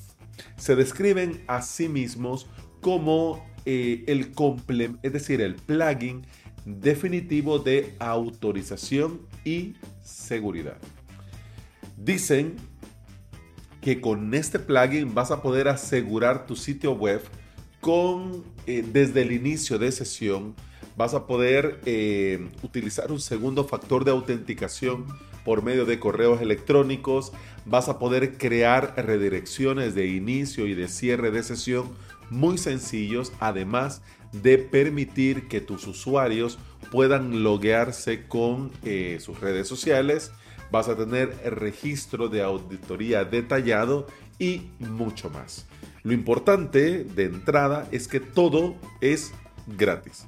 Se 0.56 0.76
describen 0.76 1.42
a 1.46 1.62
sí 1.62 1.88
mismos 1.88 2.46
como 2.80 3.44
eh, 3.64 4.04
el 4.06 4.32
es 5.02 5.12
decir, 5.12 5.40
el 5.40 5.54
plugin 5.54 6.26
definitivo 6.64 7.58
de 7.58 7.94
autorización 7.98 9.20
y 9.44 9.74
seguridad. 10.02 10.78
Dicen 11.96 12.56
que 13.86 14.00
con 14.00 14.34
este 14.34 14.58
plugin 14.58 15.14
vas 15.14 15.30
a 15.30 15.40
poder 15.40 15.68
asegurar 15.68 16.44
tu 16.44 16.56
sitio 16.56 16.90
web 16.90 17.22
con, 17.80 18.42
eh, 18.66 18.84
desde 18.84 19.22
el 19.22 19.30
inicio 19.30 19.78
de 19.78 19.92
sesión. 19.92 20.56
Vas 20.96 21.14
a 21.14 21.28
poder 21.28 21.78
eh, 21.86 22.48
utilizar 22.64 23.12
un 23.12 23.20
segundo 23.20 23.62
factor 23.62 24.04
de 24.04 24.10
autenticación 24.10 25.06
por 25.44 25.62
medio 25.62 25.84
de 25.84 26.00
correos 26.00 26.40
electrónicos. 26.40 27.30
Vas 27.64 27.88
a 27.88 28.00
poder 28.00 28.38
crear 28.38 28.92
redirecciones 28.96 29.94
de 29.94 30.08
inicio 30.08 30.66
y 30.66 30.74
de 30.74 30.88
cierre 30.88 31.30
de 31.30 31.44
sesión 31.44 31.86
muy 32.28 32.58
sencillos, 32.58 33.32
además 33.38 34.02
de 34.32 34.58
permitir 34.58 35.46
que 35.46 35.60
tus 35.60 35.86
usuarios 35.86 36.58
puedan 36.90 37.44
loguearse 37.44 38.26
con 38.26 38.72
eh, 38.84 39.18
sus 39.20 39.38
redes 39.38 39.68
sociales 39.68 40.32
vas 40.70 40.88
a 40.88 40.96
tener 40.96 41.30
registro 41.54 42.28
de 42.28 42.42
auditoría 42.42 43.24
detallado 43.24 44.06
y 44.38 44.68
mucho 44.78 45.30
más. 45.30 45.66
Lo 46.02 46.12
importante 46.12 47.04
de 47.04 47.24
entrada 47.24 47.88
es 47.90 48.08
que 48.08 48.20
todo 48.20 48.76
es 49.00 49.32
gratis. 49.66 50.26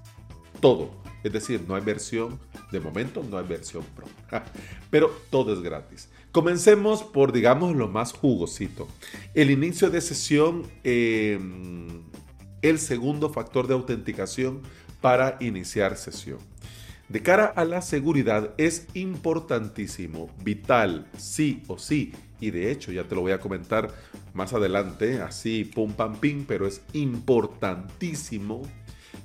Todo. 0.61 0.91
Es 1.22 1.32
decir, 1.32 1.64
no 1.66 1.74
hay 1.74 1.82
versión, 1.82 2.39
de 2.70 2.80
momento 2.80 3.24
no 3.28 3.39
hay 3.39 3.47
versión 3.47 3.84
pro. 3.95 4.07
Pero 4.91 5.11
todo 5.30 5.53
es 5.53 5.61
gratis. 5.61 6.09
Comencemos 6.32 7.03
por, 7.03 7.32
digamos, 7.32 7.74
lo 7.74 7.89
más 7.89 8.12
jugosito. 8.12 8.86
El 9.34 9.51
inicio 9.51 9.91
de 9.91 10.01
sesión, 10.01 10.64
em, 10.84 12.03
el 12.62 12.78
segundo 12.78 13.30
factor 13.30 13.66
de 13.66 13.74
autenticación 13.74 14.62
para 15.01 15.36
iniciar 15.41 15.97
sesión. 15.97 16.39
De 17.09 17.23
cara 17.23 17.47
a 17.47 17.65
la 17.65 17.81
seguridad 17.81 18.53
es 18.59 18.87
importantísimo, 18.93 20.29
vital, 20.45 21.07
sí 21.17 21.63
o 21.67 21.79
sí, 21.79 22.13
y 22.39 22.51
de 22.51 22.71
hecho 22.71 22.93
ya 22.93 23.05
te 23.05 23.15
lo 23.15 23.23
voy 23.23 23.33
a 23.33 23.41
comentar 23.41 23.95
más 24.35 24.53
adelante, 24.53 25.23
así 25.23 25.65
pum 25.65 25.93
pam 25.93 26.17
pim, 26.21 26.45
pero 26.47 26.67
es 26.67 26.83
importantísimo 26.93 28.61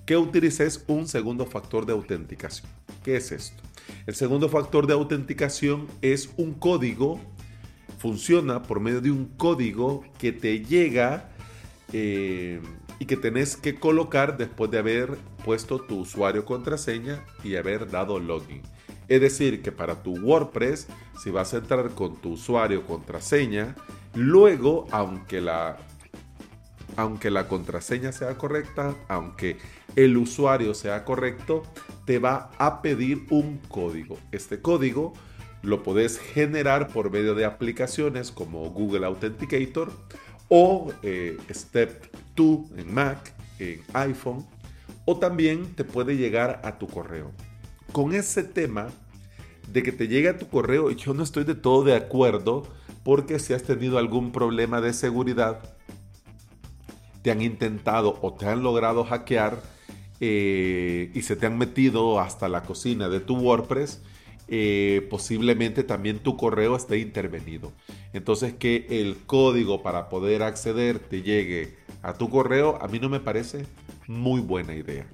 que 0.06 0.16
utilices 0.16 0.86
un 0.88 1.10
segundo 1.10 1.46
factor 1.46 1.86
de 1.86 1.92
autenticación. 1.92 2.70
¿Qué 3.04 3.18
es 3.18 3.34
esto? 3.34 3.62
El 4.08 4.16
segundo 4.16 4.48
factor 4.48 4.88
de 4.88 4.94
autenticación 4.94 5.88
es 6.02 6.30
un 6.38 6.54
código, 6.54 7.20
funciona 7.98 8.64
por 8.64 8.80
medio 8.80 9.02
de 9.02 9.12
un 9.12 9.26
código 9.26 10.06
que 10.18 10.32
te 10.32 10.64
llega 10.64 11.30
eh, 11.92 12.62
y 13.00 13.06
que 13.06 13.18
tenés 13.18 13.58
que 13.58 13.76
colocar 13.76 14.38
después 14.38 14.72
de 14.72 14.78
haber 14.78 15.18
puesto 15.44 15.80
tu 15.80 16.00
usuario 16.00 16.46
contraseña 16.46 17.24
y 17.44 17.56
haber 17.56 17.89
dado 17.89 18.20
login. 18.20 18.62
Es 19.08 19.22
decir, 19.22 19.62
que 19.62 19.72
para 19.72 20.02
tu 20.02 20.14
WordPress, 20.16 20.88
si 21.22 21.30
vas 21.30 21.54
a 21.54 21.58
entrar 21.58 21.89
con 21.91 22.16
tu 22.18 22.34
usuario 22.34 22.86
contraseña, 22.86 23.76
luego, 24.16 24.88
aunque 24.91 25.41
la, 25.41 25.78
aunque 26.96 27.30
la 27.30 27.48
contraseña 27.48 28.12
sea 28.12 28.38
correcta, 28.38 28.96
aunque 29.08 29.58
el 29.96 30.18
usuario 30.18 30.74
sea 30.74 31.04
correcto, 31.04 31.64
te 32.06 32.20
va 32.20 32.52
a 32.58 32.82
pedir 32.82 33.26
un 33.30 33.58
código. 33.68 34.18
Este 34.32 34.62
código 34.62 35.14
lo 35.62 35.84
puedes 35.84 36.20
generar 36.20 36.88
por 36.89 37.12
medio 37.12 37.36
de 37.36 37.46
aplicaciones 37.46 38.32
como 38.32 38.70
Google 38.72 39.06
Authenticator 39.06 39.91
o 40.50 40.91
eh, 41.04 41.38
Step 41.52 42.14
2 42.36 42.60
en 42.78 42.94
Mac, 42.94 43.34
en 43.60 43.82
iPhone, 43.94 44.46
o 45.06 45.18
también 45.18 45.76
te 45.76 45.84
puede 45.84 46.18
llegar 46.18 46.62
a 46.64 46.78
tu 46.78 46.88
correo. 46.88 47.32
Con 47.91 48.14
ese 48.14 48.43
tema 48.43 48.88
de 49.72 49.84
que 49.84 49.91
te 49.91 50.08
llegue 50.08 50.30
a 50.30 50.38
tu 50.38 50.47
correo, 50.47 50.91
yo 50.91 51.14
no 51.14 51.24
estoy 51.24 51.43
de 51.43 51.56
todo 51.56 51.84
de 51.84 51.95
acuerdo 51.95 52.64
porque 53.04 53.39
si 53.39 53.54
has 53.54 53.64
tenido 53.64 53.97
algún 53.97 54.32
problema 54.32 54.82
de 54.82 54.93
seguridad, 54.93 55.60
te 57.22 57.32
han 57.32 57.41
intentado 57.41 58.18
o 58.22 58.34
te 58.34 58.47
han 58.47 58.64
logrado 58.64 59.04
hackear 59.04 59.62
eh, 60.20 61.12
y 61.14 61.22
se 61.22 61.36
te 61.36 61.45
han 61.45 61.58
metido 61.58 62.20
hasta 62.20 62.47
la 62.47 62.64
cocina 62.64 63.10
de 63.10 63.20
tu 63.20 63.36
WordPress, 63.36 64.01
eh, 64.47 65.08
posiblemente 65.10 65.84
también 65.84 66.20
tu 66.20 66.38
correo 66.38 66.76
esté 66.76 66.99
intervenido. 66.99 67.74
Entonces 68.14 68.54
que 68.54 68.86
el 68.89 69.18
código 69.26 69.84
para 69.84 70.10
poder 70.10 70.43
acceder 70.43 70.99
te 70.99 71.22
llegue 71.22 71.76
a 72.01 72.14
tu 72.14 72.30
correo, 72.30 72.78
a 72.82 72.88
mí 72.88 72.99
no 72.99 73.10
me 73.10 73.20
parece 73.20 73.66
muy 74.08 74.41
buena 74.41 74.76
idea. 74.76 75.08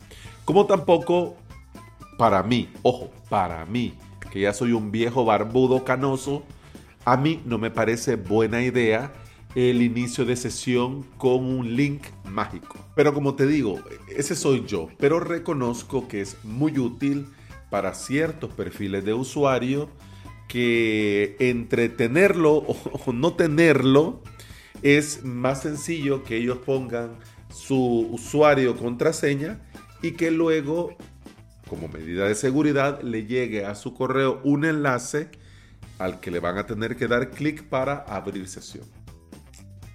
Como 0.46 0.66
tampoco 0.66 1.38
para 2.18 2.44
mí, 2.44 2.70
ojo, 2.82 3.12
para 3.30 3.66
mí, 3.66 3.94
que 4.32 4.42
ya 4.42 4.54
soy 4.54 4.74
un 4.74 4.92
viejo 4.92 5.26
barbudo 5.26 5.84
canoso, 5.84 6.44
a 7.06 7.18
mí 7.18 7.42
no 7.46 7.58
me 7.58 7.72
parece 7.72 8.16
buena 8.16 8.62
idea 8.62 9.14
el 9.56 9.82
inicio 9.82 10.26
de 10.26 10.36
sesión 10.36 11.04
con 11.18 11.44
un 11.44 11.76
link 11.76 12.04
mágico. 12.26 12.78
Pero 12.96 13.14
como 13.14 13.36
te 13.36 13.48
digo, 13.48 13.80
ese 14.16 14.36
soy 14.36 14.66
yo, 14.66 14.90
pero 15.00 15.20
reconozco 15.20 16.08
que 16.08 16.22
es 16.22 16.38
muy 16.44 16.78
útil 16.78 17.28
para 17.70 17.94
ciertos 17.94 18.52
perfiles 18.52 19.06
de 19.06 19.14
usuario 19.14 19.90
que 20.48 21.36
entre 21.40 21.90
tenerlo 21.90 22.54
o 23.06 23.14
no 23.14 23.34
tenerlo 23.34 24.22
es 24.82 25.24
más 25.24 25.62
sencillo 25.62 26.24
que 26.24 26.38
ellos 26.38 26.58
pongan 26.60 27.18
su 27.50 28.08
usuario 28.12 28.76
contraseña 28.78 29.60
y 30.02 30.12
que 30.12 30.32
luego 30.32 30.96
como 31.70 31.88
medida 31.88 32.28
de 32.28 32.36
seguridad 32.36 33.02
le 33.04 33.26
llegue 33.26 33.66
a 33.66 33.76
su 33.76 33.94
correo 33.94 34.42
un 34.44 34.66
enlace 34.66 35.30
al 36.00 36.20
que 36.20 36.32
le 36.32 36.40
van 36.40 36.58
a 36.58 36.66
tener 36.66 36.96
que 36.96 37.08
dar 37.08 37.30
clic 37.30 37.64
para 37.64 37.98
abrir 37.98 38.48
sesión. 38.48 38.86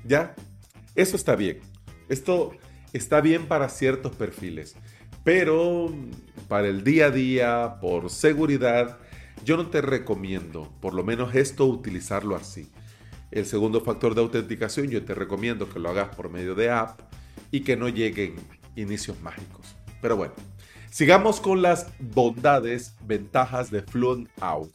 ¿Ya? 0.04 0.34
Eso 0.94 1.16
está 1.16 1.34
bien. 1.34 1.60
Esto 2.08 2.52
está 2.92 3.20
bien 3.20 3.46
para 3.46 3.68
ciertos 3.68 4.14
perfiles, 4.14 4.76
pero 5.24 5.92
para 6.48 6.68
el 6.68 6.84
día 6.84 7.06
a 7.06 7.10
día, 7.10 7.76
por 7.80 8.10
seguridad, 8.10 8.98
yo 9.44 9.56
no 9.56 9.68
te 9.68 9.80
recomiendo, 9.80 10.72
por 10.80 10.94
lo 10.94 11.02
menos 11.02 11.34
esto, 11.34 11.66
utilizarlo 11.66 12.36
así. 12.36 12.70
El 13.30 13.46
segundo 13.46 13.80
factor 13.80 14.14
de 14.14 14.20
autenticación 14.20 14.88
yo 14.88 15.04
te 15.04 15.14
recomiendo 15.14 15.68
que 15.68 15.80
lo 15.80 15.90
hagas 15.90 16.14
por 16.14 16.30
medio 16.30 16.54
de 16.54 16.70
app 16.70 17.00
y 17.54 17.60
que 17.60 17.76
no 17.76 17.88
lleguen 17.88 18.34
inicios 18.74 19.22
mágicos. 19.22 19.76
Pero 20.02 20.16
bueno, 20.16 20.34
sigamos 20.90 21.38
con 21.38 21.62
las 21.62 21.86
bondades, 22.00 22.96
ventajas 23.06 23.70
de 23.70 23.80
Fluent 23.82 24.28
Auth. 24.40 24.74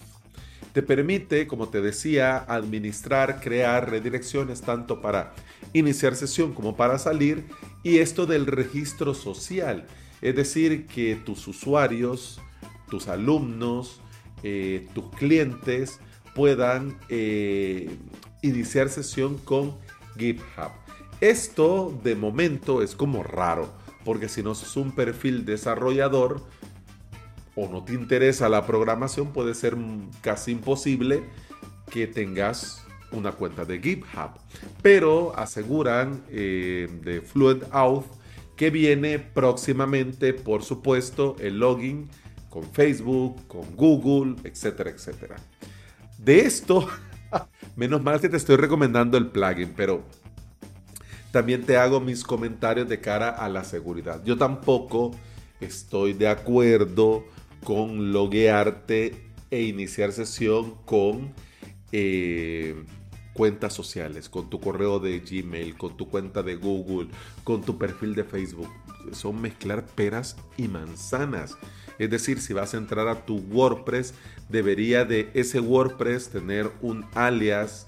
Te 0.71 0.81
permite, 0.81 1.45
como 1.45 1.67
te 1.67 1.81
decía, 1.81 2.37
administrar, 2.37 3.41
crear 3.41 3.89
redirecciones 3.89 4.61
tanto 4.61 5.01
para 5.01 5.33
iniciar 5.73 6.15
sesión 6.15 6.53
como 6.53 6.77
para 6.77 6.97
salir 6.99 7.43
y 7.83 7.97
esto 7.97 8.25
del 8.25 8.45
registro 8.45 9.13
social. 9.13 9.85
Es 10.21 10.37
decir, 10.37 10.87
que 10.87 11.17
tus 11.17 11.49
usuarios, 11.49 12.39
tus 12.89 13.09
alumnos, 13.09 13.99
eh, 14.41 14.87
tus 14.93 15.09
clientes 15.17 15.99
puedan 16.33 16.97
eh, 17.09 17.89
iniciar 18.41 18.87
sesión 18.87 19.37
con 19.37 19.75
GitHub. 20.17 20.88
Esto 21.21 21.97
de 22.03 22.15
momento 22.15 22.81
es 22.81 22.95
como 22.95 23.23
raro, 23.23 23.69
porque 24.05 24.29
si 24.29 24.41
no 24.41 24.55
sos 24.55 24.77
un 24.77 24.91
perfil 24.93 25.45
desarrollador, 25.45 26.41
o 27.55 27.67
no 27.67 27.83
te 27.83 27.93
interesa 27.93 28.47
la 28.47 28.65
programación, 28.65 29.33
puede 29.33 29.53
ser 29.53 29.75
casi 30.21 30.51
imposible 30.51 31.23
que 31.91 32.07
tengas 32.07 32.85
una 33.11 33.31
cuenta 33.33 33.65
de 33.65 33.79
GitHub. 33.81 34.31
Pero 34.81 35.37
aseguran 35.37 36.23
eh, 36.29 36.87
de 37.03 37.21
Fluent 37.21 37.63
Auth 37.71 38.05
que 38.55 38.69
viene 38.69 39.19
próximamente, 39.19 40.33
por 40.33 40.63
supuesto, 40.63 41.35
el 41.39 41.59
login 41.59 42.09
con 42.49 42.63
Facebook, 42.63 43.47
con 43.47 43.75
Google, 43.75 44.35
etcétera, 44.43 44.89
etcétera. 44.89 45.37
De 46.17 46.41
esto, 46.41 46.87
menos 47.75 48.03
mal 48.03 48.19
que 48.19 48.27
te 48.27 48.37
estoy 48.37 48.57
recomendando 48.57 49.17
el 49.17 49.27
plugin, 49.27 49.73
pero 49.75 50.03
también 51.31 51.65
te 51.65 51.77
hago 51.77 51.99
mis 51.99 52.23
comentarios 52.23 52.89
de 52.89 52.99
cara 52.99 53.29
a 53.29 53.49
la 53.49 53.63
seguridad. 53.63 54.23
Yo 54.23 54.37
tampoco 54.37 55.11
estoy 55.59 56.13
de 56.13 56.27
acuerdo 56.27 57.25
con 57.63 58.11
loguearte 58.11 59.29
e 59.51 59.63
iniciar 59.63 60.11
sesión 60.11 60.75
con 60.85 61.33
eh, 61.91 62.83
cuentas 63.33 63.73
sociales, 63.73 64.29
con 64.29 64.49
tu 64.49 64.59
correo 64.59 64.99
de 64.99 65.19
Gmail, 65.19 65.77
con 65.77 65.95
tu 65.97 66.09
cuenta 66.09 66.43
de 66.43 66.55
Google, 66.55 67.09
con 67.43 67.61
tu 67.61 67.77
perfil 67.77 68.15
de 68.15 68.23
Facebook. 68.23 68.69
Son 69.11 69.39
mezclar 69.39 69.85
peras 69.85 70.35
y 70.57 70.67
manzanas. 70.67 71.57
Es 71.99 72.09
decir, 72.09 72.39
si 72.39 72.53
vas 72.53 72.73
a 72.73 72.77
entrar 72.77 73.07
a 73.07 73.25
tu 73.25 73.37
WordPress, 73.37 74.13
debería 74.49 75.05
de 75.05 75.29
ese 75.33 75.59
WordPress 75.59 76.29
tener 76.29 76.71
un 76.81 77.05
alias 77.13 77.87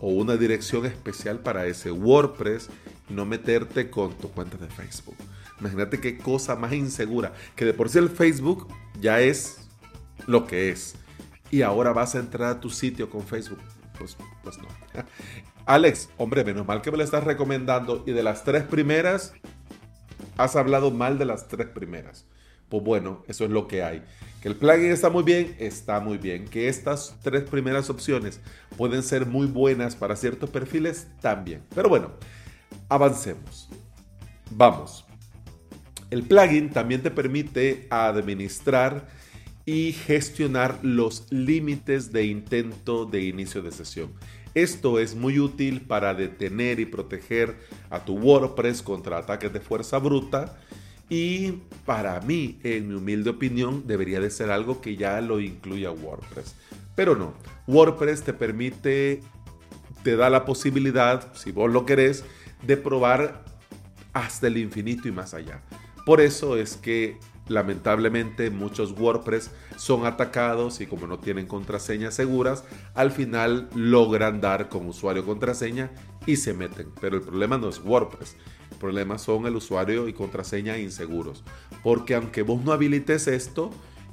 o 0.00 0.08
una 0.08 0.36
dirección 0.36 0.86
especial 0.86 1.40
para 1.40 1.66
ese 1.66 1.90
WordPress 1.90 2.68
y 3.08 3.14
no 3.14 3.26
meterte 3.26 3.90
con 3.90 4.14
tu 4.14 4.30
cuenta 4.30 4.56
de 4.56 4.68
Facebook. 4.68 5.16
Imagínate 5.60 6.00
qué 6.00 6.18
cosa 6.18 6.56
más 6.56 6.72
insegura, 6.72 7.32
que 7.54 7.64
de 7.64 7.72
por 7.72 7.88
sí 7.88 7.98
el 7.98 8.10
Facebook 8.10 8.68
ya 9.00 9.20
es 9.20 9.68
lo 10.26 10.46
que 10.46 10.70
es. 10.70 10.96
Y 11.50 11.62
ahora 11.62 11.92
vas 11.92 12.14
a 12.14 12.18
entrar 12.18 12.50
a 12.50 12.60
tu 12.60 12.70
sitio 12.70 13.08
con 13.08 13.22
Facebook. 13.22 13.60
Pues, 13.98 14.16
pues 14.42 14.58
no. 14.58 14.68
Alex, 15.66 16.10
hombre, 16.18 16.44
menos 16.44 16.66
mal 16.66 16.82
que 16.82 16.90
me 16.90 16.98
lo 16.98 17.04
estás 17.04 17.24
recomendando. 17.24 18.04
Y 18.06 18.12
de 18.12 18.22
las 18.22 18.44
tres 18.44 18.64
primeras, 18.64 19.32
has 20.36 20.56
hablado 20.56 20.90
mal 20.90 21.18
de 21.18 21.24
las 21.24 21.48
tres 21.48 21.68
primeras. 21.68 22.26
Pues 22.68 22.82
bueno, 22.82 23.22
eso 23.28 23.44
es 23.44 23.50
lo 23.50 23.68
que 23.68 23.82
hay. 23.82 24.04
Que 24.40 24.48
el 24.48 24.56
plugin 24.56 24.90
está 24.90 25.10
muy 25.10 25.22
bien, 25.22 25.56
está 25.58 26.00
muy 26.00 26.18
bien. 26.18 26.46
Que 26.46 26.68
estas 26.68 27.16
tres 27.22 27.44
primeras 27.44 27.90
opciones 27.90 28.40
pueden 28.76 29.02
ser 29.02 29.26
muy 29.26 29.46
buenas 29.46 29.96
para 29.96 30.16
ciertos 30.16 30.50
perfiles, 30.50 31.08
también. 31.20 31.62
Pero 31.74 31.88
bueno, 31.88 32.12
avancemos. 32.88 33.68
Vamos. 34.50 35.04
El 36.10 36.22
plugin 36.22 36.70
también 36.70 37.02
te 37.02 37.10
permite 37.10 37.86
administrar 37.90 39.08
y 39.64 39.92
gestionar 39.92 40.78
los 40.82 41.26
límites 41.30 42.12
de 42.12 42.26
intento 42.26 43.04
de 43.04 43.24
inicio 43.24 43.62
de 43.62 43.72
sesión. 43.72 44.12
Esto 44.54 45.00
es 45.00 45.14
muy 45.14 45.38
útil 45.38 45.82
para 45.82 46.14
detener 46.14 46.80
y 46.80 46.86
proteger 46.86 47.58
a 47.90 48.04
tu 48.04 48.14
WordPress 48.14 48.80
contra 48.80 49.18
ataques 49.18 49.52
de 49.52 49.60
fuerza 49.60 49.98
bruta 49.98 50.56
y 51.08 51.52
para 51.84 52.20
mí, 52.20 52.58
en 52.64 52.88
mi 52.88 52.94
humilde 52.94 53.30
opinión, 53.30 53.86
debería 53.86 54.20
de 54.20 54.30
ser 54.30 54.50
algo 54.50 54.80
que 54.80 54.96
ya 54.96 55.20
lo 55.20 55.40
incluya 55.40 55.90
WordPress. 55.90 56.56
Pero 56.96 57.14
no, 57.14 57.34
WordPress 57.66 58.22
te 58.22 58.32
permite, 58.32 59.22
te 60.02 60.16
da 60.16 60.30
la 60.30 60.44
posibilidad, 60.44 61.32
si 61.34 61.52
vos 61.52 61.70
lo 61.70 61.86
querés, 61.86 62.24
de 62.66 62.76
probar 62.76 63.44
hasta 64.12 64.48
el 64.48 64.56
infinito 64.56 65.06
y 65.06 65.12
más 65.12 65.34
allá. 65.34 65.60
Por 66.04 66.20
eso 66.20 66.56
es 66.56 66.76
que 66.76 67.18
lamentablemente 67.48 68.50
muchos 68.50 68.92
WordPress 68.92 69.50
son 69.76 70.06
atacados 70.06 70.80
y 70.80 70.86
como 70.86 71.06
no 71.06 71.18
tienen 71.18 71.46
contraseñas 71.46 72.14
seguras, 72.14 72.64
al 72.94 73.12
final 73.12 73.68
logran 73.74 74.40
dar 74.40 74.68
con 74.68 74.86
usuario 74.86 75.24
contraseña 75.24 75.90
y 76.26 76.36
se 76.36 76.54
meten. 76.54 76.88
Pero 77.00 77.16
el 77.16 77.22
problema 77.22 77.58
no 77.58 77.68
es 77.68 77.80
WordPress, 77.84 78.36
el 78.76 78.80
problema 78.80 79.16
son 79.16 79.46
el 79.46 79.56
usuario 79.56 80.06
y 80.06 80.12
contraseña 80.12 80.76
inseguros. 80.76 81.42
Porque 81.82 82.14
aunque 82.14 82.42
vos 82.42 82.62
no 82.62 82.72
habilites 82.72 83.26
esto 83.26 83.70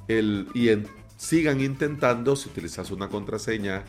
y 0.08 0.70
sigan 1.18 1.60
intentando, 1.60 2.34
si 2.34 2.48
utilizas 2.48 2.90
una 2.90 3.08
contraseña 3.08 3.84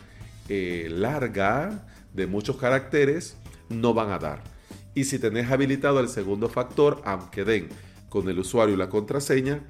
eh, 0.50 0.90
larga 0.92 1.88
de 2.14 2.28
muchos 2.28 2.58
caracteres, 2.58 3.38
no 3.70 3.94
van 3.94 4.12
a 4.12 4.20
dar. 4.20 4.44
Y 4.94 5.06
si 5.06 5.18
tenés 5.18 5.50
habilitado 5.50 6.02
el 6.02 6.10
segundo 6.10 6.50
factor, 6.50 7.02
aunque 7.06 7.46
den 7.46 7.70
con 8.10 8.28
el 8.28 8.38
usuario 8.40 8.76
y 8.76 8.78
la 8.78 8.90
contraseña, 8.90 9.64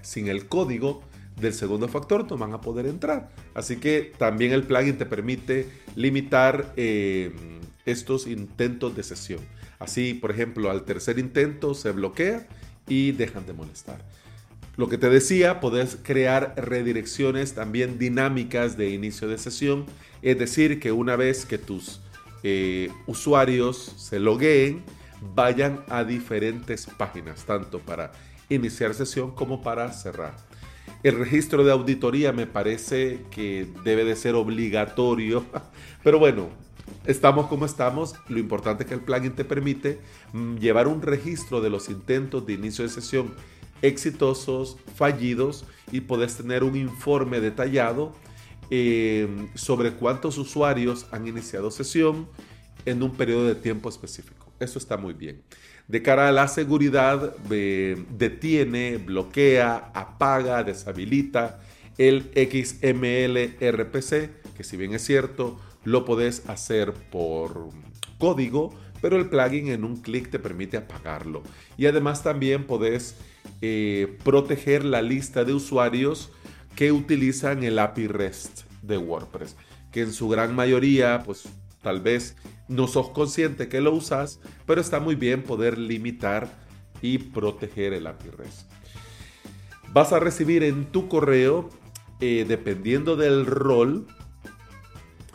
sin 0.00 0.28
el 0.28 0.48
código 0.48 1.02
del 1.38 1.52
segundo 1.52 1.86
factor 1.86 2.30
no 2.30 2.38
van 2.38 2.54
a 2.54 2.62
poder 2.62 2.86
entrar. 2.86 3.28
Así 3.52 3.76
que 3.76 4.12
también 4.16 4.52
el 4.52 4.62
plugin 4.62 4.96
te 4.96 5.04
permite 5.04 5.68
limitar 5.96 6.72
eh, 6.76 7.30
estos 7.84 8.26
intentos 8.26 8.96
de 8.96 9.02
sesión. 9.02 9.40
Así, 9.82 10.14
por 10.14 10.30
ejemplo, 10.30 10.70
al 10.70 10.84
tercer 10.84 11.18
intento 11.18 11.74
se 11.74 11.90
bloquea 11.90 12.46
y 12.86 13.10
dejan 13.10 13.46
de 13.46 13.52
molestar. 13.52 13.98
Lo 14.76 14.88
que 14.88 14.96
te 14.96 15.10
decía, 15.10 15.58
puedes 15.58 15.98
crear 16.02 16.54
redirecciones 16.56 17.54
también 17.54 17.98
dinámicas 17.98 18.76
de 18.76 18.90
inicio 18.90 19.26
de 19.26 19.38
sesión. 19.38 19.84
Es 20.22 20.38
decir, 20.38 20.78
que 20.78 20.92
una 20.92 21.16
vez 21.16 21.44
que 21.44 21.58
tus 21.58 22.00
eh, 22.44 22.90
usuarios 23.06 23.76
se 23.98 24.20
logueen, 24.20 24.84
vayan 25.34 25.84
a 25.88 26.04
diferentes 26.04 26.86
páginas, 26.86 27.44
tanto 27.44 27.80
para 27.80 28.12
iniciar 28.48 28.94
sesión 28.94 29.32
como 29.32 29.62
para 29.62 29.92
cerrar. 29.92 30.36
El 31.02 31.18
registro 31.18 31.64
de 31.64 31.72
auditoría 31.72 32.32
me 32.32 32.46
parece 32.46 33.20
que 33.32 33.66
debe 33.82 34.04
de 34.04 34.14
ser 34.14 34.36
obligatorio, 34.36 35.44
pero 36.04 36.20
bueno, 36.20 36.50
estamos 37.06 37.46
como 37.46 37.66
estamos. 37.66 38.14
Lo 38.28 38.38
importante 38.38 38.84
es 38.84 38.88
que 38.88 38.94
el 38.94 39.00
plugin 39.00 39.32
te 39.32 39.44
permite 39.44 40.00
mm, 40.32 40.56
llevar 40.56 40.88
un 40.88 41.02
registro 41.02 41.60
de 41.60 41.70
los 41.70 41.88
intentos 41.88 42.46
de 42.46 42.54
inicio 42.54 42.84
de 42.84 42.90
sesión 42.90 43.34
exitosos, 43.82 44.76
fallidos 44.94 45.64
y 45.90 46.00
puedes 46.02 46.36
tener 46.36 46.62
un 46.64 46.76
informe 46.76 47.40
detallado 47.40 48.14
eh, 48.70 49.28
sobre 49.54 49.92
cuántos 49.92 50.38
usuarios 50.38 51.06
han 51.10 51.26
iniciado 51.26 51.70
sesión 51.70 52.28
en 52.86 53.02
un 53.02 53.14
periodo 53.14 53.46
de 53.46 53.54
tiempo 53.56 53.88
específico. 53.88 54.50
Eso 54.60 54.78
está 54.78 54.96
muy 54.96 55.12
bien. 55.12 55.42
De 55.88 56.00
cara 56.00 56.28
a 56.28 56.32
la 56.32 56.48
seguridad, 56.48 57.36
detiene, 57.36 58.96
bloquea, 58.98 59.90
apaga, 59.92 60.62
deshabilita 60.62 61.60
el 61.98 62.30
XML 62.34 63.56
RPC, 63.60 64.30
que 64.56 64.64
si 64.64 64.76
bien 64.76 64.94
es 64.94 65.04
cierto, 65.04 65.60
lo 65.84 66.04
podés 66.04 66.48
hacer 66.48 66.92
por 66.92 67.70
código, 68.18 68.74
pero 69.00 69.16
el 69.16 69.28
plugin 69.28 69.68
en 69.68 69.84
un 69.84 69.96
clic 69.96 70.30
te 70.30 70.38
permite 70.38 70.76
apagarlo. 70.76 71.42
Y 71.76 71.86
además 71.86 72.22
también 72.22 72.66
podés 72.66 73.16
eh, 73.60 74.16
proteger 74.24 74.84
la 74.84 75.02
lista 75.02 75.44
de 75.44 75.54
usuarios 75.54 76.30
que 76.76 76.92
utilizan 76.92 77.64
el 77.64 77.78
API 77.78 78.06
REST 78.06 78.62
de 78.82 78.98
WordPress, 78.98 79.56
que 79.90 80.02
en 80.02 80.12
su 80.12 80.28
gran 80.28 80.54
mayoría, 80.54 81.22
pues 81.24 81.48
tal 81.82 82.00
vez 82.00 82.36
no 82.68 82.86
sos 82.86 83.10
consciente 83.10 83.68
que 83.68 83.80
lo 83.80 83.92
usas, 83.92 84.40
pero 84.66 84.80
está 84.80 85.00
muy 85.00 85.16
bien 85.16 85.42
poder 85.42 85.78
limitar 85.78 86.48
y 87.02 87.18
proteger 87.18 87.92
el 87.92 88.06
API 88.06 88.30
REST. 88.30 88.70
Vas 89.92 90.12
a 90.12 90.20
recibir 90.20 90.62
en 90.62 90.86
tu 90.86 91.08
correo, 91.08 91.68
eh, 92.20 92.46
dependiendo 92.48 93.16
del 93.16 93.44
rol, 93.44 94.06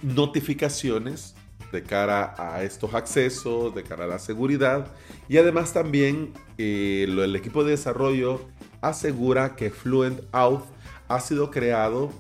notificaciones 0.02 1.36
de 1.72 1.84
cara 1.84 2.34
a 2.38 2.64
estos 2.64 2.94
accesos, 2.94 3.76
de 3.76 3.84
cara 3.84 4.06
a 4.06 4.08
la 4.08 4.20
seguridad 4.20 4.88
y 5.28 5.38
además 5.38 5.74
también 5.74 6.34
eh, 6.58 7.06
el 7.08 7.36
equipo 7.36 7.64
de 7.64 7.72
desarrollo 7.72 8.42
asegura 8.82 9.56
que 9.56 9.70
Fluent 9.70 10.22
Auth 10.32 10.64
ha 11.08 11.20
sido 11.20 11.52
creado 11.52 12.12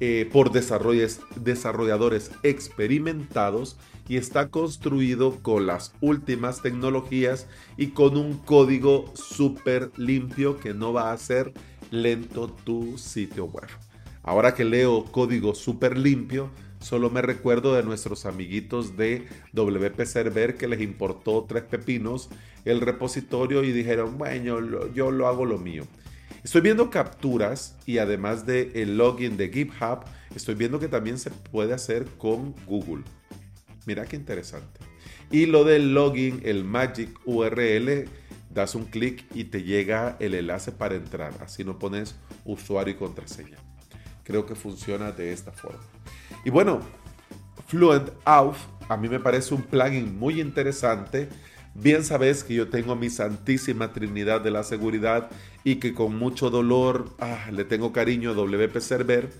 eh, 0.00 0.28
por 0.32 0.52
desarrolladores 0.52 2.30
experimentados 2.42 3.76
y 4.08 4.16
está 4.16 4.48
construido 4.48 5.42
con 5.42 5.66
las 5.66 5.92
últimas 6.00 6.62
tecnologías 6.62 7.46
y 7.76 7.88
con 7.88 8.16
un 8.16 8.38
código 8.38 9.12
súper 9.14 9.90
limpio 9.96 10.58
que 10.58 10.72
no 10.72 10.92
va 10.92 11.10
a 11.10 11.14
hacer 11.14 11.52
lento 11.90 12.48
tu 12.48 12.96
sitio 12.96 13.46
web. 13.46 13.68
Ahora 14.22 14.54
que 14.54 14.64
leo 14.64 15.04
código 15.04 15.54
súper 15.54 15.98
limpio, 15.98 16.50
Solo 16.80 17.10
me 17.10 17.22
recuerdo 17.22 17.74
de 17.74 17.82
nuestros 17.82 18.24
amiguitos 18.24 18.96
de 18.96 19.26
WP 19.52 20.04
Server 20.04 20.56
que 20.56 20.68
les 20.68 20.80
importó 20.80 21.44
tres 21.48 21.64
pepinos 21.64 22.30
el 22.64 22.80
repositorio 22.80 23.64
y 23.64 23.72
dijeron, 23.72 24.16
bueno, 24.18 24.92
yo 24.92 25.10
lo 25.10 25.26
hago 25.26 25.44
lo 25.44 25.58
mío. 25.58 25.84
Estoy 26.44 26.60
viendo 26.60 26.88
capturas 26.88 27.76
y 27.84 27.98
además 27.98 28.46
del 28.46 28.70
el 28.74 28.96
login 28.96 29.36
de 29.36 29.48
GitHub, 29.50 30.04
estoy 30.34 30.54
viendo 30.54 30.78
que 30.78 30.88
también 30.88 31.18
se 31.18 31.30
puede 31.30 31.74
hacer 31.74 32.06
con 32.16 32.54
Google. 32.66 33.02
Mira 33.86 34.06
qué 34.06 34.16
interesante. 34.16 34.80
Y 35.30 35.46
lo 35.46 35.64
del 35.64 35.92
login, 35.94 36.40
el 36.44 36.64
Magic 36.64 37.10
URL, 37.26 38.08
das 38.50 38.74
un 38.74 38.84
clic 38.84 39.24
y 39.34 39.44
te 39.44 39.62
llega 39.62 40.16
el 40.20 40.34
enlace 40.34 40.72
para 40.72 40.94
entrar. 40.94 41.34
Así 41.40 41.64
no 41.64 41.78
pones 41.78 42.16
usuario 42.44 42.94
y 42.94 42.96
contraseña. 42.96 43.67
Creo 44.28 44.44
que 44.46 44.54
funciona 44.54 45.10
de 45.10 45.32
esta 45.32 45.50
forma. 45.50 45.80
Y 46.44 46.50
bueno, 46.50 46.80
Fluent 47.66 48.10
Auth 48.26 48.58
a 48.88 48.96
mí 48.98 49.08
me 49.08 49.20
parece 49.20 49.54
un 49.54 49.62
plugin 49.62 50.18
muy 50.18 50.40
interesante. 50.40 51.30
Bien 51.74 52.04
sabes 52.04 52.44
que 52.44 52.54
yo 52.54 52.68
tengo 52.68 52.94
mi 52.94 53.08
santísima 53.08 53.92
trinidad 53.92 54.42
de 54.42 54.50
la 54.50 54.64
seguridad 54.64 55.30
y 55.64 55.76
que 55.76 55.94
con 55.94 56.18
mucho 56.18 56.50
dolor 56.50 57.14
ah, 57.20 57.50
le 57.52 57.64
tengo 57.64 57.92
cariño 57.92 58.30
a 58.30 58.34
WP 58.34 58.78
Server. 58.80 59.30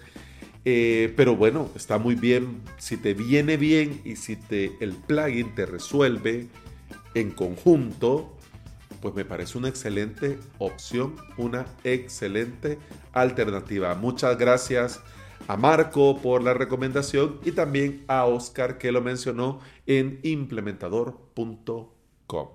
Eh, 0.64 1.12
pero 1.16 1.36
bueno, 1.36 1.68
está 1.76 1.99
muy 1.99 2.14
bien. 2.14 2.62
Si 2.78 2.97
te 2.97 3.12
viene 3.12 3.59
bien 3.59 4.01
y 4.07 4.16
si 4.16 4.36
te, 4.36 4.72
el 4.80 4.93
plugin 4.93 5.55
te 5.55 5.66
resuelve 5.66 6.47
en 7.12 7.30
conjunto, 7.30 8.38
pues 9.01 9.14
me 9.14 9.24
parece 9.24 9.59
una 9.59 9.68
excelente 9.68 10.38
opción, 10.59 11.16
una 11.36 11.66
excelente 11.84 12.78
alternativa. 13.12 13.94
Muchas 13.94 14.36
gracias 14.38 15.01
a 15.46 15.57
Marco 15.57 16.18
por 16.18 16.42
la 16.42 16.55
recomendación 16.55 17.38
y 17.44 17.53
también 17.53 18.05
a 18.09 18.24
Oscar 18.24 18.78
que 18.78 18.90
lo 18.92 19.01
mencionó 19.01 19.61
en 19.86 20.20
implementador.com. 20.22 22.49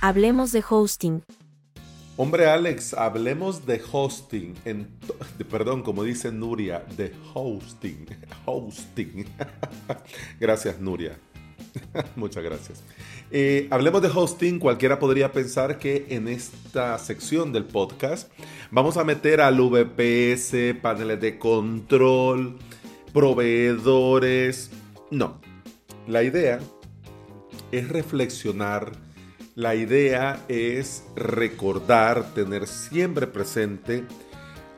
Hablemos 0.00 0.52
de 0.52 0.64
hosting. 0.68 1.22
Hombre 2.18 2.46
Alex, 2.46 2.94
hablemos 2.94 3.66
de 3.66 3.82
hosting, 3.92 4.54
en, 4.64 4.88
perdón, 5.50 5.82
como 5.82 6.02
dice 6.02 6.32
Nuria, 6.32 6.82
de 6.96 7.12
hosting, 7.34 8.06
hosting. 8.46 9.26
Gracias 10.40 10.80
Nuria. 10.80 11.18
Muchas 12.16 12.42
gracias. 12.42 12.82
Eh, 13.30 13.68
hablemos 13.70 14.00
de 14.02 14.08
hosting. 14.08 14.58
Cualquiera 14.58 14.98
podría 14.98 15.32
pensar 15.32 15.78
que 15.78 16.06
en 16.10 16.28
esta 16.28 16.96
sección 16.98 17.52
del 17.52 17.64
podcast 17.64 18.30
vamos 18.70 18.96
a 18.96 19.04
meter 19.04 19.40
al 19.40 19.60
VPS, 19.60 20.80
paneles 20.80 21.20
de 21.20 21.38
control, 21.38 22.56
proveedores. 23.12 24.70
No. 25.10 25.40
La 26.06 26.22
idea 26.22 26.60
es 27.72 27.88
reflexionar. 27.88 29.05
La 29.56 29.74
idea 29.74 30.44
es 30.46 31.02
recordar, 31.16 32.32
tener 32.34 32.68
siempre 32.68 33.26
presente 33.26 34.04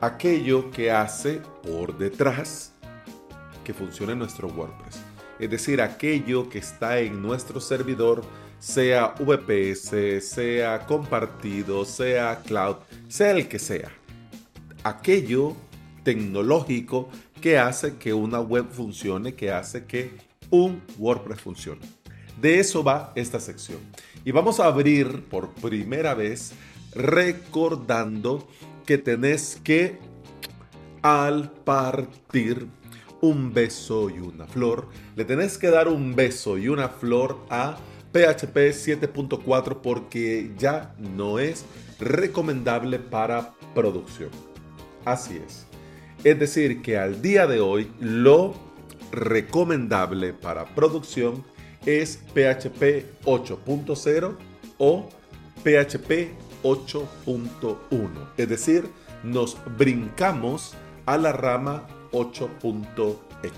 aquello 0.01 0.71
que 0.71 0.89
hace 0.89 1.41
por 1.61 1.95
detrás 1.99 2.73
que 3.63 3.75
funcione 3.75 4.15
nuestro 4.15 4.47
WordPress 4.47 5.03
es 5.39 5.49
decir, 5.49 5.81
aquello 5.81 6.49
que 6.49 6.59
está 6.59 6.99
en 6.99 7.21
nuestro 7.21 7.61
servidor, 7.61 8.23
sea 8.59 9.15
VPS, 9.19 10.21
sea 10.21 10.85
compartido, 10.85 11.85
sea 11.85 12.41
cloud, 12.45 12.75
sea 13.07 13.31
el 13.31 13.47
que 13.47 13.57
sea. 13.57 13.89
Aquello 14.83 15.55
tecnológico 16.03 17.09
que 17.41 17.57
hace 17.57 17.95
que 17.95 18.13
una 18.13 18.41
web 18.41 18.67
funcione, 18.69 19.33
que 19.33 19.49
hace 19.51 19.85
que 19.85 20.11
un 20.49 20.81
WordPress 20.97 21.39
funcione. 21.39 21.98
De 22.41 22.59
eso 22.59 22.83
va 22.83 23.11
esta 23.15 23.39
sección. 23.39 23.79
Y 24.25 24.31
vamos 24.31 24.59
a 24.59 24.65
abrir 24.65 25.23
por 25.25 25.49
primera 25.49 26.13
vez 26.13 26.53
recordando 26.93 28.47
que 28.85 28.97
tenés 28.97 29.59
que 29.63 29.99
al 31.01 31.51
partir 31.51 32.67
un 33.21 33.53
beso 33.53 34.09
y 34.09 34.19
una 34.19 34.47
flor, 34.47 34.87
le 35.15 35.25
tenés 35.25 35.57
que 35.57 35.69
dar 35.69 35.87
un 35.87 36.15
beso 36.15 36.57
y 36.57 36.69
una 36.69 36.89
flor 36.89 37.39
a 37.49 37.77
PHP 38.11 38.71
7.4 38.71 39.81
porque 39.81 40.51
ya 40.57 40.95
no 40.97 41.37
es 41.39 41.65
recomendable 41.99 42.99
para 42.99 43.53
producción. 43.75 44.29
Así 45.05 45.37
es. 45.45 45.65
Es 46.23 46.39
decir, 46.39 46.81
que 46.81 46.97
al 46.97 47.21
día 47.21 47.47
de 47.47 47.59
hoy 47.59 47.91
lo 47.99 48.53
recomendable 49.11 50.33
para 50.33 50.65
producción 50.75 51.43
es 51.97 52.19
PHP 52.33 53.23
8.0 53.25 54.35
o 54.77 55.09
PHP 55.63 56.31
8.1. 56.63 57.77
Es 58.37 58.49
decir, 58.49 58.89
nos 59.23 59.57
brincamos 59.77 60.75
a 61.05 61.17
la 61.17 61.31
rama 61.31 61.87
8.x. 62.11 63.55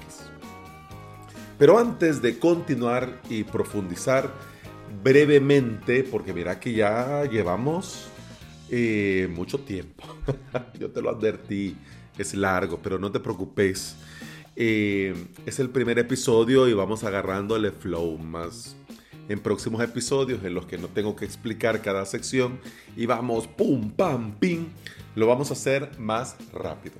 Pero 1.57 1.77
antes 1.77 2.21
de 2.21 2.39
continuar 2.39 3.21
y 3.29 3.43
profundizar 3.43 4.31
brevemente, 5.03 6.03
porque 6.03 6.33
mira 6.33 6.59
que 6.59 6.73
ya 6.73 7.25
llevamos 7.25 8.07
eh, 8.69 9.29
mucho 9.31 9.59
tiempo, 9.59 10.03
yo 10.79 10.89
te 10.89 11.01
lo 11.01 11.09
advertí, 11.09 11.75
es 12.17 12.33
largo, 12.33 12.79
pero 12.81 12.97
no 12.97 13.11
te 13.11 13.19
preocupes. 13.19 13.95
Eh, 14.63 15.15
es 15.47 15.59
el 15.59 15.71
primer 15.71 15.97
episodio 15.97 16.67
y 16.67 16.73
vamos 16.73 17.03
agarrándole 17.03 17.71
flow 17.71 18.19
más 18.19 18.75
en 19.27 19.39
próximos 19.39 19.81
episodios 19.81 20.43
en 20.43 20.53
los 20.53 20.67
que 20.67 20.77
no 20.77 20.87
tengo 20.87 21.15
que 21.15 21.25
explicar 21.25 21.81
cada 21.81 22.05
sección 22.05 22.59
y 22.95 23.07
vamos 23.07 23.47
pum 23.47 23.89
pam 23.89 24.35
pim 24.37 24.67
lo 25.15 25.25
vamos 25.25 25.49
a 25.49 25.53
hacer 25.53 25.89
más 25.97 26.35
rápido 26.53 26.93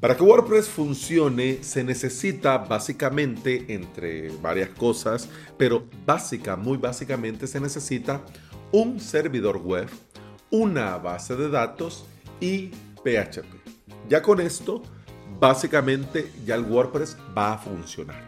para 0.00 0.16
que 0.16 0.22
WordPress 0.22 0.70
funcione 0.70 1.62
se 1.62 1.84
necesita 1.84 2.56
básicamente, 2.56 3.66
entre 3.68 4.30
varias 4.40 4.70
cosas, 4.70 5.28
pero 5.58 5.84
básica, 6.06 6.56
muy 6.56 6.78
básicamente 6.78 7.46
se 7.46 7.60
necesita 7.60 8.24
un 8.72 8.98
servidor 8.98 9.58
web, 9.58 9.90
una 10.50 10.96
base 10.96 11.36
de 11.36 11.50
datos 11.50 12.06
y 12.40 12.68
PHP. 13.04 13.44
Ya 14.08 14.22
con 14.22 14.40
esto, 14.40 14.82
básicamente 15.40 16.32
ya 16.44 16.54
el 16.54 16.62
WordPress 16.62 17.16
va 17.36 17.54
a 17.54 17.58
funcionar. 17.58 18.22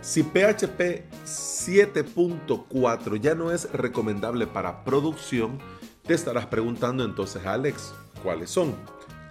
Si 0.00 0.22
PHP 0.22 1.02
7.4 1.24 3.20
ya 3.20 3.34
no 3.34 3.50
es 3.50 3.70
recomendable 3.72 4.46
para 4.46 4.84
producción, 4.84 5.58
te 6.06 6.14
estarás 6.14 6.46
preguntando 6.46 7.04
entonces, 7.04 7.44
Alex, 7.44 7.92
¿cuáles 8.22 8.48
son? 8.50 8.74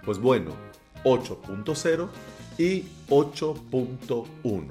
Pues 0.04 0.18
bueno, 0.18 0.52
8.0 1.04 2.08
y 2.58 2.84
8.1. 3.08 4.66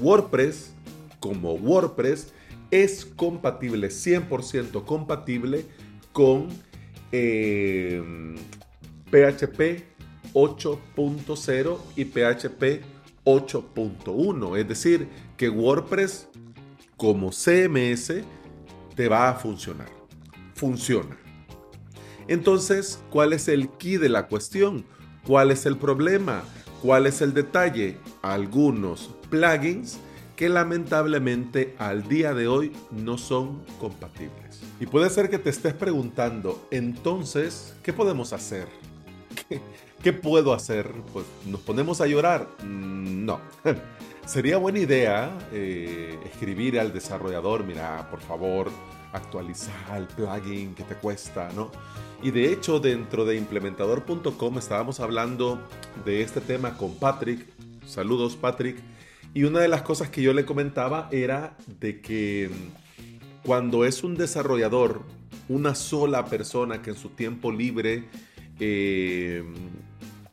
WordPress, 0.00 0.72
como 1.20 1.52
WordPress, 1.54 2.32
es 2.70 3.04
compatible, 3.04 3.88
100% 3.88 4.84
compatible 4.84 5.66
con 6.12 6.48
PHP 9.10 9.91
8.0 10.34 11.78
y 11.96 12.04
PHP 12.04 12.84
8.1. 13.24 14.58
Es 14.58 14.68
decir, 14.68 15.08
que 15.36 15.48
WordPress 15.48 16.28
como 16.96 17.30
CMS 17.30 18.22
te 18.94 19.08
va 19.08 19.28
a 19.28 19.34
funcionar. 19.34 19.88
Funciona. 20.54 21.16
Entonces, 22.28 23.00
¿cuál 23.10 23.32
es 23.32 23.48
el 23.48 23.68
key 23.70 23.96
de 23.96 24.08
la 24.08 24.28
cuestión? 24.28 24.84
¿Cuál 25.26 25.50
es 25.50 25.66
el 25.66 25.76
problema? 25.76 26.42
¿Cuál 26.82 27.06
es 27.06 27.20
el 27.20 27.34
detalle? 27.34 27.98
Algunos 28.22 29.10
plugins 29.30 29.98
que 30.36 30.48
lamentablemente 30.48 31.74
al 31.78 32.08
día 32.08 32.34
de 32.34 32.48
hoy 32.48 32.72
no 32.90 33.18
son 33.18 33.62
compatibles. 33.78 34.60
Y 34.80 34.86
puede 34.86 35.10
ser 35.10 35.30
que 35.30 35.38
te 35.38 35.50
estés 35.50 35.74
preguntando, 35.74 36.66
entonces, 36.70 37.74
¿qué 37.82 37.92
podemos 37.92 38.32
hacer? 38.32 38.66
¿Qué, 40.02 40.12
puedo 40.12 40.52
hacer? 40.52 40.90
Pues 41.12 41.24
nos 41.46 41.60
ponemos 41.60 42.00
a 42.00 42.06
llorar. 42.06 42.48
Mm, 42.64 43.24
no. 43.24 43.40
Sería 44.26 44.56
buena 44.56 44.78
idea 44.78 45.36
eh, 45.52 46.18
escribir 46.24 46.78
al 46.78 46.92
desarrollador, 46.92 47.64
mira, 47.64 48.08
por 48.10 48.20
favor, 48.20 48.70
actualizar 49.12 49.96
el 49.96 50.06
plugin 50.06 50.74
que 50.74 50.84
te 50.84 50.94
cuesta, 50.94 51.50
¿no? 51.54 51.70
Y 52.22 52.30
de 52.30 52.52
hecho, 52.52 52.78
dentro 52.78 53.24
de 53.24 53.36
implementador.com 53.36 54.58
estábamos 54.58 55.00
hablando 55.00 55.60
de 56.04 56.22
este 56.22 56.40
tema 56.40 56.76
con 56.76 56.94
Patrick. 56.96 57.46
Saludos, 57.86 58.36
Patrick. 58.36 58.78
Y 59.34 59.44
una 59.44 59.60
de 59.60 59.68
las 59.68 59.82
cosas 59.82 60.08
que 60.08 60.22
yo 60.22 60.32
le 60.32 60.44
comentaba 60.44 61.08
era 61.10 61.56
de 61.80 62.00
que 62.00 62.48
mm, 62.50 63.46
cuando 63.46 63.84
es 63.84 64.04
un 64.04 64.16
desarrollador, 64.16 65.02
una 65.48 65.74
sola 65.74 66.26
persona 66.26 66.80
que 66.80 66.90
en 66.90 66.96
su 66.96 67.10
tiempo 67.10 67.50
libre 67.50 68.04
eh, 68.60 69.42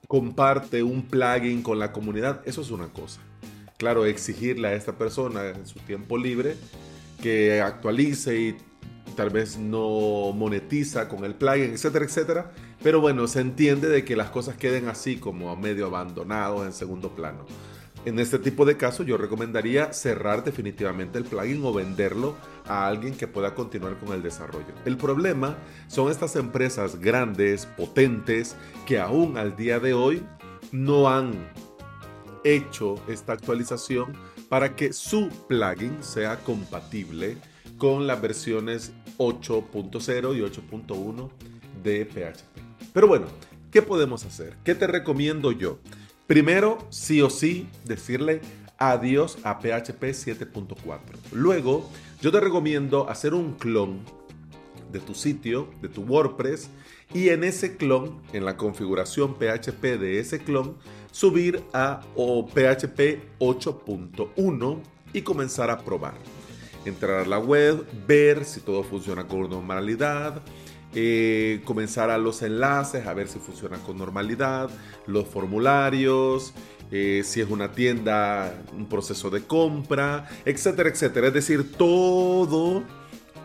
comparte 0.10 0.82
un 0.82 1.04
plugin 1.04 1.62
con 1.62 1.78
la 1.78 1.92
comunidad, 1.92 2.42
eso 2.46 2.62
es 2.62 2.72
una 2.72 2.88
cosa. 2.88 3.22
Claro, 3.78 4.06
exigirle 4.06 4.68
a 4.70 4.74
esta 4.74 4.98
persona 4.98 5.50
en 5.50 5.68
su 5.68 5.78
tiempo 5.82 6.18
libre 6.18 6.56
que 7.22 7.62
actualice 7.62 8.42
y 8.42 8.58
tal 9.16 9.30
vez 9.30 9.60
no 9.60 10.32
monetiza 10.34 11.08
con 11.08 11.26
el 11.26 11.36
plugin, 11.36 11.74
etcétera, 11.74 12.06
etcétera. 12.06 12.52
Pero 12.82 13.02
bueno, 13.02 13.28
se 13.28 13.42
entiende 13.42 13.88
de 13.88 14.04
que 14.04 14.16
las 14.16 14.32
cosas 14.32 14.58
queden 14.58 14.88
así 14.88 15.18
como 15.18 15.56
medio 15.56 15.86
abandonados 15.86 16.66
en 16.66 16.74
segundo 16.74 17.16
plano. 17.16 17.46
En 18.06 18.18
este 18.18 18.40
tipo 18.40 18.66
de 18.66 18.78
casos 18.78 19.06
yo 19.06 19.18
recomendaría 19.18 19.92
cerrar 19.92 20.44
definitivamente 20.44 21.18
el 21.18 21.26
plugin 21.26 21.64
o 21.66 21.74
venderlo 21.74 22.36
a 22.66 22.88
alguien 22.88 23.14
que 23.14 23.28
pueda 23.28 23.54
continuar 23.54 23.98
con 24.00 24.14
el 24.14 24.24
desarrollo. 24.24 24.74
El 24.86 24.98
problema 24.98 25.58
son 25.88 26.10
estas 26.10 26.38
empresas 26.38 27.00
grandes, 27.00 27.66
potentes, 27.66 28.56
que 28.86 29.00
aún 29.00 29.38
al 29.38 29.58
día 29.58 29.80
de 29.80 29.94
hoy 29.94 30.24
no 30.72 31.10
han 31.10 31.34
hecho 32.46 32.96
esta 33.10 33.34
actualización 33.34 34.14
para 34.48 34.76
que 34.76 34.94
su 34.94 35.30
plugin 35.48 36.02
sea 36.02 36.38
compatible 36.40 37.38
con 37.78 38.08
las 38.08 38.22
versiones 38.22 38.94
8.0 39.18 40.38
y 40.38 40.42
8.1 40.42 41.30
de 41.84 42.06
PHP. 42.06 42.94
Pero 42.94 43.08
bueno, 43.08 43.28
¿qué 43.72 43.82
podemos 43.82 44.26
hacer? 44.26 44.56
¿Qué 44.64 44.74
te 44.74 44.88
recomiendo 44.88 45.52
yo? 45.52 45.80
Primero, 46.30 46.78
sí 46.92 47.24
o 47.24 47.30
sí, 47.32 47.68
decirle 47.86 48.42
adiós 48.78 49.40
a 49.42 49.58
PHP 49.58 50.14
7.4. 50.14 51.00
Luego, 51.32 51.90
yo 52.22 52.32
te 52.32 52.40
recomiendo 52.40 53.10
hacer 53.10 53.34
un 53.34 53.54
clon 53.54 54.02
de 54.92 55.00
tu 55.00 55.16
sitio, 55.16 55.72
de 55.82 55.90
tu 55.90 56.04
WordPress, 56.04 56.70
y 57.16 57.30
en 57.30 57.44
ese 57.44 57.78
clon, 57.78 58.22
en 58.32 58.46
la 58.46 58.58
configuración 58.58 59.38
PHP 59.40 59.82
de 59.98 60.20
ese 60.20 60.38
clon, 60.38 60.78
subir 61.12 61.64
a 61.74 62.02
PHP 62.14 63.40
8.1 63.40 64.82
y 65.14 65.24
comenzar 65.24 65.72
a 65.72 65.80
probar. 65.80 66.14
Entrar 66.86 67.22
a 67.22 67.26
la 67.26 67.40
web, 67.40 67.88
ver 68.06 68.46
si 68.46 68.60
todo 68.60 68.84
funciona 68.84 69.28
con 69.28 69.50
normalidad, 69.50 70.44
eh, 70.96 71.62
comenzar 71.66 72.10
a 72.10 72.18
los 72.18 72.42
enlaces, 72.42 73.06
a 73.06 73.14
ver 73.14 73.28
si 73.28 73.40
funciona 73.40 73.78
con 73.78 73.98
normalidad, 73.98 74.70
los 75.06 75.28
formularios, 75.28 76.54
eh, 76.92 77.22
si 77.24 77.42
es 77.42 77.50
una 77.50 77.72
tienda, 77.72 78.54
un 78.74 78.88
proceso 78.88 79.30
de 79.30 79.44
compra, 79.44 80.28
etcétera, 80.46 80.90
etcétera. 80.90 81.28
Es 81.28 81.34
decir, 81.34 81.74
todo, 81.74 82.84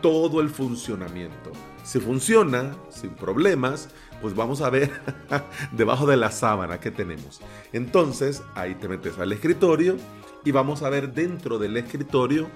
todo 0.00 0.40
el 0.40 0.48
funcionamiento. 0.48 1.52
Si 1.84 2.00
funciona 2.00 2.74
sin 2.88 3.10
problemas, 3.10 3.90
pues 4.22 4.34
vamos 4.34 4.62
a 4.62 4.70
ver 4.70 4.90
debajo 5.72 6.06
de 6.06 6.16
la 6.16 6.30
sábana 6.30 6.80
que 6.80 6.90
tenemos. 6.90 7.42
Entonces, 7.74 8.42
ahí 8.54 8.74
te 8.74 8.88
metes 8.88 9.18
al 9.18 9.32
escritorio 9.32 9.98
y 10.44 10.50
vamos 10.50 10.82
a 10.82 10.88
ver 10.88 11.12
dentro 11.12 11.58
del 11.58 11.76
escritorio 11.76 12.48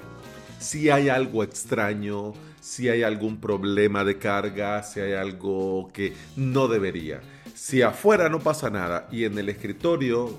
si 0.58 0.90
hay 0.90 1.08
algo 1.08 1.42
extraño, 1.44 2.32
si 2.60 2.88
hay 2.88 3.02
algún 3.02 3.40
problema 3.40 4.04
de 4.04 4.18
carga, 4.18 4.82
si 4.82 5.00
hay 5.00 5.12
algo 5.12 5.88
que 5.92 6.14
no 6.36 6.68
debería. 6.68 7.20
Si 7.54 7.82
afuera 7.82 8.28
no 8.28 8.38
pasa 8.40 8.70
nada 8.70 9.08
y 9.10 9.24
en 9.24 9.38
el 9.38 9.48
escritorio, 9.48 10.36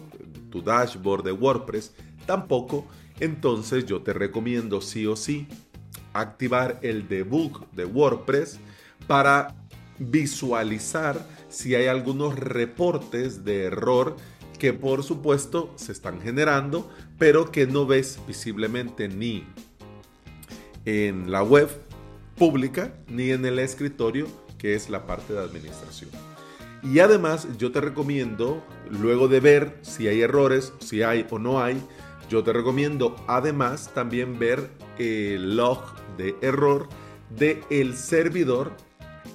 tu 0.50 0.62
dashboard 0.62 1.24
de 1.24 1.32
WordPress, 1.32 1.94
tampoco, 2.26 2.88
entonces 3.20 3.86
yo 3.86 4.02
te 4.02 4.14
recomiendo 4.14 4.82
sí 4.82 5.06
o 5.06 5.16
sí 5.16 5.48
activar 6.14 6.80
el 6.82 7.08
debug 7.08 7.70
de 7.72 7.86
WordPress 7.86 8.60
para 9.08 9.56
visualizar 9.98 11.26
si 11.50 11.76
hay 11.76 11.88
algunos 11.88 12.38
reportes 12.38 13.44
de 13.44 13.64
error 13.64 14.16
que 14.58 14.74
por 14.74 15.04
supuesto 15.04 15.74
se 15.76 15.92
están 15.92 16.22
generando, 16.22 16.90
pero 17.18 17.52
que 17.52 17.66
no 17.66 17.86
ves 17.86 18.20
visiblemente 18.28 19.08
ni 19.08 19.46
en 20.86 21.32
la 21.32 21.44
web 21.44 21.70
pública 22.40 22.94
ni 23.08 23.30
en 23.30 23.46
el 23.46 23.60
escritorio, 23.60 24.26
que 24.58 24.74
es 24.74 24.90
la 24.90 25.06
parte 25.06 25.34
de 25.34 25.40
administración. 25.40 26.10
Y 26.82 27.00
además 27.00 27.48
yo 27.58 27.72
te 27.72 27.82
recomiendo, 27.82 28.64
luego 28.90 29.28
de 29.28 29.42
ver 29.42 29.78
si 29.82 30.08
hay 30.08 30.22
errores, 30.22 30.74
si 30.80 31.04
hay 31.04 31.28
o 31.30 31.38
no 31.38 31.62
hay, 31.62 31.80
yo 32.30 32.44
te 32.44 32.54
recomiendo 32.54 33.16
además 33.28 33.92
también 33.94 34.40
ver 34.40 34.70
el 34.98 35.58
log 35.58 35.84
de 36.18 36.36
error 36.42 36.88
del 37.38 37.60
el 37.70 37.96
servidor 37.96 38.72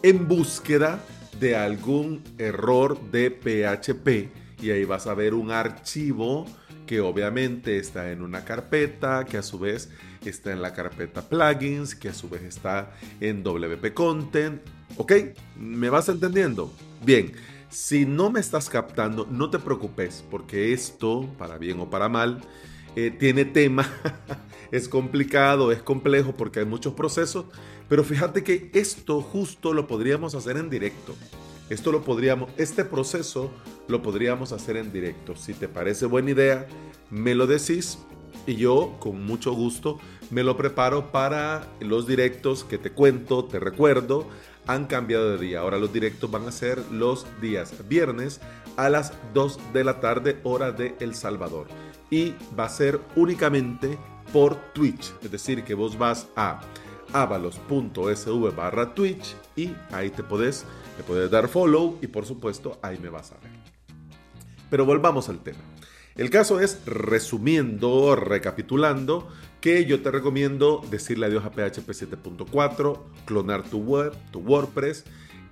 en 0.02 0.26
búsqueda 0.26 1.04
de 1.38 1.56
algún 1.56 2.22
error 2.38 2.98
de 3.10 3.30
PHP 3.30 4.62
y 4.62 4.70
ahí 4.70 4.84
vas 4.84 5.06
a 5.06 5.14
ver 5.14 5.34
un 5.34 5.50
archivo 5.50 6.46
que 6.86 7.00
obviamente 7.00 7.78
está 7.78 8.10
en 8.10 8.22
una 8.22 8.44
carpeta 8.44 9.24
que 9.24 9.38
a 9.38 9.42
su 9.42 9.58
vez 9.58 9.90
está 10.30 10.52
en 10.52 10.62
la 10.62 10.72
carpeta 10.72 11.28
plugins, 11.28 11.94
que 11.94 12.08
a 12.08 12.14
su 12.14 12.28
vez 12.28 12.42
está 12.42 12.92
en 13.20 13.42
WP 13.42 13.94
Content. 13.94 14.62
¿Ok? 14.96 15.12
¿Me 15.56 15.90
vas 15.90 16.08
entendiendo? 16.08 16.72
Bien, 17.04 17.32
si 17.68 18.06
no 18.06 18.30
me 18.30 18.40
estás 18.40 18.70
captando, 18.70 19.26
no 19.30 19.50
te 19.50 19.58
preocupes, 19.58 20.24
porque 20.30 20.72
esto, 20.72 21.28
para 21.36 21.58
bien 21.58 21.80
o 21.80 21.90
para 21.90 22.08
mal, 22.08 22.40
eh, 22.96 23.10
tiene 23.10 23.44
tema, 23.44 23.90
es 24.70 24.88
complicado, 24.88 25.72
es 25.72 25.82
complejo 25.82 26.36
porque 26.36 26.60
hay 26.60 26.66
muchos 26.66 26.94
procesos, 26.94 27.46
pero 27.88 28.04
fíjate 28.04 28.44
que 28.44 28.70
esto 28.72 29.20
justo 29.20 29.72
lo 29.72 29.88
podríamos 29.88 30.34
hacer 30.36 30.56
en 30.56 30.70
directo. 30.70 31.14
Esto 31.70 31.90
lo 31.90 32.04
podríamos, 32.04 32.50
este 32.58 32.84
proceso 32.84 33.50
lo 33.88 34.02
podríamos 34.02 34.52
hacer 34.52 34.76
en 34.76 34.92
directo. 34.92 35.34
Si 35.34 35.54
te 35.54 35.66
parece 35.66 36.06
buena 36.06 36.30
idea, 36.30 36.66
me 37.10 37.34
lo 37.34 37.46
decís 37.46 37.98
y 38.46 38.56
yo 38.56 38.96
con 38.98 39.24
mucho 39.24 39.52
gusto 39.52 39.98
me 40.30 40.42
lo 40.42 40.56
preparo 40.56 41.12
para 41.12 41.68
los 41.80 42.06
directos 42.06 42.64
que 42.64 42.78
te 42.78 42.90
cuento, 42.90 43.44
te 43.44 43.60
recuerdo, 43.60 44.26
han 44.66 44.86
cambiado 44.86 45.30
de 45.30 45.38
día. 45.38 45.60
Ahora 45.60 45.78
los 45.78 45.92
directos 45.92 46.30
van 46.30 46.46
a 46.48 46.52
ser 46.52 46.78
los 46.90 47.26
días 47.40 47.74
viernes 47.88 48.40
a 48.76 48.88
las 48.88 49.12
2 49.34 49.72
de 49.72 49.84
la 49.84 50.00
tarde 50.00 50.40
hora 50.42 50.72
de 50.72 50.96
El 51.00 51.14
Salvador. 51.14 51.68
Y 52.10 52.34
va 52.58 52.64
a 52.64 52.68
ser 52.68 53.00
únicamente 53.16 53.98
por 54.32 54.56
Twitch. 54.72 55.12
Es 55.22 55.30
decir, 55.30 55.64
que 55.64 55.74
vos 55.74 55.98
vas 55.98 56.28
a 56.36 56.60
avalos.sv 57.12 58.56
barra 58.56 58.94
Twitch 58.94 59.36
y 59.54 59.72
ahí 59.92 60.10
te 60.10 60.24
podés, 60.24 60.64
te 60.96 61.04
puedes 61.04 61.30
dar 61.30 61.48
follow 61.48 61.98
y 62.02 62.08
por 62.08 62.26
supuesto 62.26 62.78
ahí 62.82 62.98
me 62.98 63.08
vas 63.08 63.32
a 63.32 63.36
ver. 63.36 63.52
Pero 64.70 64.84
volvamos 64.84 65.28
al 65.28 65.40
tema. 65.40 65.73
El 66.16 66.30
caso 66.30 66.60
es, 66.60 66.84
resumiendo, 66.86 68.14
recapitulando, 68.14 69.28
que 69.60 69.84
yo 69.84 70.00
te 70.00 70.12
recomiendo 70.12 70.80
decirle 70.90 71.26
adiós 71.26 71.44
a 71.44 71.50
PHP 71.50 71.88
7.4, 71.88 72.98
clonar 73.24 73.64
tu 73.64 73.78
web, 73.78 74.12
tu 74.30 74.38
WordPress, 74.38 75.04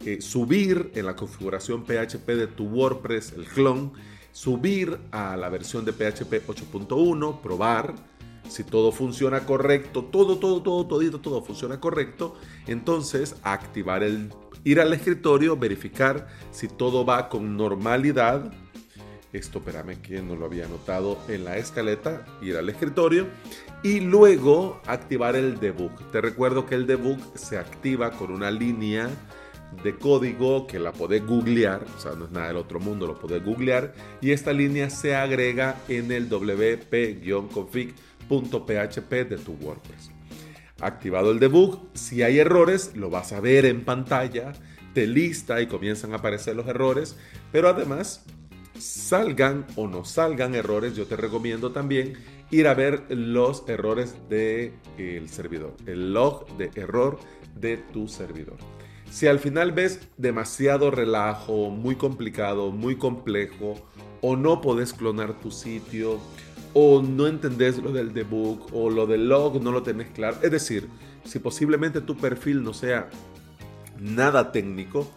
eh, 0.05 0.21
subir 0.21 0.93
en 0.95 1.07
la 1.07 1.17
configuración 1.17 1.85
PHP 1.85 2.27
de 2.37 2.47
tu 2.47 2.67
WordPress 2.67 3.33
el 3.33 3.47
clon, 3.47 3.93
subir 4.31 4.99
a 5.11 5.37
la 5.37 5.49
versión 5.49 5.85
de 5.85 5.93
PHP 5.93 6.47
8.1, 6.47 7.41
probar 7.41 7.95
si 8.49 8.65
todo 8.65 8.93
funciona 8.93 9.47
correcto, 9.47 10.05
todo, 10.05 10.39
todo, 10.39 10.63
todo, 10.63 10.87
todito, 10.87 11.21
todo 11.21 11.43
funciona 11.43 11.81
correcto, 11.81 12.37
entonces 12.67 13.37
activar 13.43 14.03
el, 14.03 14.33
ir 14.63 14.81
al 14.81 14.93
escritorio, 14.93 15.57
verificar 15.57 16.29
si 16.51 16.69
todo 16.69 17.05
va 17.05 17.29
con 17.29 17.57
normalidad. 17.57 18.53
Esto, 19.33 19.61
espérame 19.61 19.97
que 20.03 20.21
no 20.21 20.37
lo 20.37 20.45
había 20.45 20.69
notado 20.69 21.19
en 21.29 21.45
la 21.45 21.57
escaleta, 21.57 22.27
ir 22.43 22.57
al 22.57 22.69
escritorio 22.69 23.29
y 23.83 24.01
luego 24.01 24.83
activar 24.87 25.37
el 25.37 25.59
debug. 25.59 25.91
Te 26.11 26.21
recuerdo 26.21 26.67
que 26.67 26.75
el 26.75 26.87
debug 26.87 27.19
se 27.35 27.57
activa 27.57 28.11
con 28.11 28.31
una 28.31 28.51
línea 28.51 29.09
de 29.83 29.97
código 29.97 30.67
que 30.67 30.79
la 30.79 30.93
podés 30.93 31.27
googlear, 31.27 31.87
o 31.97 32.01
sea, 32.01 32.13
no 32.13 32.27
es 32.27 32.31
nada 32.31 32.49
del 32.49 32.59
otro 32.59 32.79
mundo, 32.79 33.07
lo 33.07 33.19
podés 33.19 33.43
googlear, 33.43 33.95
y 34.21 34.33
esta 34.33 34.53
línea 34.53 34.91
se 34.91 35.15
agrega 35.15 35.81
en 35.89 36.13
el 36.13 36.29
wp-config.php 36.29 39.29
de 39.29 39.39
tu 39.39 39.55
WordPress. 39.55 40.11
Activado 40.81 41.31
el 41.31 41.39
debug, 41.39 41.89
si 41.95 42.23
hay 42.23 42.39
errores, 42.39 42.95
lo 42.97 43.09
vas 43.09 43.33
a 43.33 43.41
ver 43.41 43.65
en 43.65 43.83
pantalla, 43.83 44.53
te 44.93 45.07
lista 45.07 45.63
y 45.63 45.69
comienzan 45.69 46.13
a 46.13 46.17
aparecer 46.17 46.55
los 46.55 46.67
errores, 46.67 47.17
pero 47.51 47.69
además, 47.69 48.27
salgan 48.83 49.67
o 49.77 49.87
no 49.87 50.05
salgan 50.05 50.55
errores, 50.55 50.95
yo 50.95 51.07
te 51.07 51.17
recomiendo 51.17 51.73
también 51.73 52.15
ir 52.51 52.69
a 52.69 52.75
ver 52.75 53.05
los 53.09 53.65
errores 53.69 54.17
del 54.29 54.75
el 54.99 55.29
servidor, 55.29 55.75
el 55.87 56.13
log 56.13 56.47
de 56.57 56.71
error 56.75 57.19
de 57.59 57.77
tu 57.79 58.09
servidor. 58.09 58.57
Si 59.11 59.27
al 59.27 59.39
final 59.39 59.73
ves 59.73 60.01
demasiado 60.17 60.91
relajo, 60.91 61.71
muy 61.71 61.97
complicado, 61.97 62.71
muy 62.71 62.97
complejo, 62.97 63.75
o 64.21 64.37
no 64.37 64.61
podés 64.61 64.93
clonar 64.93 65.39
tu 65.41 65.51
sitio, 65.51 66.19
o 66.75 67.03
no 67.03 67.27
entendés 67.27 67.79
lo 67.79 67.93
del 67.93 68.15
debug, 68.15 68.67
o 68.73 68.89
lo 68.91 69.07
del 69.07 69.29
log 69.29 69.63
no 69.63 69.71
lo 69.71 69.83
tenés 69.83 70.11
claro, 70.11 70.39
es 70.43 70.51
decir, 70.51 70.89
si 71.25 71.39
posiblemente 71.39 72.01
tu 72.01 72.17
perfil 72.17 72.63
no 72.63 72.73
sea 72.73 73.11
nada 74.01 74.51
técnico, 74.51 75.11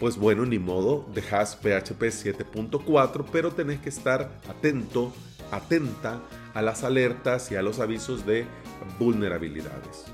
pues 0.00 0.16
bueno, 0.16 0.46
ni 0.46 0.58
modo, 0.58 1.06
dejas 1.14 1.54
PHP 1.56 2.02
7.4, 2.02 3.26
pero 3.30 3.52
tenés 3.52 3.80
que 3.80 3.90
estar 3.90 4.30
atento, 4.48 5.12
atenta 5.52 6.20
a 6.54 6.62
las 6.62 6.82
alertas 6.82 7.52
y 7.52 7.56
a 7.56 7.62
los 7.62 7.78
avisos 7.78 8.26
de 8.26 8.46
vulnerabilidades 8.98 10.06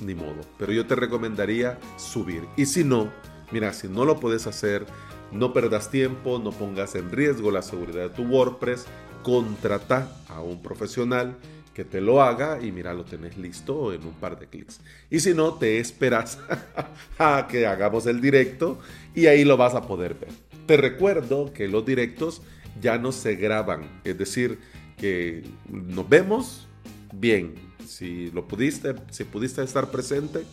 ni 0.00 0.14
modo. 0.14 0.40
Pero 0.58 0.72
yo 0.72 0.86
te 0.86 0.94
recomendaría 0.94 1.78
subir. 1.96 2.46
Y 2.56 2.66
si 2.66 2.84
no, 2.84 3.10
mira, 3.50 3.72
si 3.72 3.88
no 3.88 4.04
lo 4.04 4.20
puedes 4.20 4.46
hacer, 4.46 4.86
no 5.30 5.52
perdas 5.52 5.90
tiempo, 5.90 6.38
no 6.38 6.50
pongas 6.50 6.94
en 6.94 7.10
riesgo 7.10 7.50
la 7.50 7.62
seguridad 7.62 8.02
de 8.02 8.10
tu 8.10 8.22
WordPress, 8.24 8.86
contrata 9.22 10.08
a 10.28 10.40
un 10.40 10.62
profesional 10.62 11.36
que 11.74 11.84
te 11.84 12.00
lo 12.00 12.22
haga 12.22 12.60
y 12.62 12.72
mira, 12.72 12.92
lo 12.92 13.04
tenés 13.04 13.36
listo 13.36 13.92
en 13.92 14.04
un 14.04 14.14
par 14.14 14.38
de 14.38 14.46
clics. 14.46 14.80
Y 15.10 15.20
si 15.20 15.34
no, 15.34 15.54
te 15.54 15.78
esperas 15.78 16.38
a 17.18 17.46
que 17.50 17.66
hagamos 17.66 18.06
el 18.06 18.20
directo 18.20 18.78
y 19.14 19.26
ahí 19.26 19.44
lo 19.44 19.56
vas 19.56 19.74
a 19.74 19.82
poder 19.82 20.14
ver. 20.14 20.30
Te 20.66 20.76
recuerdo 20.76 21.52
que 21.52 21.68
los 21.68 21.84
directos 21.84 22.42
ya 22.80 22.98
no 22.98 23.12
se 23.12 23.36
graban, 23.36 24.00
es 24.04 24.16
decir, 24.16 24.58
que 24.96 25.42
nos 25.68 26.08
vemos 26.08 26.68
bien, 27.12 27.54
si 27.86 28.30
lo 28.30 28.46
pudiste, 28.46 28.94
si 29.10 29.24
pudiste 29.24 29.62
estar 29.62 29.90
presente, 29.90 30.44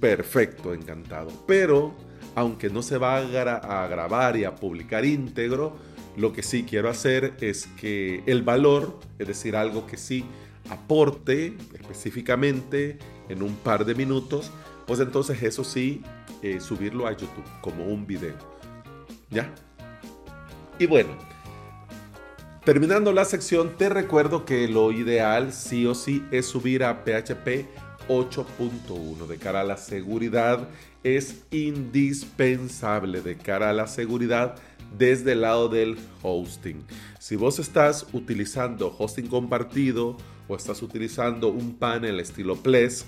perfecto, 0.00 0.74
encantado. 0.74 1.30
Pero, 1.46 1.94
aunque 2.34 2.70
no 2.70 2.82
se 2.82 2.98
va 2.98 3.18
a, 3.18 3.88
grabar 3.88 4.36
y 4.36 4.44
a 4.44 4.56
publicar 4.56 5.04
íntegro, 5.04 5.76
lo 6.16 6.32
que 6.32 6.42
sí 6.42 6.64
quiero 6.64 6.88
hacer 6.88 7.34
es 7.40 7.66
que 7.76 8.22
el 8.26 8.42
valor, 8.42 8.98
es 9.18 9.28
decir, 9.28 9.56
algo 9.56 9.86
que 9.86 9.96
sí 9.96 10.24
aporte 10.68 11.56
específicamente 11.74 12.98
en 13.28 13.42
un 13.42 13.54
par 13.56 13.84
de 13.84 13.94
minutos, 13.94 14.50
pues 14.86 15.00
entonces 15.00 15.42
eso 15.42 15.64
sí, 15.64 16.02
eh, 16.42 16.60
subirlo 16.60 17.06
a 17.06 17.12
YouTube 17.12 17.44
como 17.60 17.86
un 17.86 18.06
video. 18.06 18.36
¿Ya? 19.30 19.54
Y 20.78 20.86
bueno, 20.86 21.16
Terminando 22.64 23.12
la 23.12 23.24
sección, 23.24 23.76
te 23.76 23.88
recuerdo 23.88 24.44
que 24.44 24.68
lo 24.68 24.92
ideal 24.92 25.52
sí 25.52 25.84
o 25.84 25.96
sí 25.96 26.22
es 26.30 26.46
subir 26.46 26.84
a 26.84 27.02
PHP 27.02 27.66
8.1 28.08 29.26
de 29.26 29.38
cara 29.38 29.62
a 29.62 29.64
la 29.64 29.76
seguridad. 29.76 30.68
Es 31.02 31.42
indispensable 31.50 33.20
de 33.20 33.36
cara 33.36 33.70
a 33.70 33.72
la 33.72 33.88
seguridad 33.88 34.54
desde 34.96 35.32
el 35.32 35.40
lado 35.40 35.68
del 35.68 35.98
hosting. 36.22 36.84
Si 37.18 37.34
vos 37.34 37.58
estás 37.58 38.06
utilizando 38.12 38.94
hosting 38.96 39.26
compartido 39.26 40.16
o 40.48 40.56
estás 40.56 40.82
utilizando 40.82 41.48
un 41.48 41.74
panel 41.74 42.20
estilo 42.20 42.56
Plesk, 42.56 43.06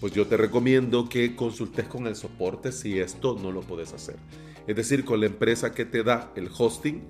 pues 0.00 0.12
yo 0.12 0.26
te 0.26 0.36
recomiendo 0.36 1.08
que 1.08 1.34
consultes 1.34 1.86
con 1.86 2.06
el 2.06 2.16
soporte 2.16 2.72
si 2.72 2.98
esto 2.98 3.36
no 3.40 3.50
lo 3.50 3.62
puedes 3.62 3.92
hacer. 3.92 4.16
Es 4.66 4.76
decir, 4.76 5.04
con 5.04 5.20
la 5.20 5.26
empresa 5.26 5.72
que 5.74 5.84
te 5.84 6.02
da 6.02 6.32
el 6.36 6.48
hosting 6.56 7.02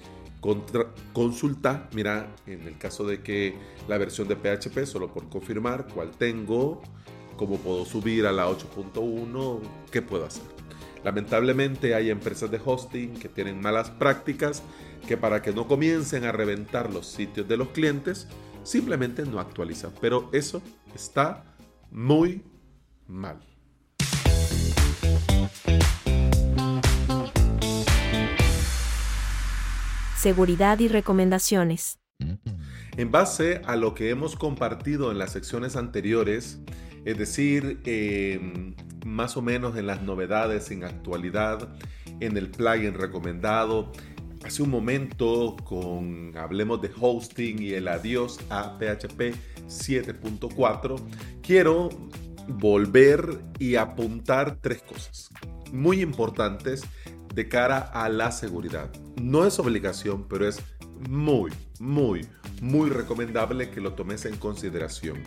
consulta, 1.13 1.89
mira, 1.93 2.35
en 2.47 2.63
el 2.63 2.79
caso 2.79 3.05
de 3.05 3.23
que 3.23 3.57
la 3.89 3.99
versión 3.99 4.29
de 4.29 4.37
PHP, 4.37 4.87
solo 4.87 5.13
por 5.13 5.29
confirmar 5.29 5.89
cuál 5.93 6.13
tengo, 6.13 6.81
cómo 7.37 7.59
puedo 7.59 7.85
subir 7.85 8.27
a 8.27 8.33
la 8.33 8.49
8.1, 8.49 9.61
qué 9.91 10.03
puedo 10.03 10.27
hacer. 10.27 10.45
Lamentablemente 11.05 11.95
hay 11.95 12.11
empresas 12.11 12.51
de 12.51 12.61
hosting 12.65 13.15
que 13.15 13.29
tienen 13.29 13.61
malas 13.61 13.91
prácticas 13.91 14.63
que 15.07 15.17
para 15.17 15.43
que 15.43 15.53
no 15.53 15.67
comiencen 15.67 16.25
a 16.25 16.33
reventar 16.33 16.93
los 16.93 17.07
sitios 17.07 17.49
de 17.49 17.57
los 17.57 17.69
clientes, 17.69 18.27
simplemente 18.69 19.25
no 19.25 19.41
actualizan. 19.41 19.93
Pero 20.01 20.29
eso 20.33 20.63
está 20.95 21.45
muy 21.91 22.43
mal. 23.07 23.41
seguridad 30.19 30.81
y 30.81 30.89
recomendaciones. 30.89 32.01
En 32.97 33.11
base 33.13 33.63
a 33.65 33.77
lo 33.77 33.95
que 33.95 34.11
hemos 34.11 34.35
compartido 34.35 35.13
en 35.13 35.19
las 35.19 35.33
secciones 35.33 35.77
anteriores, 35.77 36.61
es 37.05 37.17
decir, 37.17 37.81
em, 37.85 38.75
más 39.07 39.37
o 39.37 39.43
menos 39.43 39.77
en 39.77 39.87
las 39.87 40.03
novedades 40.03 40.73
en 40.73 40.83
actualidad, 40.83 41.69
en 42.19 42.37
el 42.37 42.51
plugin 42.51 42.95
recomendado, 42.95 43.93
hace 44.45 44.63
un 44.63 44.71
momento 44.71 45.57
con 45.65 46.37
hablemos 46.37 46.81
de 46.81 46.91
hosting 47.01 47.63
y 47.63 47.73
el 47.73 47.89
adiós 47.89 48.39
a 48.51 48.79
PHP 48.79 49.35
7.4, 49.69 50.97
quiero 51.43 51.89
volver 52.49 53.41
y 53.59 53.77
apuntar 53.77 54.59
tres 54.61 54.83
cosas 54.83 55.31
muy 55.73 56.01
importantes 56.01 56.83
de 57.35 57.49
cara 57.49 57.79
a 57.79 58.09
la 58.09 58.33
seguridad. 58.33 58.91
No 59.21 59.47
es 59.47 59.59
obligación, 59.59 60.27
pero 60.29 60.49
es 60.49 60.61
muy, 61.09 61.53
muy, 61.79 62.27
muy 62.61 62.91
recomendable 62.91 63.71
que 63.71 63.81
lo 63.81 63.93
tomes 63.93 64.25
en 64.25 64.37
consideración. 64.37 65.23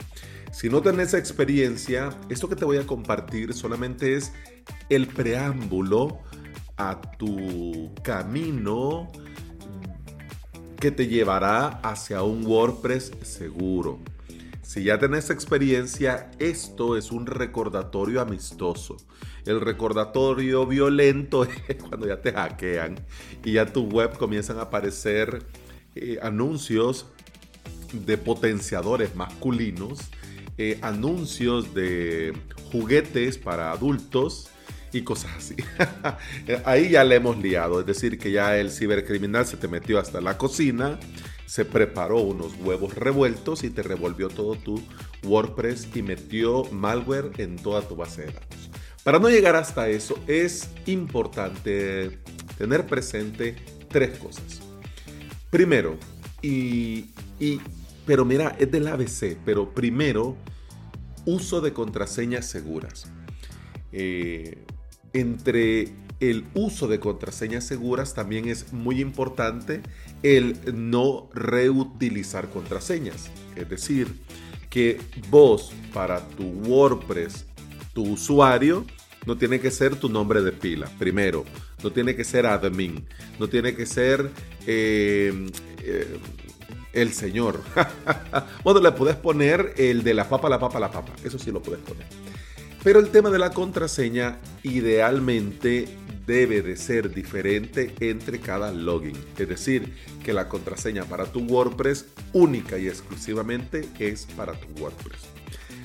Si 0.51 0.67
no 0.69 0.81
tenés 0.81 1.13
experiencia, 1.13 2.09
esto 2.29 2.49
que 2.49 2.55
te 2.55 2.65
voy 2.65 2.77
a 2.77 2.85
compartir 2.85 3.53
solamente 3.53 4.15
es 4.15 4.33
el 4.89 5.07
preámbulo 5.07 6.19
a 6.77 6.99
tu 7.17 7.93
camino 8.03 9.11
que 10.79 10.91
te 10.91 11.07
llevará 11.07 11.67
hacia 11.83 12.23
un 12.23 12.45
WordPress 12.45 13.11
seguro. 13.21 13.99
Si 14.63 14.83
ya 14.83 14.97
tenés 14.97 15.29
experiencia, 15.29 16.31
esto 16.39 16.97
es 16.97 17.11
un 17.11 17.25
recordatorio 17.25 18.21
amistoso. 18.21 18.97
El 19.45 19.59
recordatorio 19.59 20.65
violento 20.65 21.43
es 21.67 21.75
cuando 21.75 22.07
ya 22.07 22.21
te 22.21 22.31
hackean 22.31 22.95
y 23.43 23.53
ya 23.53 23.65
tu 23.65 23.83
web 23.83 24.17
comienzan 24.17 24.59
a 24.59 24.63
aparecer 24.63 25.45
eh, 25.95 26.19
anuncios 26.21 27.07
de 27.91 28.17
potenciadores 28.17 29.15
masculinos, 29.15 29.99
eh, 30.57 30.79
anuncios 30.81 31.73
de 31.73 32.33
juguetes 32.71 33.37
para 33.37 33.71
adultos 33.71 34.49
y 34.93 35.01
cosas 35.03 35.31
así. 35.37 35.55
Ahí 36.65 36.89
ya 36.89 37.03
le 37.03 37.15
hemos 37.15 37.37
liado, 37.37 37.79
es 37.79 37.85
decir, 37.85 38.17
que 38.19 38.31
ya 38.31 38.57
el 38.57 38.71
cibercriminal 38.71 39.45
se 39.45 39.57
te 39.57 39.67
metió 39.67 39.99
hasta 39.99 40.21
la 40.21 40.37
cocina 40.37 40.99
se 41.51 41.65
preparó 41.65 42.21
unos 42.21 42.53
huevos 42.61 42.95
revueltos 42.95 43.65
y 43.65 43.69
te 43.69 43.83
revolvió 43.83 44.29
todo 44.29 44.55
tu 44.55 44.81
WordPress 45.21 45.89
y 45.93 46.01
metió 46.01 46.63
malware 46.71 47.29
en 47.39 47.57
toda 47.57 47.85
tu 47.85 47.97
base 47.97 48.21
de 48.21 48.31
datos. 48.31 48.69
Para 49.03 49.19
no 49.19 49.29
llegar 49.29 49.57
hasta 49.57 49.89
eso 49.89 50.17
es 50.27 50.69
importante 50.85 52.19
tener 52.57 52.85
presente 52.85 53.57
tres 53.89 54.17
cosas. 54.17 54.61
Primero, 55.49 55.97
y, 56.41 57.09
pero 58.05 58.23
mira, 58.23 58.55
es 58.57 58.71
del 58.71 58.87
ABC, 58.87 59.35
pero 59.43 59.73
primero, 59.73 60.37
uso 61.25 61.59
de 61.59 61.73
contraseñas 61.73 62.45
seguras. 62.45 63.11
Eh, 63.91 64.63
entre 65.13 65.89
el 66.19 66.45
uso 66.53 66.87
de 66.87 66.99
contraseñas 66.99 67.65
seguras 67.65 68.13
también 68.13 68.47
es 68.47 68.71
muy 68.71 69.01
importante 69.01 69.81
el 70.23 70.57
no 70.73 71.29
reutilizar 71.33 72.49
contraseñas. 72.49 73.29
Es 73.55 73.67
decir, 73.69 74.07
que 74.69 74.99
vos 75.29 75.73
para 75.93 76.25
tu 76.29 76.43
WordPress, 76.43 77.45
tu 77.93 78.03
usuario, 78.03 78.85
no 79.25 79.37
tiene 79.37 79.59
que 79.59 79.69
ser 79.71 79.95
tu 79.95 80.09
nombre 80.09 80.41
de 80.41 80.51
pila, 80.51 80.89
primero. 80.97 81.43
No 81.83 81.91
tiene 81.91 82.15
que 82.15 82.23
ser 82.23 82.45
admin. 82.45 83.05
No 83.39 83.49
tiene 83.49 83.75
que 83.75 83.85
ser 83.85 84.31
eh, 84.65 85.51
eh, 85.83 86.17
el 86.93 87.13
señor. 87.13 87.61
bueno, 88.63 88.79
le 88.79 88.91
puedes 88.91 89.15
poner 89.15 89.73
el 89.77 90.03
de 90.03 90.13
la 90.13 90.29
papa, 90.29 90.49
la 90.49 90.59
papa, 90.59 90.79
la 90.79 90.91
papa. 90.91 91.13
Eso 91.23 91.37
sí 91.37 91.51
lo 91.51 91.61
puedes 91.61 91.81
poner. 91.81 92.05
Pero 92.83 92.99
el 92.99 93.09
tema 93.09 93.29
de 93.29 93.39
la 93.39 93.51
contraseña 93.51 94.39
idealmente 94.63 95.87
debe 96.25 96.61
de 96.61 96.75
ser 96.75 97.13
diferente 97.13 97.93
entre 97.99 98.39
cada 98.39 98.71
login. 98.71 99.17
Es 99.37 99.47
decir, 99.47 99.93
que 100.23 100.33
la 100.33 100.49
contraseña 100.49 101.03
para 101.05 101.25
tu 101.25 101.41
WordPress 101.41 102.05
única 102.33 102.77
y 102.77 102.87
exclusivamente 102.87 103.87
es 103.99 104.25
para 104.35 104.53
tu 104.53 104.67
WordPress. 104.81 105.21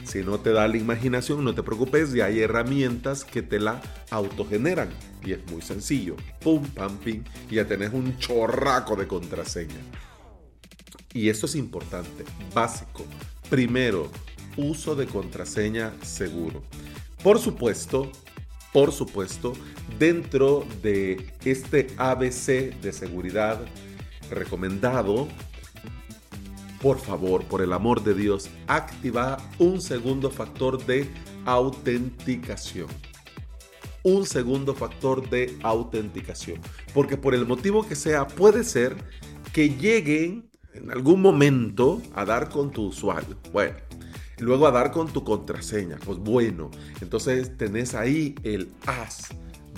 Si 0.05 0.23
no 0.23 0.39
te 0.39 0.53
da 0.53 0.69
la 0.69 0.77
imaginación, 0.77 1.45
no 1.45 1.55
te 1.55 1.65
preocupes, 1.65 2.13
ya 2.13 2.27
hay 2.27 2.41
herramientas 2.41 3.25
que 3.25 3.43
te 3.43 3.59
la 3.59 3.83
autogeneran. 4.11 4.89
Y 5.25 5.33
es 5.33 5.45
muy 5.51 5.63
sencillo. 5.63 6.15
Pum, 6.41 6.65
pam, 6.65 6.97
pim. 6.99 7.25
Y 7.51 7.57
ya 7.57 7.67
tenés 7.67 7.93
un 7.93 8.17
chorraco 8.19 8.95
de 8.95 9.09
contraseña. 9.09 9.75
Y 11.13 11.29
esto 11.29 11.47
es 11.47 11.57
importante, 11.57 12.25
básico. 12.55 13.05
Primero, 13.51 14.11
uso 14.57 14.95
de 14.95 15.07
contraseña 15.07 15.93
seguro. 16.03 16.63
Por 17.23 17.39
supuesto, 17.39 18.11
por 18.73 18.93
supuesto, 18.93 19.55
dentro 19.99 20.67
de 20.83 21.33
este 21.45 21.87
ABC 21.97 22.79
de 22.81 22.93
seguridad 22.93 23.61
recomendado, 24.31 25.29
por 26.81 26.99
favor, 26.99 27.45
por 27.45 27.63
el 27.63 27.73
amor 27.73 28.05
de 28.05 28.15
Dios, 28.15 28.51
activa 28.67 29.39
un 29.59 29.81
segundo 29.81 30.31
factor 30.31 30.85
de 30.85 31.09
autenticación. 31.47 32.89
Un 34.03 34.27
segundo 34.27 34.75
factor 34.75 35.29
de 35.31 35.57
autenticación. 35.63 36.61
Porque 36.93 37.17
por 37.17 37.35
el 37.35 37.47
motivo 37.47 37.89
que 37.89 37.97
sea, 37.97 38.27
puede 38.27 38.63
ser 38.63 38.97
que 39.53 39.71
lleguen 39.71 40.51
en 40.75 40.91
algún 40.91 41.23
momento 41.23 42.03
a 42.15 42.25
dar 42.25 42.51
con 42.51 42.71
tu 42.71 42.89
usuario. 42.89 43.37
Bueno, 43.53 43.77
luego 44.39 44.67
a 44.67 44.71
dar 44.71 44.91
con 44.91 45.09
tu 45.13 45.25
contraseña. 45.25 45.99
Pues 46.05 46.19
bueno, 46.19 46.71
entonces 47.01 47.57
tenés 47.57 47.95
ahí 47.95 48.35
el 48.43 48.73
as 48.87 49.29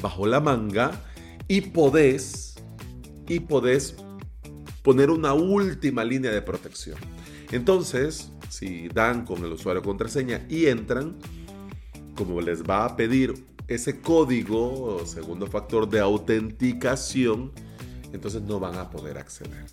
bajo 0.02 0.26
la 0.26 0.40
manga 0.40 1.02
y 1.48 1.60
podés, 1.60 2.56
y 3.26 3.40
podés 3.40 3.96
poner 4.82 5.10
una 5.10 5.34
última 5.34 6.04
línea 6.04 6.30
de 6.30 6.42
protección. 6.42 6.98
Entonces, 7.50 8.30
si 8.48 8.88
dan 8.88 9.24
con 9.24 9.44
el 9.44 9.52
usuario 9.52 9.82
contraseña 9.82 10.46
y 10.48 10.66
entran, 10.66 11.16
como 12.14 12.40
les 12.40 12.62
va 12.62 12.84
a 12.84 12.96
pedir 12.96 13.46
ese 13.68 14.00
código, 14.00 15.04
segundo 15.06 15.46
factor 15.46 15.88
de 15.88 16.00
autenticación, 16.00 17.52
entonces 18.12 18.42
no 18.42 18.58
van 18.58 18.76
a 18.76 18.90
poder 18.90 19.18
acceder. 19.18 19.66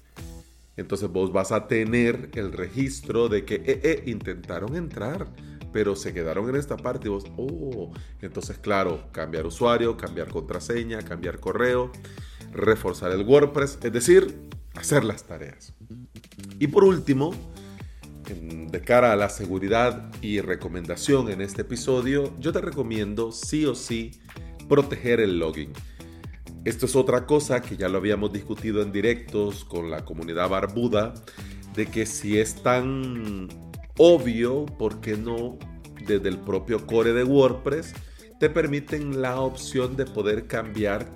Entonces 0.78 1.10
vos 1.10 1.32
vas 1.32 1.52
a 1.52 1.68
tener 1.68 2.32
el 2.34 2.52
registro 2.52 3.30
de 3.30 3.46
que 3.46 3.56
eh, 3.56 3.80
eh, 3.84 4.04
intentaron 4.08 4.76
entrar, 4.76 5.28
pero 5.72 5.96
se 5.96 6.14
quedaron 6.14 6.50
en 6.50 6.56
esta 6.56 6.78
parte 6.78 7.08
y 7.08 7.12
vos, 7.12 7.26
oh, 7.38 7.92
entonces 8.22 8.58
claro, 8.58 9.10
cambiar 9.12 9.46
usuario, 9.46 9.98
cambiar 9.98 10.30
contraseña, 10.30 11.02
cambiar 11.02 11.40
correo, 11.40 11.92
reforzar 12.52 13.12
el 13.12 13.24
WordPress, 13.24 13.80
es 13.84 13.92
decir, 13.92 14.50
hacer 14.76 15.04
las 15.04 15.24
tareas. 15.24 15.74
Y 16.60 16.68
por 16.68 16.84
último, 16.84 17.34
de 18.26 18.82
cara 18.82 19.12
a 19.12 19.16
la 19.16 19.30
seguridad 19.30 20.12
y 20.22 20.42
recomendación 20.42 21.30
en 21.30 21.42
este 21.42 21.62
episodio, 21.62 22.34
yo 22.40 22.52
te 22.52 22.62
recomiendo 22.62 23.32
sí 23.32 23.66
o 23.66 23.76
sí 23.76 24.12
proteger 24.68 25.20
el 25.20 25.40
login. 25.40 25.72
Esto 26.66 26.88
es 26.88 26.96
otra 26.96 27.28
cosa 27.28 27.62
que 27.62 27.78
ya 27.78 27.88
lo 27.90 28.00
habíamos 28.00 28.34
discutido 28.34 28.82
en 28.82 28.92
directos 28.92 29.64
con 29.66 29.92
la 29.92 30.04
comunidad 30.04 30.50
barbuda, 30.50 31.14
de 31.76 31.86
que 31.86 32.08
si 32.08 32.40
es 32.40 32.56
tan 32.64 33.48
obvio, 34.00 34.66
¿por 34.66 35.00
qué 35.00 35.16
no 35.16 35.60
desde 36.08 36.28
el 36.28 36.40
propio 36.40 36.88
core 36.88 37.14
de 37.14 37.24
WordPress 37.24 37.94
te 38.40 38.50
permiten 38.50 39.22
la 39.22 39.40
opción 39.40 39.96
de 39.96 40.06
poder 40.06 40.48
cambiar 40.48 41.08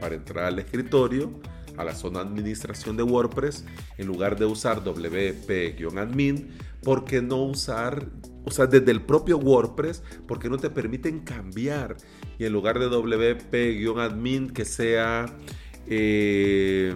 para 0.00 0.16
entrar 0.16 0.46
al 0.46 0.58
escritorio, 0.58 1.32
a 1.76 1.84
la 1.84 1.94
zona 1.94 2.18
administración 2.18 2.96
de 2.96 3.04
WordPress, 3.04 3.64
en 3.98 4.06
lugar 4.08 4.36
de 4.36 4.46
usar 4.46 4.82
wp-admin, 4.82 6.48
¿por 6.82 7.04
qué 7.04 7.22
no 7.22 7.44
usar 7.44 8.04
o 8.48 8.50
sea, 8.50 8.66
desde 8.66 8.90
el 8.90 9.02
propio 9.02 9.38
WordPress, 9.38 10.02
porque 10.26 10.48
no 10.48 10.56
te 10.56 10.70
permiten 10.70 11.20
cambiar. 11.20 11.96
Y 12.38 12.44
en 12.46 12.52
lugar 12.52 12.78
de 12.78 12.88
wp-admin 12.88 14.52
que 14.52 14.64
sea 14.64 15.26
eh, 15.86 16.94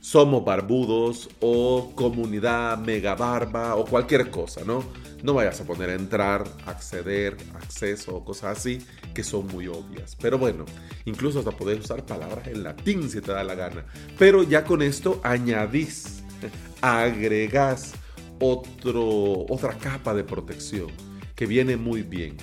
Somos 0.00 0.44
Barbudos 0.44 1.28
o 1.40 1.92
Comunidad 1.94 2.78
Mega 2.78 3.16
Barba 3.16 3.74
o 3.74 3.84
cualquier 3.84 4.30
cosa, 4.30 4.62
¿no? 4.64 4.84
No 5.22 5.34
vayas 5.34 5.60
a 5.60 5.64
poner 5.64 5.90
entrar, 5.90 6.44
acceder, 6.66 7.36
acceso 7.54 8.16
o 8.16 8.24
cosas 8.24 8.58
así 8.58 8.80
que 9.14 9.22
son 9.22 9.46
muy 9.48 9.68
obvias. 9.68 10.16
Pero 10.20 10.38
bueno, 10.38 10.64
incluso 11.04 11.40
hasta 11.40 11.52
podés 11.52 11.80
usar 11.80 12.06
palabras 12.06 12.46
en 12.48 12.62
latín 12.62 13.10
si 13.10 13.20
te 13.20 13.32
da 13.32 13.44
la 13.44 13.54
gana. 13.54 13.84
Pero 14.18 14.42
ya 14.42 14.64
con 14.64 14.82
esto 14.82 15.20
añadís, 15.22 16.22
agregás 16.80 17.94
otro, 18.42 19.46
otra 19.48 19.78
capa 19.78 20.12
de 20.14 20.24
protección 20.24 20.88
que 21.36 21.46
viene 21.46 21.76
muy 21.76 22.02
bien. 22.02 22.36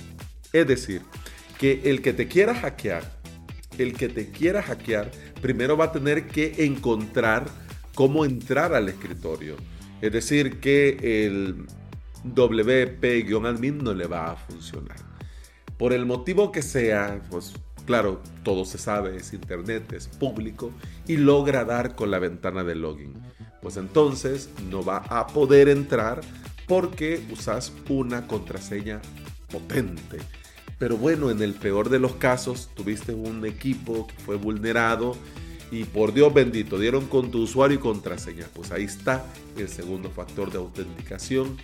Es 0.52 0.66
decir, 0.66 1.02
que 1.58 1.82
el 1.84 2.00
que 2.00 2.14
te 2.14 2.26
quiera 2.26 2.54
hackear, 2.54 3.04
el 3.76 3.92
que 3.92 4.08
te 4.08 4.30
quiera 4.30 4.62
hackear, 4.62 5.10
primero 5.42 5.76
va 5.76 5.86
a 5.86 5.92
tener 5.92 6.26
que 6.26 6.64
encontrar 6.64 7.46
cómo 7.94 8.24
entrar 8.24 8.74
al 8.74 8.88
escritorio. 8.88 9.56
Es 10.00 10.12
decir, 10.12 10.58
que 10.58 11.26
el 11.26 11.66
WP-admin 12.24 13.82
no 13.82 13.92
le 13.92 14.06
va 14.06 14.32
a 14.32 14.36
funcionar. 14.36 14.96
Por 15.76 15.92
el 15.92 16.06
motivo 16.06 16.50
que 16.50 16.62
sea, 16.62 17.20
pues 17.30 17.52
claro, 17.84 18.22
todo 18.42 18.64
se 18.64 18.78
sabe, 18.78 19.16
es 19.16 19.34
internet, 19.34 19.92
es 19.92 20.08
público 20.08 20.72
y 21.06 21.18
logra 21.18 21.64
dar 21.64 21.94
con 21.94 22.10
la 22.10 22.18
ventana 22.18 22.64
de 22.64 22.74
login 22.74 23.12
pues 23.62 23.76
entonces 23.76 24.50
no 24.70 24.84
va 24.84 24.98
a 25.08 25.26
poder 25.26 25.68
entrar 25.68 26.20
porque 26.66 27.24
usas 27.32 27.72
una 27.88 28.26
contraseña 28.26 29.00
potente. 29.50 30.18
Pero 30.78 30.96
bueno, 30.96 31.30
en 31.30 31.42
el 31.42 31.54
peor 31.54 31.90
de 31.90 31.98
los 31.98 32.12
casos, 32.14 32.70
tuviste 32.74 33.12
un 33.12 33.44
equipo 33.44 34.06
que 34.06 34.14
fue 34.24 34.36
vulnerado 34.36 35.14
y 35.70 35.84
por 35.84 36.12
Dios 36.12 36.32
bendito, 36.32 36.78
dieron 36.78 37.06
con 37.06 37.30
tu 37.30 37.42
usuario 37.42 37.76
y 37.76 37.80
contraseña. 37.80 38.46
Pues 38.54 38.72
ahí 38.72 38.84
está 38.84 39.24
el 39.56 39.68
segundo 39.68 40.10
factor 40.10 40.50
de 40.50 40.58
autenticación 40.58 41.56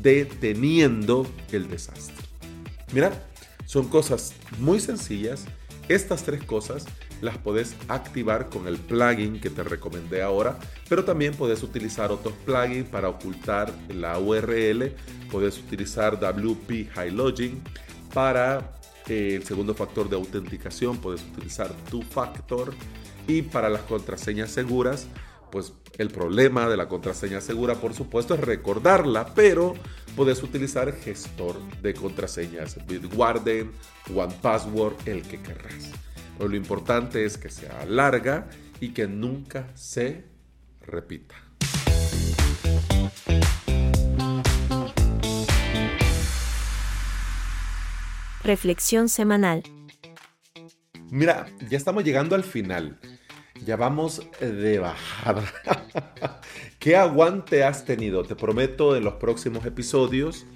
deteniendo 0.00 1.26
el 1.52 1.68
desastre. 1.68 2.16
Mira, 2.92 3.12
son 3.66 3.88
cosas 3.88 4.34
muy 4.58 4.80
sencillas. 4.80 5.44
Estas 5.88 6.22
tres 6.22 6.42
cosas 6.42 6.86
las 7.22 7.38
puedes 7.38 7.76
activar 7.88 8.50
con 8.50 8.66
el 8.66 8.76
plugin 8.76 9.40
que 9.40 9.48
te 9.48 9.62
recomendé 9.62 10.22
ahora, 10.22 10.58
pero 10.88 11.04
también 11.04 11.34
puedes 11.34 11.62
utilizar 11.62 12.10
otros 12.10 12.34
plugins 12.44 12.88
para 12.88 13.08
ocultar 13.08 13.72
la 13.88 14.18
URL, 14.18 14.92
puedes 15.30 15.58
utilizar 15.58 16.18
WP 16.18 16.90
High 16.92 17.12
Login 17.12 17.62
para 18.12 18.72
eh, 19.08 19.36
el 19.36 19.44
segundo 19.44 19.72
factor 19.72 20.10
de 20.10 20.16
autenticación, 20.16 20.98
puedes 20.98 21.22
utilizar 21.22 21.72
Two 21.88 22.02
Factor 22.02 22.74
y 23.28 23.42
para 23.42 23.68
las 23.68 23.82
contraseñas 23.82 24.50
seguras, 24.50 25.06
pues 25.52 25.72
el 25.98 26.08
problema 26.08 26.68
de 26.68 26.76
la 26.76 26.88
contraseña 26.88 27.40
segura, 27.40 27.76
por 27.76 27.94
supuesto, 27.94 28.34
es 28.34 28.40
recordarla, 28.40 29.32
pero 29.32 29.74
puedes 30.16 30.42
utilizar 30.42 30.92
gestor 30.92 31.56
de 31.82 31.94
contraseñas, 31.94 32.84
Bitwarden, 32.84 33.70
OnePassword, 34.12 34.94
el 35.06 35.22
que 35.22 35.40
querrás 35.40 35.92
lo 36.38 36.56
importante 36.56 37.24
es 37.24 37.38
que 37.38 37.50
sea 37.50 37.84
larga 37.86 38.48
y 38.80 38.90
que 38.90 39.06
nunca 39.06 39.68
se 39.74 40.24
repita. 40.80 41.36
Reflexión 48.42 49.08
semanal. 49.08 49.62
Mira, 51.10 51.46
ya 51.68 51.76
estamos 51.76 52.02
llegando 52.02 52.34
al 52.34 52.42
final. 52.42 52.98
Ya 53.64 53.76
vamos 53.76 54.22
de 54.40 54.80
bajada. 54.80 55.44
¿Qué 56.80 56.96
aguante 56.96 57.62
has 57.62 57.84
tenido? 57.84 58.24
Te 58.24 58.34
prometo 58.34 58.96
en 58.96 59.04
los 59.04 59.14
próximos 59.14 59.64
episodios 59.64 60.46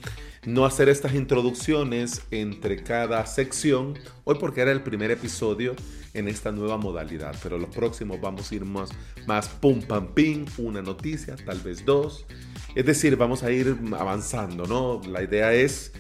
no 0.47 0.65
hacer 0.65 0.89
estas 0.89 1.15
introducciones 1.15 2.23
entre 2.31 2.83
cada 2.83 3.27
sección, 3.27 3.99
hoy 4.25 4.37
porque 4.39 4.61
era 4.61 4.73
el 4.73 4.83
primer 4.83 5.11
episodio 5.11 5.75
en 6.15 6.29
esta 6.29 6.53
nueva 6.53 6.79
modalidad, 6.79 7.35
pero 7.43 7.59
los 7.59 7.75
próximos 7.75 8.21
vamos 8.21 8.51
a 8.51 8.55
ir 8.55 8.65
más, 8.65 8.91
más 9.27 9.49
pum 9.49 9.83
pam 9.83 10.15
pim, 10.15 10.47
una 10.57 10.81
noticia, 10.83 11.37
tal 11.37 11.61
vez 11.61 11.85
dos. 11.85 12.27
Es 12.75 12.87
decir, 12.87 13.17
vamos 13.17 13.43
a 13.43 13.51
ir 13.51 13.77
avanzando, 13.99 14.67
¿no? 14.67 15.03
La 15.11 15.23
idea 15.23 15.53
es 15.53 15.93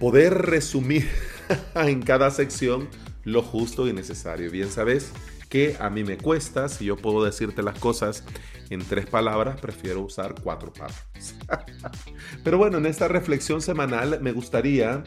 poder 0.00 0.34
resumir 0.34 1.08
en 1.76 2.02
cada 2.02 2.30
sección 2.30 2.88
lo 3.22 3.42
justo 3.42 3.88
y 3.88 3.92
necesario. 3.92 4.50
Bien 4.50 4.70
sabes 4.70 5.12
que 5.48 5.76
a 5.78 5.88
mí 5.88 6.02
me 6.02 6.18
cuesta, 6.18 6.68
si 6.68 6.86
yo 6.86 6.96
puedo 6.96 7.24
decirte 7.24 7.62
las 7.62 7.78
cosas 7.78 8.24
en 8.70 8.80
tres 8.80 9.06
palabras, 9.06 9.60
prefiero 9.60 10.02
usar 10.02 10.34
cuatro 10.42 10.72
palabras. 10.72 11.34
Pero 12.44 12.58
bueno, 12.58 12.78
en 12.78 12.86
esta 12.86 13.08
reflexión 13.08 13.60
semanal 13.60 14.20
me 14.20 14.32
gustaría 14.32 15.02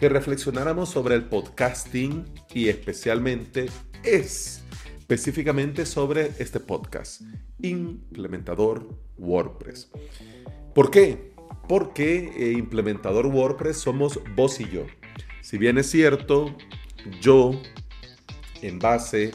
que 0.00 0.08
reflexionáramos 0.08 0.88
sobre 0.88 1.14
el 1.14 1.24
podcasting 1.24 2.24
y 2.54 2.68
especialmente 2.68 3.66
es 4.04 4.62
específicamente 4.98 5.86
sobre 5.86 6.32
este 6.38 6.60
podcast, 6.60 7.22
implementador 7.60 8.88
WordPress. 9.16 9.90
¿Por 10.74 10.90
qué? 10.90 11.32
Porque 11.66 12.30
eh, 12.36 12.52
implementador 12.52 13.26
WordPress 13.26 13.78
somos 13.78 14.20
vos 14.36 14.60
y 14.60 14.68
yo. 14.68 14.86
Si 15.40 15.56
bien 15.56 15.78
es 15.78 15.90
cierto, 15.90 16.54
yo, 17.20 17.52
en 18.60 18.78
base 18.78 19.32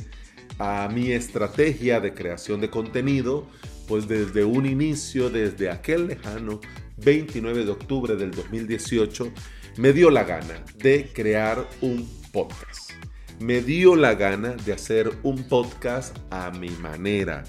a 0.59 0.87
mi 0.91 1.11
estrategia 1.11 1.99
de 1.99 2.13
creación 2.13 2.61
de 2.61 2.69
contenido, 2.69 3.47
pues 3.87 4.07
desde 4.07 4.43
un 4.43 4.65
inicio, 4.65 5.29
desde 5.29 5.69
aquel 5.69 6.07
lejano 6.07 6.59
29 6.97 7.65
de 7.65 7.71
octubre 7.71 8.15
del 8.15 8.31
2018, 8.31 9.31
me 9.77 9.93
dio 9.93 10.09
la 10.09 10.23
gana 10.23 10.63
de 10.77 11.11
crear 11.13 11.67
un 11.81 12.07
podcast. 12.31 12.91
Me 13.39 13.61
dio 13.61 13.95
la 13.95 14.15
gana 14.15 14.49
de 14.49 14.73
hacer 14.73 15.11
un 15.23 15.43
podcast 15.47 16.17
a 16.29 16.51
mi 16.51 16.69
manera, 16.69 17.43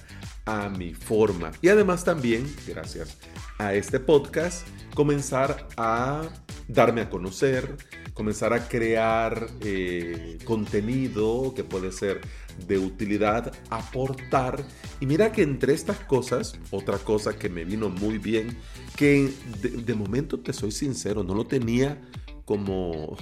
a 0.47 0.69
mi 0.69 0.95
forma. 0.95 1.53
Y 1.61 1.69
además 1.69 2.05
también, 2.05 2.47
gracias 2.67 3.19
a 3.59 3.75
este 3.75 4.01
podcast, 4.01 4.67
comenzar 4.95 5.69
a 5.77 6.23
darme 6.69 7.03
a 7.03 7.11
conocer, 7.11 7.77
comenzar 8.15 8.53
a 8.53 8.69
crear 8.69 9.49
eh, 9.61 10.39
contenido 10.45 11.53
que 11.55 11.65
puede 11.65 11.93
ser 11.93 12.21
de 12.67 12.79
utilidad, 12.79 13.53
aportar. 13.71 14.65
Y 15.01 15.07
mira 15.07 15.33
que 15.33 15.43
entre 15.43 15.75
estas 15.75 15.99
cosas, 16.01 16.59
otra 16.71 16.99
cosa 16.99 17.37
que 17.37 17.49
me 17.49 17.65
vino 17.65 17.89
muy 17.89 18.19
bien, 18.19 18.57
que 18.97 19.31
de, 19.61 19.95
momento 19.95 20.41
te 20.41 20.53
soy 20.53 20.73
sincero, 20.73 21.23
no 21.25 21.35
lo 21.35 21.47
tenía 21.47 22.01
como, 22.45 23.17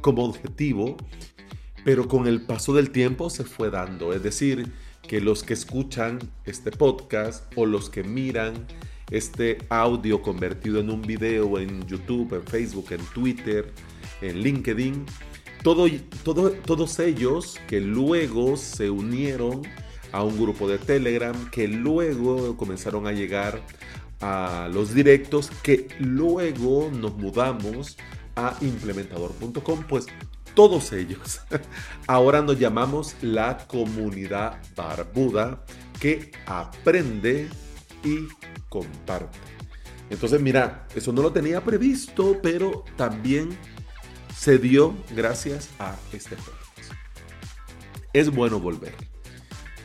como 0.00 0.24
objetivo, 0.24 0.96
pero 1.84 2.08
con 2.08 2.26
el 2.26 2.42
paso 2.42 2.74
del 2.74 2.90
tiempo 2.90 3.30
se 3.30 3.44
fue 3.44 3.70
dando. 3.70 4.12
Es 4.12 4.22
decir, 4.22 4.70
que 5.02 5.20
los 5.20 5.42
que 5.42 5.54
escuchan 5.54 6.18
este 6.44 6.70
podcast 6.70 7.50
o 7.56 7.66
los 7.66 7.88
que 7.88 8.04
miran 8.04 8.66
este 9.10 9.58
audio 9.70 10.20
convertido 10.20 10.80
en 10.80 10.90
un 10.90 11.00
video 11.02 11.58
en 11.58 11.86
YouTube, 11.86 12.34
en 12.34 12.42
Facebook, 12.42 12.92
en 12.92 13.00
Twitter, 13.14 13.72
en 14.20 14.40
LinkedIn, 14.40 15.06
todo, 15.74 15.86
todo, 16.24 16.50
todos 16.52 16.98
ellos 16.98 17.60
que 17.66 17.78
luego 17.78 18.56
se 18.56 18.88
unieron 18.88 19.60
a 20.12 20.22
un 20.22 20.34
grupo 20.40 20.66
de 20.66 20.78
Telegram, 20.78 21.50
que 21.50 21.68
luego 21.68 22.56
comenzaron 22.56 23.06
a 23.06 23.12
llegar 23.12 23.60
a 24.22 24.70
los 24.72 24.94
directos, 24.94 25.50
que 25.62 25.88
luego 25.98 26.90
nos 26.90 27.14
mudamos 27.18 27.98
a 28.34 28.56
implementador.com, 28.62 29.84
pues 29.86 30.06
todos 30.54 30.90
ellos 30.94 31.42
ahora 32.06 32.40
nos 32.40 32.58
llamamos 32.58 33.14
la 33.20 33.58
comunidad 33.66 34.62
barbuda 34.74 35.66
que 36.00 36.32
aprende 36.46 37.50
y 38.02 38.20
comparte. 38.70 39.36
Entonces, 40.08 40.40
mira, 40.40 40.88
eso 40.94 41.12
no 41.12 41.20
lo 41.20 41.30
tenía 41.30 41.62
previsto, 41.62 42.38
pero 42.42 42.86
también 42.96 43.50
se 44.38 44.56
dio 44.58 44.94
gracias 45.16 45.68
a 45.80 45.96
este 46.12 46.36
podcast. 46.36 46.92
Es 48.12 48.30
bueno 48.30 48.60
volver. 48.60 48.94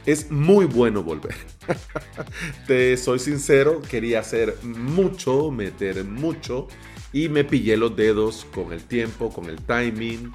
Es 0.05 0.29
muy 0.29 0.65
bueno 0.65 1.01
volver. 1.01 1.33
Te 2.67 2.95
soy 2.97 3.17
sincero, 3.17 3.81
quería 3.81 4.19
hacer 4.19 4.55
mucho, 4.61 5.49
meter 5.49 6.03
mucho 6.03 6.67
y 7.11 7.29
me 7.29 7.43
pillé 7.43 7.77
los 7.77 7.95
dedos 7.95 8.45
con 8.53 8.73
el 8.73 8.83
tiempo, 8.83 9.31
con 9.31 9.45
el 9.45 9.57
timing 9.57 10.31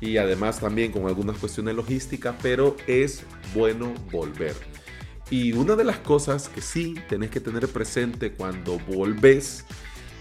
y 0.00 0.16
además 0.16 0.58
también 0.58 0.90
con 0.90 1.06
algunas 1.06 1.38
cuestiones 1.38 1.76
logísticas, 1.76 2.34
pero 2.42 2.76
es 2.88 3.22
bueno 3.54 3.94
volver. 4.10 4.56
Y 5.30 5.52
una 5.52 5.76
de 5.76 5.84
las 5.84 5.98
cosas 5.98 6.48
que 6.48 6.60
sí 6.60 6.96
tenés 7.08 7.30
que 7.30 7.38
tener 7.38 7.68
presente 7.68 8.32
cuando 8.32 8.80
volvés 8.80 9.64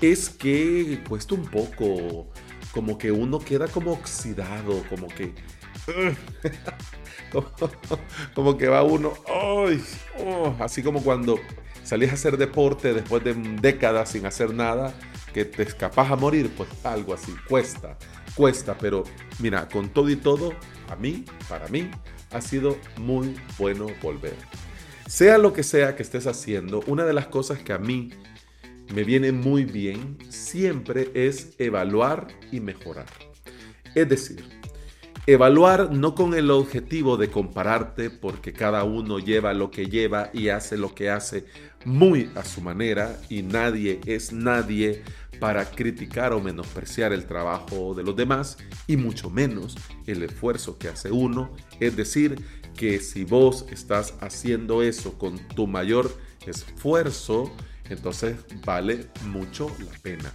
es 0.01 0.29
que 0.29 1.01
cuesta 1.07 1.33
un 1.33 1.47
poco 1.47 2.29
como 2.71 2.97
que 2.97 3.11
uno 3.11 3.39
queda 3.39 3.67
como 3.67 3.93
oxidado, 3.93 4.83
como 4.89 5.07
que... 5.07 5.33
como, 8.35 8.57
que 8.57 8.67
va 8.67 8.83
uno, 8.83 9.13
oh, 9.27 9.67
así 10.59 10.83
como 10.83 11.01
cuando 11.01 11.39
salís 11.83 12.11
a 12.11 12.13
hacer 12.13 12.37
deporte 12.37 12.93
después 12.93 13.23
de 13.23 13.33
décadas 13.33 14.11
sin 14.11 14.25
hacer 14.25 14.53
nada, 14.53 14.93
que 15.33 15.45
te 15.45 15.63
escapas 15.63 16.11
a 16.11 16.15
morir, 16.15 16.51
pues 16.55 16.69
algo 16.83 17.13
así, 17.13 17.33
cuesta, 17.47 17.97
cuesta, 18.35 18.77
pero 18.77 19.03
mira, 19.39 19.67
con 19.67 19.89
todo 19.89 20.09
y 20.09 20.15
todo, 20.15 20.53
a 20.89 20.95
mí, 20.95 21.25
para 21.47 21.67
mí, 21.67 21.89
ha 22.31 22.41
sido 22.41 22.77
muy 22.97 23.35
bueno 23.57 23.87
volver. 24.01 24.35
Sea 25.07 25.39
lo 25.39 25.53
que 25.53 25.63
sea 25.63 25.95
que 25.95 26.03
estés 26.03 26.27
haciendo, 26.27 26.83
una 26.87 27.05
de 27.05 27.13
las 27.13 27.27
cosas 27.27 27.59
que 27.59 27.73
a 27.73 27.79
mí 27.79 28.11
me 28.93 29.03
viene 29.03 29.31
muy 29.31 29.65
bien 29.65 30.17
siempre 30.29 31.11
es 31.13 31.55
evaluar 31.59 32.27
y 32.51 32.59
mejorar. 32.59 33.07
Es 33.95 34.09
decir, 34.09 34.43
evaluar 35.27 35.91
no 35.91 36.15
con 36.15 36.33
el 36.33 36.49
objetivo 36.51 37.17
de 37.17 37.29
compararte 37.29 38.09
porque 38.09 38.53
cada 38.53 38.83
uno 38.83 39.19
lleva 39.19 39.53
lo 39.53 39.71
que 39.71 39.85
lleva 39.85 40.29
y 40.33 40.49
hace 40.49 40.77
lo 40.77 40.95
que 40.95 41.09
hace 41.09 41.45
muy 41.85 42.31
a 42.35 42.43
su 42.43 42.61
manera 42.61 43.19
y 43.29 43.43
nadie 43.43 44.01
es 44.05 44.33
nadie 44.33 45.03
para 45.39 45.65
criticar 45.69 46.33
o 46.33 46.41
menospreciar 46.41 47.13
el 47.13 47.25
trabajo 47.25 47.93
de 47.93 48.03
los 48.03 48.15
demás 48.15 48.57
y 48.87 48.97
mucho 48.97 49.29
menos 49.29 49.77
el 50.05 50.23
esfuerzo 50.23 50.77
que 50.77 50.89
hace 50.89 51.11
uno. 51.11 51.51
Es 51.79 51.95
decir, 51.95 52.43
que 52.75 52.99
si 52.99 53.23
vos 53.23 53.65
estás 53.71 54.15
haciendo 54.19 54.81
eso 54.81 55.17
con 55.17 55.37
tu 55.49 55.67
mayor 55.67 56.11
esfuerzo, 56.45 57.51
entonces 57.89 58.37
vale 58.65 59.07
mucho 59.25 59.75
la 59.79 59.97
pena. 60.01 60.33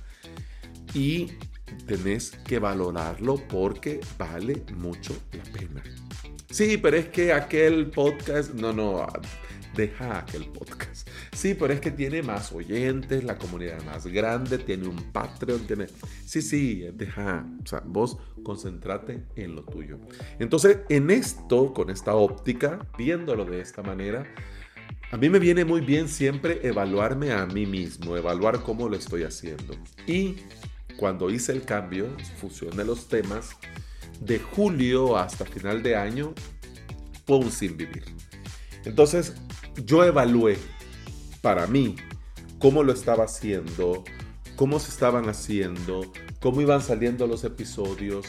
Y 0.92 1.32
tenés 1.86 2.30
que 2.46 2.58
valorarlo 2.58 3.36
porque 3.48 4.00
vale 4.18 4.64
mucho 4.76 5.14
la 5.32 5.44
pena. 5.44 5.82
Sí, 6.50 6.76
pero 6.76 6.96
es 6.96 7.08
que 7.08 7.32
aquel 7.32 7.90
podcast, 7.90 8.54
no, 8.54 8.72
no, 8.72 9.06
deja 9.74 10.18
aquel 10.18 10.46
podcast. 10.46 11.08
Sí, 11.32 11.54
pero 11.54 11.72
es 11.72 11.80
que 11.80 11.90
tiene 11.90 12.22
más 12.22 12.52
oyentes, 12.52 13.24
la 13.24 13.36
comunidad 13.36 13.82
más 13.82 14.06
grande, 14.06 14.58
tiene 14.58 14.86
un 14.86 14.96
Patreon, 15.12 15.66
tiene... 15.66 15.86
Sí, 16.24 16.42
sí, 16.42 16.86
deja, 16.94 17.44
o 17.62 17.66
sea, 17.66 17.82
vos 17.84 18.18
concentrate 18.42 19.24
en 19.36 19.56
lo 19.56 19.64
tuyo. 19.64 19.98
Entonces, 20.38 20.78
en 20.88 21.10
esto, 21.10 21.72
con 21.72 21.90
esta 21.90 22.14
óptica, 22.14 22.86
viéndolo 22.96 23.44
de 23.44 23.60
esta 23.60 23.82
manera, 23.82 24.24
a 25.14 25.16
mí 25.16 25.28
me 25.28 25.38
viene 25.38 25.64
muy 25.64 25.80
bien 25.80 26.08
siempre 26.08 26.58
evaluarme 26.64 27.30
a 27.30 27.46
mí 27.46 27.66
mismo, 27.66 28.16
evaluar 28.16 28.64
cómo 28.64 28.88
lo 28.88 28.96
estoy 28.96 29.22
haciendo. 29.22 29.76
Y 30.08 30.38
cuando 30.96 31.30
hice 31.30 31.52
el 31.52 31.62
cambio, 31.62 32.08
fusioné 32.40 32.84
los 32.84 33.06
temas, 33.06 33.50
de 34.20 34.40
julio 34.40 35.16
hasta 35.16 35.44
final 35.44 35.84
de 35.84 35.94
año 35.94 36.34
fue 37.28 37.36
un 37.36 37.52
sin 37.52 37.76
vivir. 37.76 38.02
Entonces, 38.84 39.34
yo 39.84 40.02
evalué 40.02 40.58
para 41.42 41.68
mí 41.68 41.94
cómo 42.58 42.82
lo 42.82 42.92
estaba 42.92 43.26
haciendo, 43.26 44.02
cómo 44.56 44.80
se 44.80 44.90
estaban 44.90 45.28
haciendo, 45.28 46.12
cómo 46.40 46.60
iban 46.60 46.82
saliendo 46.82 47.28
los 47.28 47.44
episodios. 47.44 48.26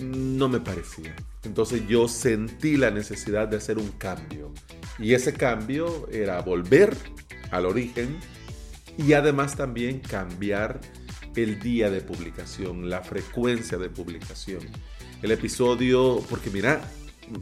No 0.00 0.48
me 0.48 0.58
parecía. 0.58 1.14
Entonces 1.44 1.86
yo 1.86 2.08
sentí 2.08 2.76
la 2.76 2.90
necesidad 2.90 3.46
de 3.46 3.58
hacer 3.58 3.78
un 3.78 3.92
cambio. 3.92 4.52
Y 4.98 5.14
ese 5.14 5.32
cambio 5.32 6.08
era 6.10 6.40
volver 6.40 6.96
al 7.50 7.66
origen 7.66 8.18
y 8.98 9.12
además 9.12 9.56
también 9.56 10.00
cambiar 10.00 10.80
el 11.36 11.60
día 11.60 11.90
de 11.90 12.00
publicación, 12.00 12.88
la 12.88 13.02
frecuencia 13.02 13.76
de 13.78 13.90
publicación. 13.90 14.60
El 15.22 15.32
episodio, 15.32 16.22
porque 16.30 16.50
mira, 16.50 16.80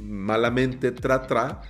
malamente 0.01 0.93
tra 0.93 1.26
tra, 1.26 1.62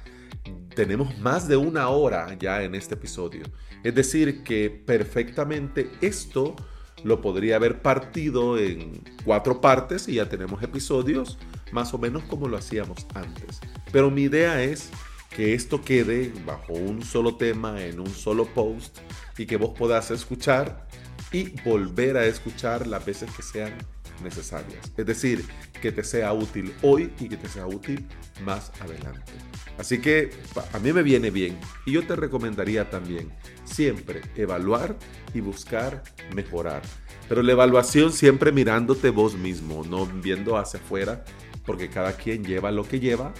tenemos 0.74 1.18
más 1.18 1.48
de 1.48 1.56
una 1.56 1.88
hora 1.88 2.34
ya 2.38 2.62
en 2.62 2.74
este 2.74 2.94
episodio. 2.94 3.44
Es 3.82 3.94
decir, 3.94 4.42
que 4.42 4.70
perfectamente 4.70 5.90
esto 6.00 6.56
lo 7.04 7.20
podría 7.20 7.56
haber 7.56 7.82
partido 7.82 8.58
en 8.58 9.02
cuatro 9.24 9.60
partes 9.60 10.08
y 10.08 10.14
ya 10.14 10.28
tenemos 10.28 10.62
episodios 10.62 11.38
más 11.70 11.92
o 11.92 11.98
menos 11.98 12.22
como 12.24 12.48
lo 12.48 12.56
hacíamos 12.56 13.06
antes. 13.14 13.60
Pero 13.92 14.10
mi 14.10 14.22
idea 14.22 14.62
es 14.62 14.90
que 15.34 15.54
esto 15.54 15.82
quede 15.82 16.32
bajo 16.46 16.72
un 16.72 17.02
solo 17.02 17.36
tema, 17.36 17.82
en 17.84 18.00
un 18.00 18.08
solo 18.08 18.46
post, 18.46 18.98
y 19.36 19.46
que 19.46 19.56
vos 19.56 19.72
puedas 19.76 20.10
escuchar 20.10 20.86
y 21.32 21.50
volver 21.62 22.16
a 22.16 22.24
escuchar 22.24 22.86
las 22.86 23.04
veces 23.04 23.30
que 23.36 23.42
sean 23.42 23.74
necesarias. 24.22 24.92
Es 24.96 25.06
decir, 25.06 25.44
que 25.82 25.90
te 25.90 26.04
sea 26.04 26.32
útil 26.32 26.72
hoy 26.82 27.12
y 27.18 27.28
que 27.28 27.36
te 27.36 27.48
sea 27.48 27.66
útil 27.66 28.06
más 28.44 28.70
adelante. 28.80 29.32
Así 29.76 29.98
que 29.98 30.30
a 30.72 30.78
mí 30.78 30.92
me 30.92 31.02
viene 31.02 31.30
bien 31.30 31.58
y 31.84 31.92
yo 31.92 32.06
te 32.06 32.14
recomendaría 32.14 32.88
también 32.88 33.32
siempre 33.64 34.22
evaluar 34.36 34.96
y 35.34 35.40
buscar 35.40 36.04
mejorar. 36.32 36.82
Pero 37.28 37.42
la 37.42 37.52
evaluación 37.52 38.12
siempre 38.12 38.52
mirándote 38.52 39.10
vos 39.10 39.34
mismo, 39.34 39.82
no 39.84 40.06
viendo 40.06 40.56
hacia 40.56 40.78
afuera, 40.78 41.24
porque 41.66 41.88
cada 41.88 42.12
quien 42.12 42.44
lleva 42.44 42.70
lo 42.70 42.86
que 42.86 43.00
lleva, 43.00 43.32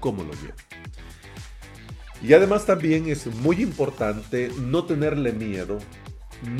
como 0.00 0.24
lo 0.24 0.32
lleva. 0.32 0.54
Y 2.22 2.32
además 2.34 2.66
también 2.66 3.08
es 3.08 3.26
muy 3.26 3.62
importante 3.62 4.50
no 4.60 4.84
tenerle 4.84 5.32
miedo, 5.32 5.78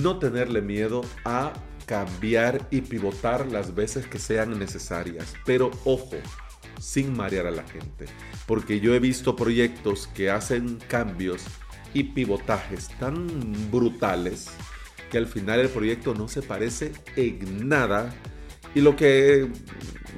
no 0.01 0.19
tenerle 0.19 0.61
miedo 0.61 1.03
a 1.25 1.53
cambiar 1.87 2.67
y 2.71 2.81
pivotar 2.81 3.47
las 3.47 3.75
veces 3.75 4.07
que 4.07 4.19
sean 4.19 4.59
necesarias. 4.59 5.35
Pero 5.45 5.71
ojo, 5.85 6.17
sin 6.81 7.17
marear 7.17 7.47
a 7.47 7.53
la 7.53 7.63
gente. 7.63 8.07
Porque 8.47 8.81
yo 8.81 8.95
he 8.95 8.99
visto 8.99 9.37
proyectos 9.37 10.09
que 10.09 10.31
hacen 10.31 10.79
cambios 10.89 11.45
y 11.95 12.05
pivotajes 12.05 12.89
tan 12.99 13.27
brutales 13.71 14.49
que 15.11 15.19
al 15.19 15.27
final 15.27 15.61
el 15.61 15.69
proyecto 15.69 16.15
no 16.15 16.27
se 16.27 16.43
parece 16.43 16.93
en 17.17 17.69
nada. 17.69 18.13
Y 18.75 18.81
lo 18.81 18.97
que 18.97 19.49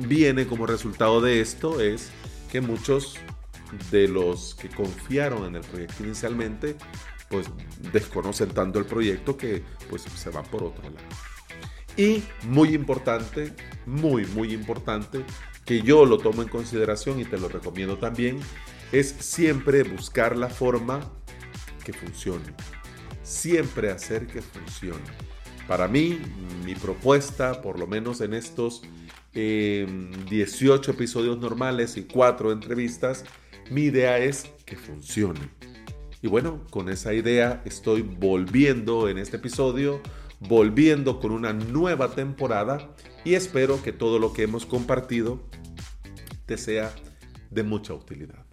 viene 0.06 0.46
como 0.46 0.66
resultado 0.66 1.20
de 1.20 1.40
esto 1.40 1.80
es 1.80 2.10
que 2.50 2.60
muchos 2.60 3.18
de 3.90 4.08
los 4.08 4.54
que 4.54 4.68
confiaron 4.68 5.46
en 5.46 5.56
el 5.56 5.62
proyecto 5.62 6.04
inicialmente, 6.04 6.76
pues 7.28 7.46
desconocen 7.92 8.50
tanto 8.50 8.78
el 8.78 8.86
proyecto 8.86 9.36
que 9.36 9.62
pues 9.88 10.02
se 10.02 10.30
van 10.30 10.44
por 10.44 10.62
otro 10.62 10.84
lado. 10.84 11.06
Y 11.96 12.22
muy 12.42 12.74
importante, 12.74 13.54
muy, 13.86 14.26
muy 14.26 14.52
importante, 14.52 15.24
que 15.64 15.82
yo 15.82 16.04
lo 16.04 16.18
tomo 16.18 16.42
en 16.42 16.48
consideración 16.48 17.20
y 17.20 17.24
te 17.24 17.38
lo 17.38 17.48
recomiendo 17.48 17.98
también, 17.98 18.40
es 18.92 19.08
siempre 19.08 19.82
buscar 19.82 20.36
la 20.36 20.48
forma 20.48 21.00
que 21.84 21.92
funcione. 21.92 22.54
Siempre 23.22 23.90
hacer 23.90 24.26
que 24.26 24.42
funcione. 24.42 25.04
Para 25.66 25.88
mí, 25.88 26.20
mi 26.64 26.74
propuesta, 26.74 27.62
por 27.62 27.78
lo 27.78 27.86
menos 27.86 28.20
en 28.20 28.34
estos 28.34 28.82
18 29.32 30.90
eh, 30.90 30.94
episodios 30.94 31.38
normales 31.38 31.96
y 31.96 32.02
4 32.04 32.52
entrevistas, 32.52 33.24
mi 33.70 33.82
idea 33.82 34.18
es 34.18 34.50
que 34.66 34.76
funcione. 34.76 35.40
Y 36.22 36.28
bueno, 36.28 36.64
con 36.70 36.88
esa 36.88 37.12
idea 37.12 37.62
estoy 37.64 38.02
volviendo 38.02 39.08
en 39.08 39.18
este 39.18 39.36
episodio, 39.36 40.00
volviendo 40.40 41.20
con 41.20 41.32
una 41.32 41.52
nueva 41.52 42.14
temporada 42.14 42.94
y 43.24 43.34
espero 43.34 43.82
que 43.82 43.92
todo 43.92 44.18
lo 44.18 44.32
que 44.32 44.42
hemos 44.42 44.66
compartido 44.66 45.42
te 46.46 46.56
sea 46.56 46.94
de 47.50 47.62
mucha 47.62 47.94
utilidad. 47.94 48.44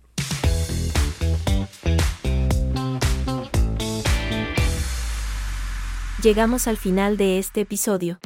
Llegamos 6.22 6.68
al 6.68 6.78
final 6.78 7.18
de 7.18 7.40
este 7.40 7.62
episodio. 7.62 8.20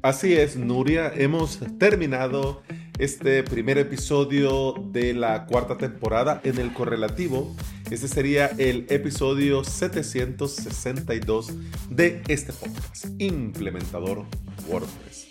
Así 0.00 0.34
es, 0.34 0.56
Nuria, 0.56 1.12
hemos 1.12 1.58
terminado 1.78 2.62
este 2.98 3.42
primer 3.44 3.78
episodio 3.78 4.74
de 4.90 5.14
la 5.14 5.46
cuarta 5.46 5.78
temporada 5.78 6.40
en 6.44 6.58
el 6.58 6.72
correlativo. 6.72 7.54
Este 7.90 8.08
sería 8.08 8.46
el 8.58 8.86
episodio 8.90 9.64
762 9.64 11.52
de 11.90 12.22
este 12.28 12.52
podcast, 12.52 13.06
Implementador 13.18 14.24
WordPress. 14.68 15.28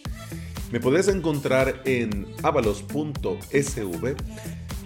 Me 0.72 0.80
puedes 0.80 1.08
encontrar 1.08 1.82
en 1.86 2.26
avalos.sv. 2.44 4.16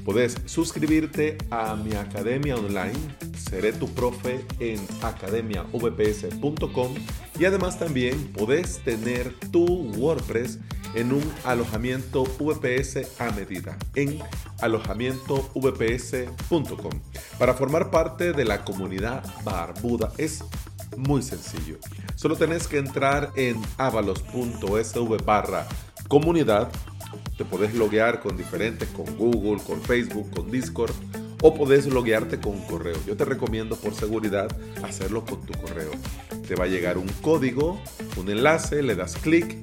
Puedes 0.05 0.37
suscribirte 0.45 1.37
a 1.49 1.75
mi 1.75 1.93
academia 1.93 2.55
online. 2.55 2.99
Seré 3.37 3.73
tu 3.73 3.89
profe 3.89 4.45
en 4.59 4.79
academiavps.com 5.01 6.93
y 7.39 7.45
además 7.45 7.79
también 7.79 8.31
puedes 8.33 8.83
tener 8.83 9.33
tu 9.51 9.65
WordPress 9.97 10.59
en 10.95 11.13
un 11.13 11.23
alojamiento 11.45 12.23
VPS 12.23 13.19
a 13.19 13.29
medida 13.31 13.77
en 13.95 14.19
alojamientovps.com. 14.61 17.01
Para 17.37 17.53
formar 17.53 17.91
parte 17.91 18.33
de 18.33 18.45
la 18.45 18.65
comunidad 18.65 19.23
barbuda 19.43 20.11
es 20.17 20.43
muy 20.97 21.21
sencillo. 21.21 21.77
Solo 22.15 22.35
tenés 22.35 22.67
que 22.67 22.77
entrar 22.77 23.31
en 23.35 23.61
avalos.sv 23.77 25.25
barra 25.25 25.67
comunidad. 26.07 26.71
Te 27.37 27.45
podés 27.45 27.73
loguear 27.73 28.19
con 28.19 28.37
diferentes, 28.37 28.87
con 28.89 29.05
Google, 29.17 29.61
con 29.63 29.81
Facebook, 29.81 30.29
con 30.35 30.51
Discord 30.51 30.93
o 31.41 31.55
podés 31.55 31.87
loguearte 31.87 32.39
con 32.39 32.53
un 32.53 32.65
correo. 32.67 32.97
Yo 33.07 33.17
te 33.17 33.25
recomiendo 33.25 33.75
por 33.75 33.95
seguridad 33.95 34.47
hacerlo 34.83 35.25
con 35.25 35.41
tu 35.45 35.53
correo. 35.59 35.91
Te 36.47 36.55
va 36.55 36.65
a 36.65 36.67
llegar 36.67 36.97
un 36.97 37.07
código, 37.21 37.81
un 38.17 38.29
enlace, 38.29 38.83
le 38.83 38.95
das 38.95 39.15
clic 39.15 39.57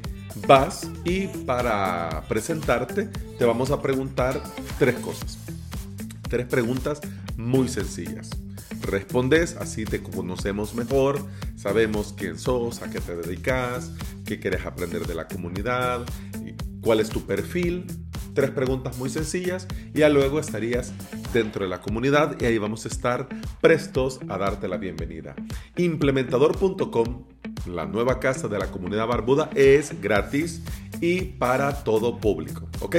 vas 0.46 0.88
y 1.04 1.26
para 1.46 2.24
presentarte 2.28 3.08
te 3.38 3.44
vamos 3.44 3.70
a 3.70 3.80
preguntar 3.82 4.42
tres 4.78 4.96
cosas. 4.96 5.38
Tres 6.28 6.46
preguntas 6.46 7.00
muy 7.36 7.68
sencillas. 7.68 8.30
Respondes, 8.82 9.56
así 9.56 9.84
te 9.84 10.00
conocemos 10.00 10.74
mejor, 10.74 11.24
sabemos 11.56 12.14
quién 12.16 12.38
sos, 12.38 12.82
a 12.82 12.90
qué 12.90 13.00
te 13.00 13.16
dedicas, 13.16 13.90
qué 14.24 14.38
quieres 14.38 14.64
aprender 14.66 15.06
de 15.06 15.14
la 15.14 15.26
comunidad, 15.26 16.06
cuál 16.80 17.00
es 17.00 17.08
tu 17.08 17.26
perfil. 17.26 17.86
Tres 18.34 18.50
preguntas 18.50 18.98
muy 18.98 19.10
sencillas 19.10 19.66
y 19.94 20.00
ya 20.00 20.08
luego 20.08 20.38
estarías 20.38 20.92
dentro 21.32 21.64
de 21.64 21.68
la 21.68 21.80
comunidad 21.80 22.40
y 22.40 22.44
ahí 22.44 22.58
vamos 22.58 22.84
a 22.84 22.88
estar 22.88 23.28
prestos 23.60 24.20
a 24.28 24.38
darte 24.38 24.68
la 24.68 24.76
bienvenida. 24.76 25.34
Implementador.com 25.76 27.24
la 27.66 27.86
nueva 27.86 28.20
casa 28.20 28.48
de 28.48 28.58
la 28.58 28.70
comunidad 28.70 29.06
barbuda 29.06 29.50
es 29.54 30.00
gratis 30.00 30.62
y 31.00 31.22
para 31.22 31.84
todo 31.84 32.18
público, 32.18 32.68
¿ok? 32.80 32.96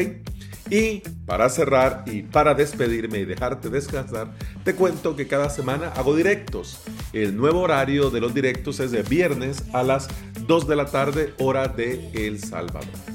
Y 0.70 1.00
para 1.26 1.50
cerrar 1.50 2.04
y 2.06 2.22
para 2.22 2.54
despedirme 2.54 3.20
y 3.20 3.26
dejarte 3.26 3.70
descansar, 3.70 4.32
te 4.64 4.76
cuento 4.76 5.16
que 5.16 5.28
cada 5.28 5.50
semana 5.50 5.88
hago 5.96 6.16
directos. 6.16 6.82
El 7.12 7.36
nuevo 7.36 7.62
horario 7.62 8.12
de 8.12 8.22
los 8.22 8.34
directos 8.34 8.80
es 8.80 8.92
de 8.92 9.02
viernes 9.02 9.64
a 9.74 9.82
las 9.82 10.08
2 10.46 10.68
de 10.68 10.76
la 10.76 10.86
tarde, 10.86 11.34
hora 11.40 11.68
de 11.68 12.12
El 12.14 12.40
Salvador. 12.40 13.09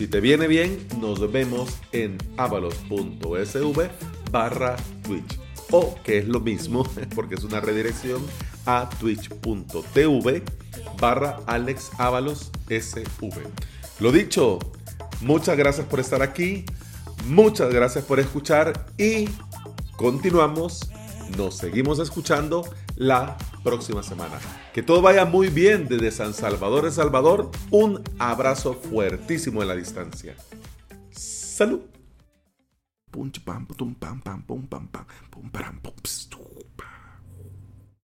Si 0.00 0.08
te 0.08 0.20
viene 0.20 0.46
bien, 0.46 0.78
nos 0.98 1.30
vemos 1.30 1.76
en 1.92 2.16
avalos.sv 2.38 3.90
barra 4.30 4.76
Twitch. 5.02 5.38
O 5.72 5.94
que 6.02 6.16
es 6.16 6.26
lo 6.26 6.40
mismo, 6.40 6.88
porque 7.14 7.34
es 7.34 7.44
una 7.44 7.60
redirección 7.60 8.22
a 8.64 8.88
twitch.tv 8.98 10.42
barra 10.98 11.40
Alex 11.44 11.90
Ábalos 11.98 12.50
SV. 12.70 13.42
Lo 13.98 14.10
dicho, 14.10 14.58
muchas 15.20 15.58
gracias 15.58 15.86
por 15.86 16.00
estar 16.00 16.22
aquí, 16.22 16.64
muchas 17.26 17.70
gracias 17.70 18.02
por 18.02 18.20
escuchar 18.20 18.86
y 18.96 19.28
continuamos, 19.98 20.90
nos 21.36 21.58
seguimos 21.58 21.98
escuchando 21.98 22.64
la 22.96 23.36
próxima 23.62 24.02
semana. 24.02 24.38
Que 24.72 24.82
todo 24.82 25.02
vaya 25.02 25.24
muy 25.24 25.48
bien 25.48 25.88
desde 25.88 26.10
San 26.10 26.34
Salvador, 26.34 26.86
El 26.86 26.92
Salvador. 26.92 27.50
Un 27.70 28.02
abrazo 28.18 28.74
fuertísimo 28.74 29.62
en 29.62 29.68
la 29.68 29.76
distancia. 29.76 30.34
Salud. 31.10 31.80